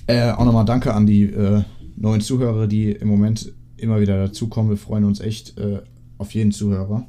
Äh, 0.07 0.31
auch 0.31 0.45
nochmal 0.45 0.65
danke 0.65 0.93
an 0.93 1.05
die 1.05 1.23
äh, 1.23 1.63
neuen 1.95 2.21
Zuhörer, 2.21 2.67
die 2.67 2.91
im 2.91 3.07
Moment 3.07 3.53
immer 3.77 3.99
wieder 3.99 4.17
dazukommen. 4.27 4.69
Wir 4.69 4.77
freuen 4.77 5.03
uns 5.03 5.19
echt 5.19 5.57
äh, 5.57 5.81
auf 6.17 6.33
jeden 6.33 6.51
Zuhörer. 6.51 7.05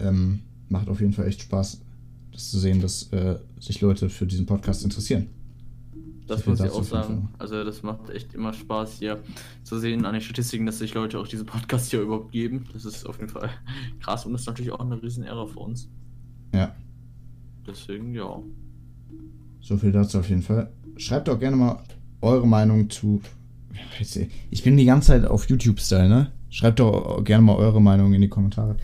Ähm, 0.00 0.40
macht 0.68 0.88
auf 0.88 1.00
jeden 1.00 1.12
Fall 1.12 1.26
echt 1.26 1.42
Spaß, 1.42 1.80
das 2.32 2.50
zu 2.50 2.58
sehen, 2.58 2.80
dass 2.80 3.12
äh, 3.12 3.38
sich 3.58 3.80
Leute 3.80 4.08
für 4.08 4.26
diesen 4.26 4.46
Podcast 4.46 4.84
interessieren. 4.84 5.28
Das 6.28 6.44
muss 6.44 6.60
ich 6.60 6.70
auch 6.70 6.84
sagen. 6.84 7.30
Also 7.38 7.64
das 7.64 7.82
macht 7.82 8.10
echt 8.10 8.34
immer 8.34 8.52
Spaß 8.52 8.98
hier 8.98 9.18
zu 9.64 9.78
sehen 9.78 10.04
an 10.04 10.12
den 10.12 10.20
Statistiken, 10.20 10.66
dass 10.66 10.78
sich 10.78 10.92
Leute 10.92 11.18
auch 11.18 11.26
diese 11.26 11.44
Podcasts 11.44 11.90
hier 11.90 12.02
überhaupt 12.02 12.32
geben. 12.32 12.66
Das 12.74 12.84
ist 12.84 13.06
auf 13.06 13.18
jeden 13.18 13.30
Fall 13.30 13.48
krass 14.00 14.26
und 14.26 14.34
ist 14.34 14.46
natürlich 14.46 14.70
auch 14.70 14.80
eine 14.80 15.02
riesen 15.02 15.24
Ehre 15.24 15.48
für 15.48 15.60
uns. 15.60 15.88
Ja. 16.54 16.76
Deswegen, 17.66 18.12
ja. 18.14 18.40
So 19.60 19.78
viel 19.78 19.90
dazu 19.90 20.18
auf 20.18 20.28
jeden 20.28 20.42
Fall. 20.42 20.70
Schreibt 20.96 21.30
auch 21.30 21.38
gerne 21.38 21.56
mal 21.56 21.82
eure 22.20 22.46
Meinung 22.46 22.90
zu. 22.90 23.22
Ich 24.50 24.62
bin 24.62 24.76
die 24.76 24.84
ganze 24.84 25.08
Zeit 25.08 25.24
auf 25.24 25.48
YouTube-Style, 25.48 26.08
ne? 26.08 26.32
Schreibt 26.50 26.80
doch 26.80 27.22
gerne 27.24 27.42
mal 27.42 27.56
eure 27.56 27.80
Meinung 27.80 28.12
in 28.14 28.20
die 28.20 28.28
Kommentare. 28.28 28.76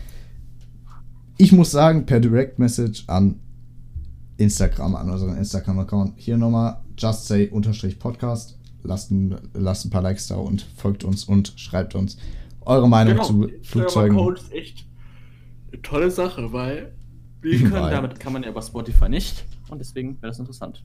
Ich 1.37 1.51
muss 1.51 1.71
sagen, 1.71 2.05
per 2.05 2.19
Direct 2.19 2.59
Message 2.59 3.03
an 3.07 3.39
Instagram, 4.37 4.95
an 4.95 5.09
unseren 5.09 5.37
Instagram-Account. 5.37 6.13
Hier 6.17 6.37
nochmal 6.37 6.81
just 6.97 7.27
say 7.27 7.47
Podcast. 7.99 8.57
Lasst 8.83 9.11
ein, 9.11 9.35
lasst 9.53 9.85
ein 9.85 9.89
paar 9.89 10.01
Likes 10.01 10.27
da 10.27 10.35
und 10.35 10.61
folgt 10.61 11.03
uns 11.03 11.23
und 11.25 11.53
schreibt 11.55 11.95
uns 11.95 12.17
eure 12.61 12.87
Meinung 12.87 13.15
genau. 13.15 13.25
zu 13.25 13.49
Flugzeugen. 13.63 14.17
Code 14.17 14.39
ist 14.39 14.51
echt 14.51 14.85
eine 15.71 15.81
tolle 15.81 16.11
Sache, 16.11 16.51
weil 16.53 16.93
wir 17.41 17.59
können, 17.59 17.73
weil. 17.73 17.91
damit 17.91 18.19
kann 18.19 18.33
man 18.33 18.43
ja 18.43 18.49
über 18.49 18.61
Spotify 18.61 19.09
nicht 19.09 19.45
und 19.69 19.79
deswegen 19.79 20.15
wäre 20.21 20.27
das 20.27 20.39
interessant. 20.39 20.83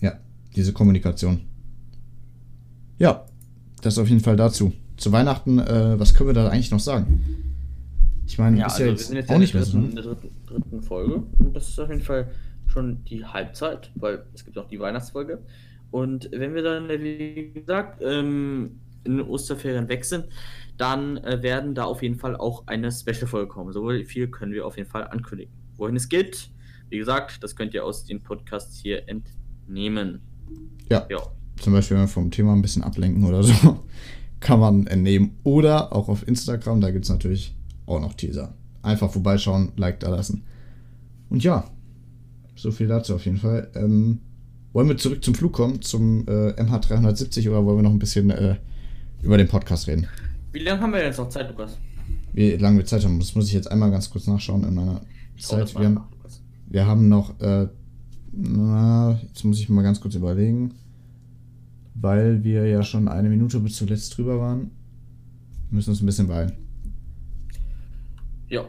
Ja, 0.00 0.18
diese 0.54 0.72
Kommunikation. 0.72 1.42
Ja, 2.98 3.26
das 3.86 3.98
auf 3.98 4.08
jeden 4.08 4.20
Fall 4.20 4.36
dazu. 4.36 4.72
Zu 4.96 5.12
Weihnachten, 5.12 5.58
äh, 5.58 5.98
was 5.98 6.14
können 6.14 6.30
wir 6.30 6.34
da 6.34 6.48
eigentlich 6.48 6.70
noch 6.70 6.80
sagen? 6.80 7.22
Ich 8.26 8.38
meine, 8.38 8.58
ja, 8.58 8.66
ist 8.66 8.72
also 8.72 8.84
ja 8.84 8.90
jetzt, 8.90 9.12
jetzt 9.12 9.30
auch 9.30 9.38
nicht 9.38 9.54
so. 9.54 9.78
In 9.78 9.94
der 9.94 10.04
dritten, 10.04 10.28
dritten 10.46 10.82
Folge 10.82 11.22
und 11.38 11.54
das 11.54 11.68
ist 11.68 11.78
auf 11.78 11.88
jeden 11.88 12.02
Fall 12.02 12.28
schon 12.66 13.04
die 13.04 13.24
Halbzeit, 13.24 13.90
weil 13.94 14.24
es 14.34 14.44
gibt 14.44 14.58
auch 14.58 14.68
die 14.68 14.80
Weihnachtsfolge. 14.80 15.38
Und 15.90 16.28
wenn 16.32 16.54
wir 16.54 16.62
dann, 16.62 16.88
wie 16.88 17.52
gesagt, 17.54 18.02
ähm, 18.02 18.80
in 19.04 19.18
den 19.18 19.26
Osterferien 19.26 19.88
weg 19.88 20.04
sind, 20.04 20.26
dann 20.76 21.18
äh, 21.18 21.42
werden 21.42 21.74
da 21.74 21.84
auf 21.84 22.02
jeden 22.02 22.16
Fall 22.16 22.36
auch 22.36 22.66
eine 22.66 22.90
Special-Folge 22.90 23.48
kommen. 23.48 23.72
So 23.72 23.88
viel 24.04 24.28
können 24.28 24.52
wir 24.52 24.66
auf 24.66 24.76
jeden 24.76 24.90
Fall 24.90 25.06
ankündigen. 25.06 25.54
Wohin 25.76 25.96
es 25.96 26.08
geht, 26.08 26.50
wie 26.90 26.98
gesagt, 26.98 27.42
das 27.42 27.54
könnt 27.54 27.72
ihr 27.74 27.84
aus 27.84 28.04
den 28.04 28.22
Podcasts 28.22 28.78
hier 28.80 29.08
entnehmen. 29.08 30.20
Ja. 30.90 31.06
ja. 31.08 31.18
Zum 31.60 31.72
Beispiel, 31.72 31.96
wenn 31.96 32.04
wir 32.04 32.08
vom 32.08 32.30
Thema 32.30 32.52
ein 32.52 32.62
bisschen 32.62 32.82
ablenken 32.82 33.24
oder 33.24 33.42
so, 33.42 33.80
kann 34.40 34.60
man 34.60 34.86
entnehmen. 34.86 35.32
Oder 35.42 35.92
auch 35.94 36.08
auf 36.08 36.26
Instagram, 36.26 36.80
da 36.80 36.90
gibt 36.90 37.04
es 37.04 37.10
natürlich 37.10 37.54
auch 37.86 38.00
noch 38.00 38.14
Teaser. 38.14 38.54
Einfach 38.82 39.10
vorbeischauen, 39.10 39.72
Like 39.76 40.00
da 40.00 40.10
lassen. 40.10 40.44
Und 41.28 41.42
ja, 41.42 41.64
so 42.54 42.70
viel 42.70 42.88
dazu 42.88 43.14
auf 43.14 43.24
jeden 43.24 43.38
Fall. 43.38 43.68
Ähm, 43.74 44.20
wollen 44.72 44.88
wir 44.88 44.98
zurück 44.98 45.24
zum 45.24 45.34
Flug 45.34 45.52
kommen, 45.52 45.80
zum 45.82 46.26
äh, 46.28 46.50
MH370 46.50 47.48
oder 47.48 47.64
wollen 47.64 47.78
wir 47.78 47.82
noch 47.82 47.90
ein 47.90 47.98
bisschen 47.98 48.30
äh, 48.30 48.56
über 49.22 49.38
den 49.38 49.48
Podcast 49.48 49.88
reden? 49.88 50.06
Wie 50.52 50.60
lange 50.60 50.80
haben 50.80 50.92
wir 50.92 51.02
jetzt 51.02 51.18
noch 51.18 51.28
Zeit, 51.28 51.48
Lukas? 51.48 51.78
Wie 52.32 52.52
lange 52.52 52.78
wir 52.78 52.86
Zeit 52.86 53.04
haben, 53.04 53.18
das 53.18 53.34
muss 53.34 53.46
ich 53.46 53.54
jetzt 53.54 53.70
einmal 53.70 53.90
ganz 53.90 54.10
kurz 54.10 54.26
nachschauen 54.26 54.64
in 54.64 54.74
meiner 54.74 55.00
Zeit. 55.38 55.74
Wir 55.74 55.86
haben, 55.86 56.00
wir 56.68 56.86
haben 56.86 57.08
noch, 57.08 57.40
äh, 57.40 57.68
na, 58.32 59.18
jetzt 59.26 59.44
muss 59.44 59.58
ich 59.58 59.68
mal 59.68 59.82
ganz 59.82 60.00
kurz 60.00 60.14
überlegen, 60.14 60.74
weil 62.00 62.44
wir 62.44 62.66
ja 62.66 62.82
schon 62.82 63.08
eine 63.08 63.28
Minute 63.28 63.58
bis 63.60 63.76
zuletzt 63.76 64.16
drüber 64.16 64.38
waren. 64.38 64.70
Wir 65.68 65.76
müssen 65.76 65.90
uns 65.90 66.02
ein 66.02 66.06
bisschen 66.06 66.28
beeilen. 66.28 66.52
Ja, 68.48 68.66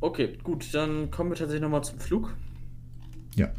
okay, 0.00 0.38
gut, 0.42 0.72
dann 0.72 1.10
kommen 1.10 1.30
wir 1.30 1.36
tatsächlich 1.36 1.62
nochmal 1.62 1.82
zum 1.82 1.98
Flug. 1.98 2.36
Ja. 3.34 3.52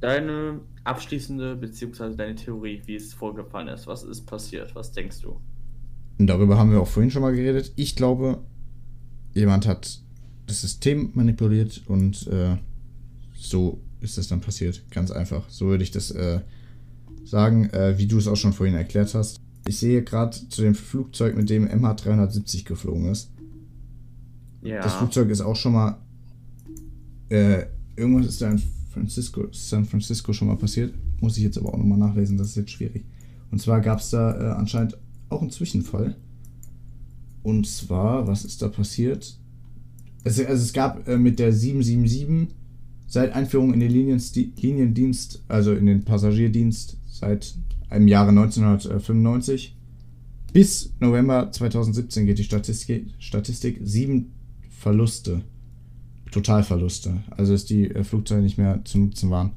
Deine 0.00 0.60
abschließende, 0.84 1.56
beziehungsweise 1.56 2.16
deine 2.16 2.34
Theorie, 2.34 2.82
wie 2.86 2.96
es 2.96 3.12
vorgefallen 3.12 3.68
ist. 3.68 3.86
Was 3.86 4.02
ist 4.02 4.24
passiert? 4.26 4.74
Was 4.74 4.92
denkst 4.92 5.20
du? 5.20 5.40
Darüber 6.18 6.58
haben 6.58 6.70
wir 6.72 6.80
auch 6.80 6.88
vorhin 6.88 7.10
schon 7.10 7.22
mal 7.22 7.34
geredet. 7.34 7.72
Ich 7.76 7.96
glaube, 7.96 8.42
jemand 9.34 9.66
hat 9.66 10.00
das 10.46 10.62
System 10.62 11.10
manipuliert 11.14 11.82
und 11.86 12.26
äh, 12.28 12.56
so 13.34 13.80
ist 14.00 14.18
es 14.18 14.28
dann 14.28 14.40
passiert. 14.40 14.82
Ganz 14.90 15.10
einfach. 15.10 15.48
So 15.48 15.66
würde 15.66 15.84
ich 15.84 15.90
das 15.90 16.10
äh, 16.10 16.40
sagen, 17.24 17.70
äh, 17.70 17.98
wie 17.98 18.06
du 18.06 18.18
es 18.18 18.26
auch 18.26 18.36
schon 18.36 18.52
vorhin 18.52 18.74
erklärt 18.74 19.14
hast. 19.14 19.40
Ich 19.66 19.78
sehe 19.78 20.02
gerade 20.02 20.36
zu 20.48 20.62
dem 20.62 20.74
Flugzeug, 20.74 21.36
mit 21.36 21.50
dem 21.50 21.68
MH370 21.68 22.64
geflogen 22.64 23.10
ist. 23.10 23.30
Ja. 24.62 24.82
Das 24.82 24.94
Flugzeug 24.94 25.30
ist 25.30 25.40
auch 25.40 25.56
schon 25.56 25.72
mal 25.72 25.98
äh, 27.30 27.66
irgendwas 27.96 28.26
ist 28.26 28.42
da 28.42 28.50
in 28.50 28.60
Francisco, 28.92 29.46
San 29.52 29.84
Francisco 29.84 30.32
schon 30.32 30.48
mal 30.48 30.56
passiert. 30.56 30.92
Muss 31.20 31.36
ich 31.36 31.44
jetzt 31.44 31.58
aber 31.58 31.72
auch 31.72 31.78
nochmal 31.78 31.98
nachlesen, 31.98 32.36
das 32.36 32.48
ist 32.48 32.56
jetzt 32.56 32.70
schwierig. 32.72 33.04
Und 33.50 33.60
zwar 33.60 33.80
gab 33.80 34.00
es 34.00 34.10
da 34.10 34.32
äh, 34.32 34.58
anscheinend 34.58 34.98
auch 35.28 35.40
einen 35.40 35.50
Zwischenfall. 35.50 36.16
Und 37.42 37.66
zwar, 37.66 38.26
was 38.26 38.44
ist 38.44 38.60
da 38.62 38.68
passiert? 38.68 39.38
Also, 40.24 40.44
also 40.44 40.62
es 40.62 40.72
gab 40.72 41.06
äh, 41.08 41.16
mit 41.16 41.38
der 41.38 41.52
777 41.52 42.54
seit 43.06 43.32
Einführung 43.34 43.72
in 43.72 43.80
den 43.80 43.90
Liniensti 43.90 44.52
Liniendienst, 44.60 45.42
also 45.48 45.72
in 45.72 45.86
den 45.86 46.04
Passagierdienst 46.04 46.96
seit 47.20 47.54
einem 47.88 48.08
Jahre 48.08 48.30
1995 48.30 49.76
bis 50.52 50.92
November 50.98 51.52
2017 51.52 52.26
geht 52.26 52.38
die 52.38 52.44
Statistik, 52.44 53.06
Statistik 53.18 53.80
sieben 53.84 54.32
Verluste 54.68 55.42
Totalverluste. 56.30 57.22
Also 57.30 57.52
dass 57.52 57.64
die 57.64 57.90
äh, 57.90 58.04
Flugzeuge 58.04 58.42
nicht 58.42 58.58
mehr 58.58 58.80
zu 58.84 58.98
nutzen 58.98 59.30
waren. 59.30 59.52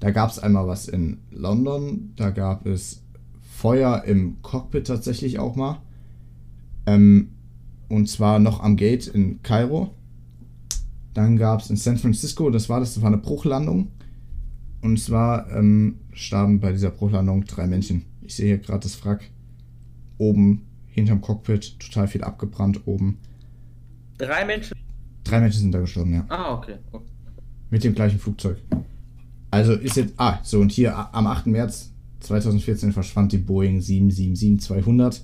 Da 0.00 0.10
gab 0.10 0.30
es 0.30 0.38
einmal 0.38 0.66
was 0.66 0.88
in 0.88 1.18
London, 1.30 2.12
da 2.16 2.30
gab 2.30 2.66
es 2.66 3.02
Feuer 3.40 4.04
im 4.04 4.42
Cockpit 4.42 4.86
tatsächlich 4.86 5.38
auch 5.38 5.56
mal. 5.56 5.80
Ähm, 6.86 7.28
und 7.88 8.08
zwar 8.08 8.38
noch 8.38 8.60
am 8.60 8.76
Gate 8.76 9.06
in 9.06 9.42
Kairo. 9.42 9.94
Dann 11.14 11.36
gab 11.36 11.60
es 11.60 11.70
in 11.70 11.76
San 11.76 11.98
Francisco, 11.98 12.50
das 12.50 12.68
war 12.68 12.80
das, 12.80 12.94
das 12.94 13.02
war 13.02 13.08
eine 13.08 13.18
Bruchlandung. 13.18 13.88
Und 14.82 14.98
zwar 14.98 15.50
ähm, 15.52 16.00
starben 16.12 16.60
bei 16.60 16.72
dieser 16.72 16.90
Bruchlandung 16.90 17.44
drei 17.44 17.66
Menschen. 17.66 18.04
Ich 18.20 18.34
sehe 18.34 18.46
hier 18.48 18.58
gerade 18.58 18.80
das 18.80 19.02
Wrack 19.04 19.30
oben 20.18 20.66
hinterm 20.88 21.20
Cockpit, 21.20 21.78
total 21.78 22.08
viel 22.08 22.22
abgebrannt 22.22 22.80
oben. 22.86 23.18
Drei 24.18 24.44
Menschen? 24.44 24.76
Drei 25.24 25.40
Menschen 25.40 25.60
sind 25.60 25.72
da 25.72 25.80
gestorben, 25.80 26.12
ja. 26.12 26.24
Ah, 26.28 26.54
okay. 26.54 26.74
okay. 26.90 27.04
Mit 27.70 27.84
dem 27.84 27.94
gleichen 27.94 28.18
Flugzeug. 28.18 28.58
Also 29.50 29.72
ist 29.74 29.96
jetzt. 29.96 30.14
Ah, 30.16 30.40
so, 30.42 30.60
und 30.60 30.72
hier 30.72 31.14
am 31.14 31.26
8. 31.26 31.46
März 31.46 31.92
2014 32.20 32.92
verschwand 32.92 33.32
die 33.32 33.38
Boeing 33.38 33.78
777-200 33.80 35.20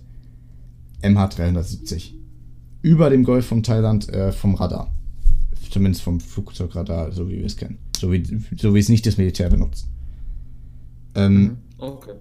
MH370 1.03 2.13
über 2.83 3.11
dem 3.11 3.25
Golf 3.25 3.47
von 3.47 3.63
Thailand 3.63 4.09
äh, 4.09 4.33
vom 4.33 4.55
Radar. 4.55 4.93
Zumindest 5.71 6.03
vom 6.03 6.21
Flugzeugradar, 6.21 7.13
so 7.13 7.29
wie 7.29 7.39
wir 7.39 7.45
es 7.47 7.57
kennen. 7.57 7.79
So 7.99 8.13
wie, 8.13 8.25
so 8.57 8.75
wie 8.75 8.79
es 8.79 8.89
nicht 8.89 9.07
das 9.07 9.17
Militär 9.19 9.51
benutzt. 9.51 9.89
Ähm, 11.15 11.43
Mhm. 11.43 11.57
Okay. 11.79 12.13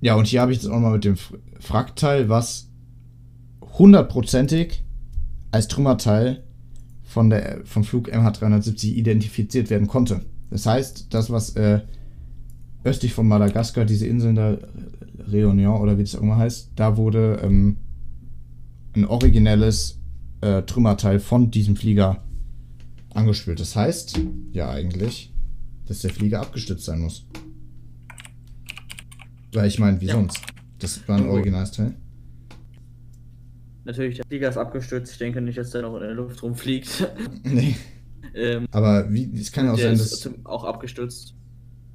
Ja, 0.00 0.14
und 0.14 0.26
hier 0.26 0.40
habe 0.40 0.52
ich 0.52 0.58
das 0.60 0.68
auch 0.68 0.78
mal 0.78 0.92
mit 0.92 1.04
dem 1.04 1.16
Frackteil, 1.58 2.28
was 2.28 2.68
hundertprozentig 3.60 4.82
als 5.50 5.68
Trümmerteil 5.68 6.42
von 7.02 7.30
der, 7.30 7.60
vom 7.64 7.84
Flug 7.84 8.08
MH370 8.12 8.92
identifiziert 8.92 9.70
werden 9.70 9.88
konnte. 9.88 10.22
Das 10.50 10.66
heißt, 10.66 11.12
das, 11.12 11.30
was 11.30 11.56
äh, 11.56 11.80
östlich 12.84 13.12
von 13.12 13.26
Madagaskar, 13.28 13.84
diese 13.84 14.06
Inseln 14.06 14.36
da, 14.36 14.58
Réunion 15.30 15.80
oder 15.80 15.98
wie 15.98 16.02
das 16.02 16.14
auch 16.14 16.22
immer 16.22 16.36
heißt, 16.36 16.72
da 16.76 16.96
wurde 16.96 17.40
ähm, 17.42 17.76
ein 18.94 19.04
originelles 19.04 19.98
äh, 20.40 20.62
Trümmerteil 20.62 21.18
von 21.18 21.50
diesem 21.50 21.76
Flieger 21.76 22.22
angespült. 23.18 23.60
Das 23.60 23.76
heißt, 23.76 24.18
ja 24.52 24.70
eigentlich, 24.70 25.32
dass 25.86 26.00
der 26.00 26.10
Flieger 26.10 26.40
abgestützt 26.40 26.84
sein 26.84 27.00
muss. 27.00 27.26
Weil 29.52 29.68
ich 29.68 29.78
meine, 29.78 30.00
wie 30.00 30.06
Ja. 30.06 30.14
sonst? 30.14 30.40
Das 30.78 31.06
war 31.08 31.16
ein 31.18 31.28
originales 31.28 31.72
Teil. 31.72 31.94
Natürlich, 33.84 34.16
der 34.16 34.26
Flieger 34.26 34.48
ist 34.50 34.56
abgestürzt. 34.58 35.12
Ich 35.12 35.18
denke 35.18 35.40
nicht, 35.40 35.56
dass 35.58 35.70
der 35.70 35.82
noch 35.82 35.94
in 35.96 36.00
der 36.02 36.14
Luft 36.14 36.42
rumfliegt. 36.42 37.08
Nee. 37.42 37.74
ähm, 38.34 38.66
Aber 38.70 39.10
wie, 39.12 39.30
es 39.38 39.50
kann 39.50 39.64
ja 39.66 39.72
auch 39.72 39.76
der 39.76 39.86
sein, 39.86 39.94
ist 39.94 40.12
dass. 40.12 40.20
zum- 40.20 40.44
auch 40.46 40.64
abgestürzt. 40.64 41.34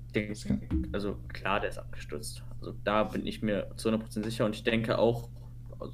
Ich 0.07 0.13
denke, 0.13 0.33
kann- 0.47 0.87
also 0.91 1.15
klar, 1.29 1.59
der 1.59 1.69
ist 1.69 1.77
abgestürzt. 1.77 2.43
Also 2.59 2.73
da 2.83 3.03
bin 3.03 3.25
ich 3.27 3.41
mir 3.41 3.69
zu 3.77 3.89
100% 3.89 4.23
sicher 4.23 4.45
und 4.45 4.55
ich 4.55 4.63
denke 4.63 4.97
auch, 4.97 5.29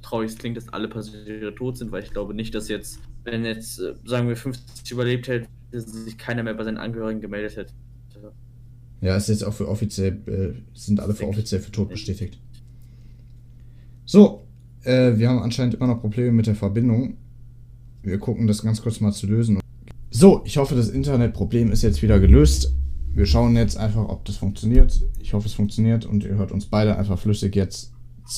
traurig 0.02 0.30
es 0.30 0.38
klingt, 0.38 0.56
dass 0.56 0.68
alle 0.70 0.88
Passagiere 0.88 1.54
tot 1.54 1.76
sind, 1.76 1.90
weil 1.92 2.02
ich 2.02 2.10
glaube 2.12 2.32
nicht, 2.32 2.54
dass 2.54 2.68
jetzt, 2.68 3.00
wenn 3.24 3.44
jetzt, 3.44 3.80
äh, 3.80 3.94
sagen 4.04 4.28
wir, 4.28 4.36
50 4.36 4.90
überlebt 4.90 5.28
hätte, 5.28 5.48
sich 5.72 6.18
keiner 6.18 6.42
mehr 6.42 6.54
bei 6.54 6.64
seinen 6.64 6.78
Angehörigen 6.78 7.20
gemeldet 7.20 7.56
hätte. 7.56 7.72
Ja, 9.00 9.16
ist 9.16 9.28
jetzt 9.28 9.44
auch 9.44 9.54
für 9.54 9.66
offiziell, 9.68 10.18
äh, 10.26 10.78
sind 10.78 11.00
alle 11.00 11.14
für 11.14 11.26
offiziell 11.26 11.60
für 11.60 11.72
tot 11.72 11.88
bestätigt. 11.88 12.38
So, 14.04 14.46
äh, 14.82 15.16
wir 15.16 15.28
haben 15.28 15.38
anscheinend 15.38 15.74
immer 15.74 15.86
noch 15.86 16.00
Probleme 16.00 16.32
mit 16.32 16.46
der 16.46 16.54
Verbindung. 16.54 17.16
Wir 18.02 18.18
gucken 18.18 18.46
das 18.46 18.62
ganz 18.62 18.82
kurz 18.82 19.00
mal 19.00 19.12
zu 19.12 19.26
lösen. 19.26 19.60
So, 20.10 20.42
ich 20.44 20.56
hoffe, 20.56 20.74
das 20.74 20.88
Internetproblem 20.88 21.70
ist 21.70 21.82
jetzt 21.82 22.02
wieder 22.02 22.18
gelöst. 22.20 22.74
Wir 23.12 23.26
schauen 23.26 23.56
jetzt 23.56 23.76
einfach, 23.76 24.08
ob 24.08 24.24
das 24.24 24.36
funktioniert. 24.36 25.00
Ich 25.20 25.32
hoffe, 25.32 25.46
es 25.46 25.54
funktioniert 25.54 26.04
und 26.04 26.24
ihr 26.24 26.34
hört 26.34 26.52
uns 26.52 26.66
beide 26.66 26.96
einfach 26.96 27.18
flüssig 27.18 27.56
jetzt 27.56 27.92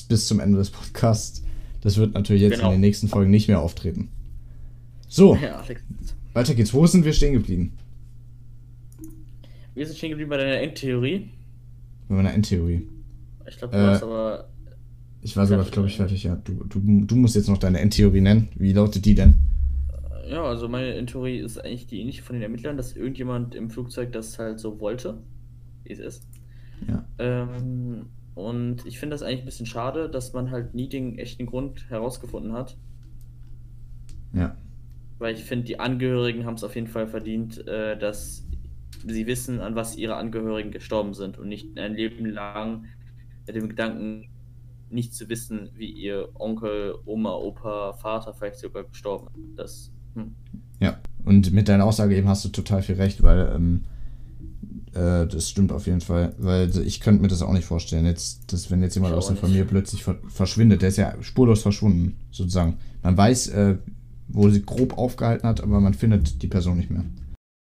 bis 0.09 0.27
zum 0.27 0.41
Ende 0.41 0.59
des 0.59 0.71
Podcasts. 0.71 1.43
Das 1.81 1.97
wird 1.97 2.15
natürlich 2.15 2.43
jetzt 2.43 2.57
Genau. 2.57 2.67
in 2.69 2.73
den 2.75 2.81
nächsten 2.83 3.09
Folgen 3.09 3.31
nicht 3.31 3.49
mehr 3.49 3.61
auftreten. 3.61 4.11
So, 5.13 5.37
Ja, 5.37 5.63
weiter 6.33 6.55
geht's. 6.55 6.73
Wo 6.73 6.87
sind 6.87 7.05
wir 7.05 7.13
stehen 7.13 7.35
geblieben? 7.35 7.77
Wir 9.75 9.85
sind 9.87 9.99
stehen 9.99 10.09
geblieben 10.09 10.31
bei 10.31 10.39
deiner 10.39 10.57
Endtheorie. 10.57 11.29
Bei 12.09 12.15
meiner 12.15 12.33
Endtheorie. 12.33 12.89
Ich 13.47 13.59
glaube, 13.59 13.77
du 13.77 13.83
Äh, 13.83 13.87
warst 13.89 14.03
aber. 14.03 14.49
Ich 15.21 15.37
war 15.37 15.47
sogar, 15.47 15.67
glaube 15.67 15.89
ich, 15.89 15.97
fertig, 15.97 16.25
ja. 16.25 16.37
Du, 16.37 16.65
du, 16.65 17.05
du 17.05 17.17
musst 17.17 17.37
jetzt 17.37 17.51
noch 17.51 17.59
deine 17.59 17.81
Endtheorie 17.81 18.23
nennen. 18.23 18.49
Wie 18.55 18.73
lautet 18.73 19.05
die 19.05 19.15
denn? 19.15 19.35
Ja, 20.31 20.45
also 20.45 20.67
meine 20.67 20.95
Endtheorie 20.95 21.41
ist 21.41 21.59
eigentlich 21.59 21.87
die 21.89 22.01
ähnliche 22.01 22.23
von 22.23 22.33
den 22.35 22.43
Ermittlern, 22.43 22.79
dass 22.79 22.97
irgendjemand 22.97 23.55
im 23.55 23.69
Flugzeug 23.69 24.13
das 24.13 24.39
halt 24.39 24.61
so 24.61 24.81
wollte, 24.81 25.19
wie 25.85 25.93
es 25.93 25.99
ist. 25.99 26.27
Ja. 26.89 27.05
Ähm, 27.19 28.07
und 28.35 28.87
ich 28.87 28.99
finde 28.99 29.13
das 29.15 29.23
eigentlich 29.23 29.41
ein 29.41 29.45
bisschen 29.45 29.67
schade, 29.67 30.09
dass 30.09 30.33
man 30.33 30.51
halt 30.51 30.75
nie 30.75 30.89
den 30.89 31.19
echten 31.19 31.45
Grund 31.45 31.91
herausgefunden 31.91 32.55
hat. 32.55 32.79
Ja. 34.33 34.57
Weil 35.23 35.37
ich 35.37 35.45
finde, 35.45 35.67
die 35.67 35.79
Angehörigen 35.79 36.47
haben 36.47 36.55
es 36.55 36.65
auf 36.65 36.75
jeden 36.75 36.89
Fall 36.89 37.07
verdient, 37.07 37.65
äh, 37.69 37.97
dass 37.97 38.45
sie 39.07 39.27
wissen, 39.29 39.61
an 39.61 39.77
was 39.77 39.97
ihre 39.97 40.17
Angehörigen 40.17 40.73
gestorben 40.73 41.15
sind 41.15 41.39
und 41.39 41.49
nicht 41.49 41.79
ein 41.79 41.95
Leben 41.95 42.27
lang 42.27 42.87
mit 43.47 43.55
dem 43.55 43.69
Gedanken, 43.69 44.29
nicht 44.91 45.15
zu 45.15 45.29
wissen, 45.29 45.71
wie 45.77 45.91
ihr 45.91 46.29
Onkel, 46.35 46.97
Oma, 47.07 47.35
Opa, 47.35 47.93
Vater 47.93 48.35
vielleicht 48.35 48.59
sogar 48.59 48.83
gestorben 48.83 49.29
ist. 49.29 49.59
Das, 49.59 49.91
hm. 50.15 50.35
Ja. 50.81 50.99
Und 51.25 51.53
mit 51.53 51.69
deiner 51.69 51.85
Aussage 51.85 52.17
eben 52.17 52.29
hast 52.29 52.45
du 52.45 52.49
total 52.49 52.83
viel 52.83 52.97
recht, 52.97 53.23
weil 53.23 53.53
ähm, 53.55 53.85
äh, 54.93 55.27
das 55.29 55.49
stimmt 55.49 55.71
auf 55.71 55.87
jeden 55.87 56.01
Fall. 56.01 56.35
Weil 56.39 56.69
ich 56.85 57.01
könnte 57.01 57.23
mir 57.23 57.29
das 57.29 57.43
auch 57.43 57.53
nicht 57.53 57.65
vorstellen, 57.65 58.07
jetzt, 58.07 58.53
dass 58.53 58.73
wenn 58.73 58.83
jetzt 58.83 58.97
jemand 58.97 59.15
aus 59.15 59.29
der. 59.29 59.37
Familie 59.37 59.67
plötzlich 59.67 60.03
ver 60.03 60.17
verschwindet, 60.27 60.83
der 60.83 60.89
ist 60.89 60.97
ja 60.97 61.15
spurlos 61.23 61.63
verschwunden, 61.63 62.17
sozusagen. 62.33 62.79
Man 63.03 63.17
weiß, 63.17 63.49
äh, 63.51 63.77
wo 64.33 64.49
sie 64.49 64.65
grob 64.65 64.97
aufgehalten 64.99 65.47
hat, 65.47 65.61
aber 65.61 65.81
man 65.81 65.95
findet 65.95 66.43
die 66.43 66.49
Person 66.49 66.77
nicht 66.79 66.91
mehr. 66.91 67.05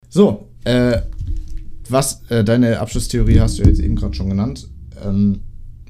So, 0.08 0.50
äh, 0.64 1.02
was, 1.90 2.24
äh, 2.30 2.44
deine 2.44 2.80
Abschlusstheorie 2.80 3.40
hast 3.40 3.60
du 3.60 3.64
jetzt 3.64 3.80
eben 3.80 3.96
gerade 3.96 4.14
schon 4.14 4.30
genannt. 4.30 4.70
Ähm, 5.04 5.42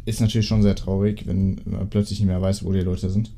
ist 0.06 0.22
natürlich 0.22 0.48
schon 0.48 0.64
sehr 0.64 0.76
traurig, 0.76 1.28
wenn 1.28 1.62
man 1.66 1.90
plötzlich 1.90 2.20
nicht 2.20 2.28
mehr 2.28 2.42
weiß, 2.42 2.64
wo 2.64 2.72
die 2.72 2.82
Leute 2.82 3.10
sind. 3.10 3.32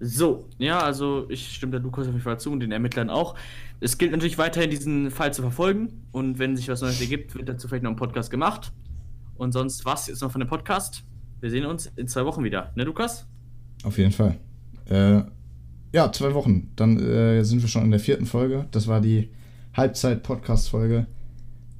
So, 0.00 0.48
ja, 0.58 0.80
also 0.80 1.26
ich 1.28 1.54
stimme 1.54 1.72
der 1.72 1.80
Lukas 1.80 2.06
auf 2.06 2.14
jeden 2.14 2.24
Fall 2.24 2.40
zu 2.40 2.50
und 2.50 2.60
den 2.60 2.72
Ermittlern 2.72 3.10
auch. 3.10 3.34
Es 3.80 3.98
gilt 3.98 4.12
natürlich 4.12 4.38
weiterhin, 4.38 4.70
diesen 4.70 5.10
Fall 5.10 5.32
zu 5.32 5.42
verfolgen 5.42 6.04
und 6.10 6.38
wenn 6.38 6.56
sich 6.56 6.68
was 6.68 6.80
Neues 6.80 7.00
ergibt, 7.00 7.34
wird 7.34 7.48
dazu 7.48 7.68
vielleicht 7.68 7.84
noch 7.84 7.90
ein 7.90 7.96
Podcast 7.96 8.30
gemacht. 8.30 8.72
Und 9.36 9.52
sonst 9.52 9.84
was 9.84 10.06
jetzt 10.06 10.20
noch 10.20 10.30
von 10.30 10.40
dem 10.40 10.48
Podcast. 10.48 11.02
Wir 11.40 11.50
sehen 11.50 11.64
uns 11.64 11.90
in 11.96 12.08
zwei 12.08 12.26
Wochen 12.26 12.44
wieder, 12.44 12.72
ne, 12.76 12.84
Lukas? 12.84 13.26
Auf 13.84 13.96
jeden 13.96 14.12
Fall. 14.12 14.36
Äh, 14.86 15.22
ja, 15.92 16.10
zwei 16.12 16.34
Wochen. 16.34 16.70
Dann 16.76 16.98
äh, 16.98 17.42
sind 17.44 17.62
wir 17.62 17.68
schon 17.68 17.84
in 17.84 17.90
der 17.90 18.00
vierten 18.00 18.26
Folge. 18.26 18.66
Das 18.70 18.86
war 18.86 19.00
die 19.00 19.28
Halbzeit-Podcast-Folge. 19.74 21.06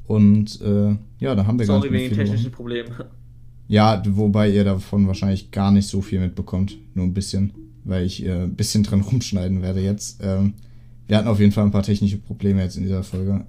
Und 0.07 0.61
äh, 0.61 0.97
ja, 1.21 1.35
da 1.35 1.47
haben 1.47 1.59
wir 1.59 1.67
Sorry 1.67 1.89
gar 1.89 1.91
nicht 1.93 2.03
wegen 2.05 2.15
technischen. 2.17 2.51
Problemen. 2.53 2.91
Ja, 3.69 4.03
wobei 4.09 4.51
ihr 4.51 4.65
davon 4.65 5.07
wahrscheinlich 5.07 5.51
gar 5.53 5.71
nicht 5.71 5.87
so 5.89 6.03
viel 6.03 6.21
mitbekommt. 6.21 6.77
Nur 6.95 7.07
ein 7.07 7.15
bisschen. 7.15 7.53
Weil 7.85 8.05
ich 8.05 8.25
äh, 8.25 8.43
ein 8.45 8.55
bisschen 8.57 8.83
dran 8.83 9.01
rumschneiden 9.01 9.63
werde 9.63 9.81
jetzt. 9.81 10.21
Ähm, 10.23 10.55
wir 11.07 11.17
hatten 11.17 11.29
auf 11.29 11.41
jeden 11.41 11.53
Fall 11.53 11.65
ein 11.65 11.71
paar 11.71 11.83
technische 11.83 12.19
Probleme 12.19 12.63
jetzt 12.63 12.77
in 12.77 12.83
dieser 12.83 13.03
Folge. 13.03 13.45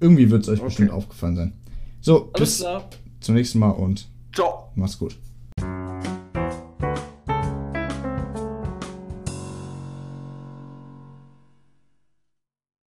Irgendwie 0.00 0.30
wird 0.30 0.42
es 0.42 0.48
euch 0.48 0.58
Okay. 0.58 0.66
bestimmt 0.68 0.90
aufgefallen 0.90 1.36
sein. 1.36 1.52
So, 2.00 2.30
Alles 2.34 2.40
bis 2.50 2.58
klar. 2.58 2.90
zum 3.20 3.34
nächsten 3.36 3.58
Mal 3.58 3.70
und 3.70 4.06
Ciao. 4.34 4.70
macht's 4.74 4.98
gut. 4.98 5.16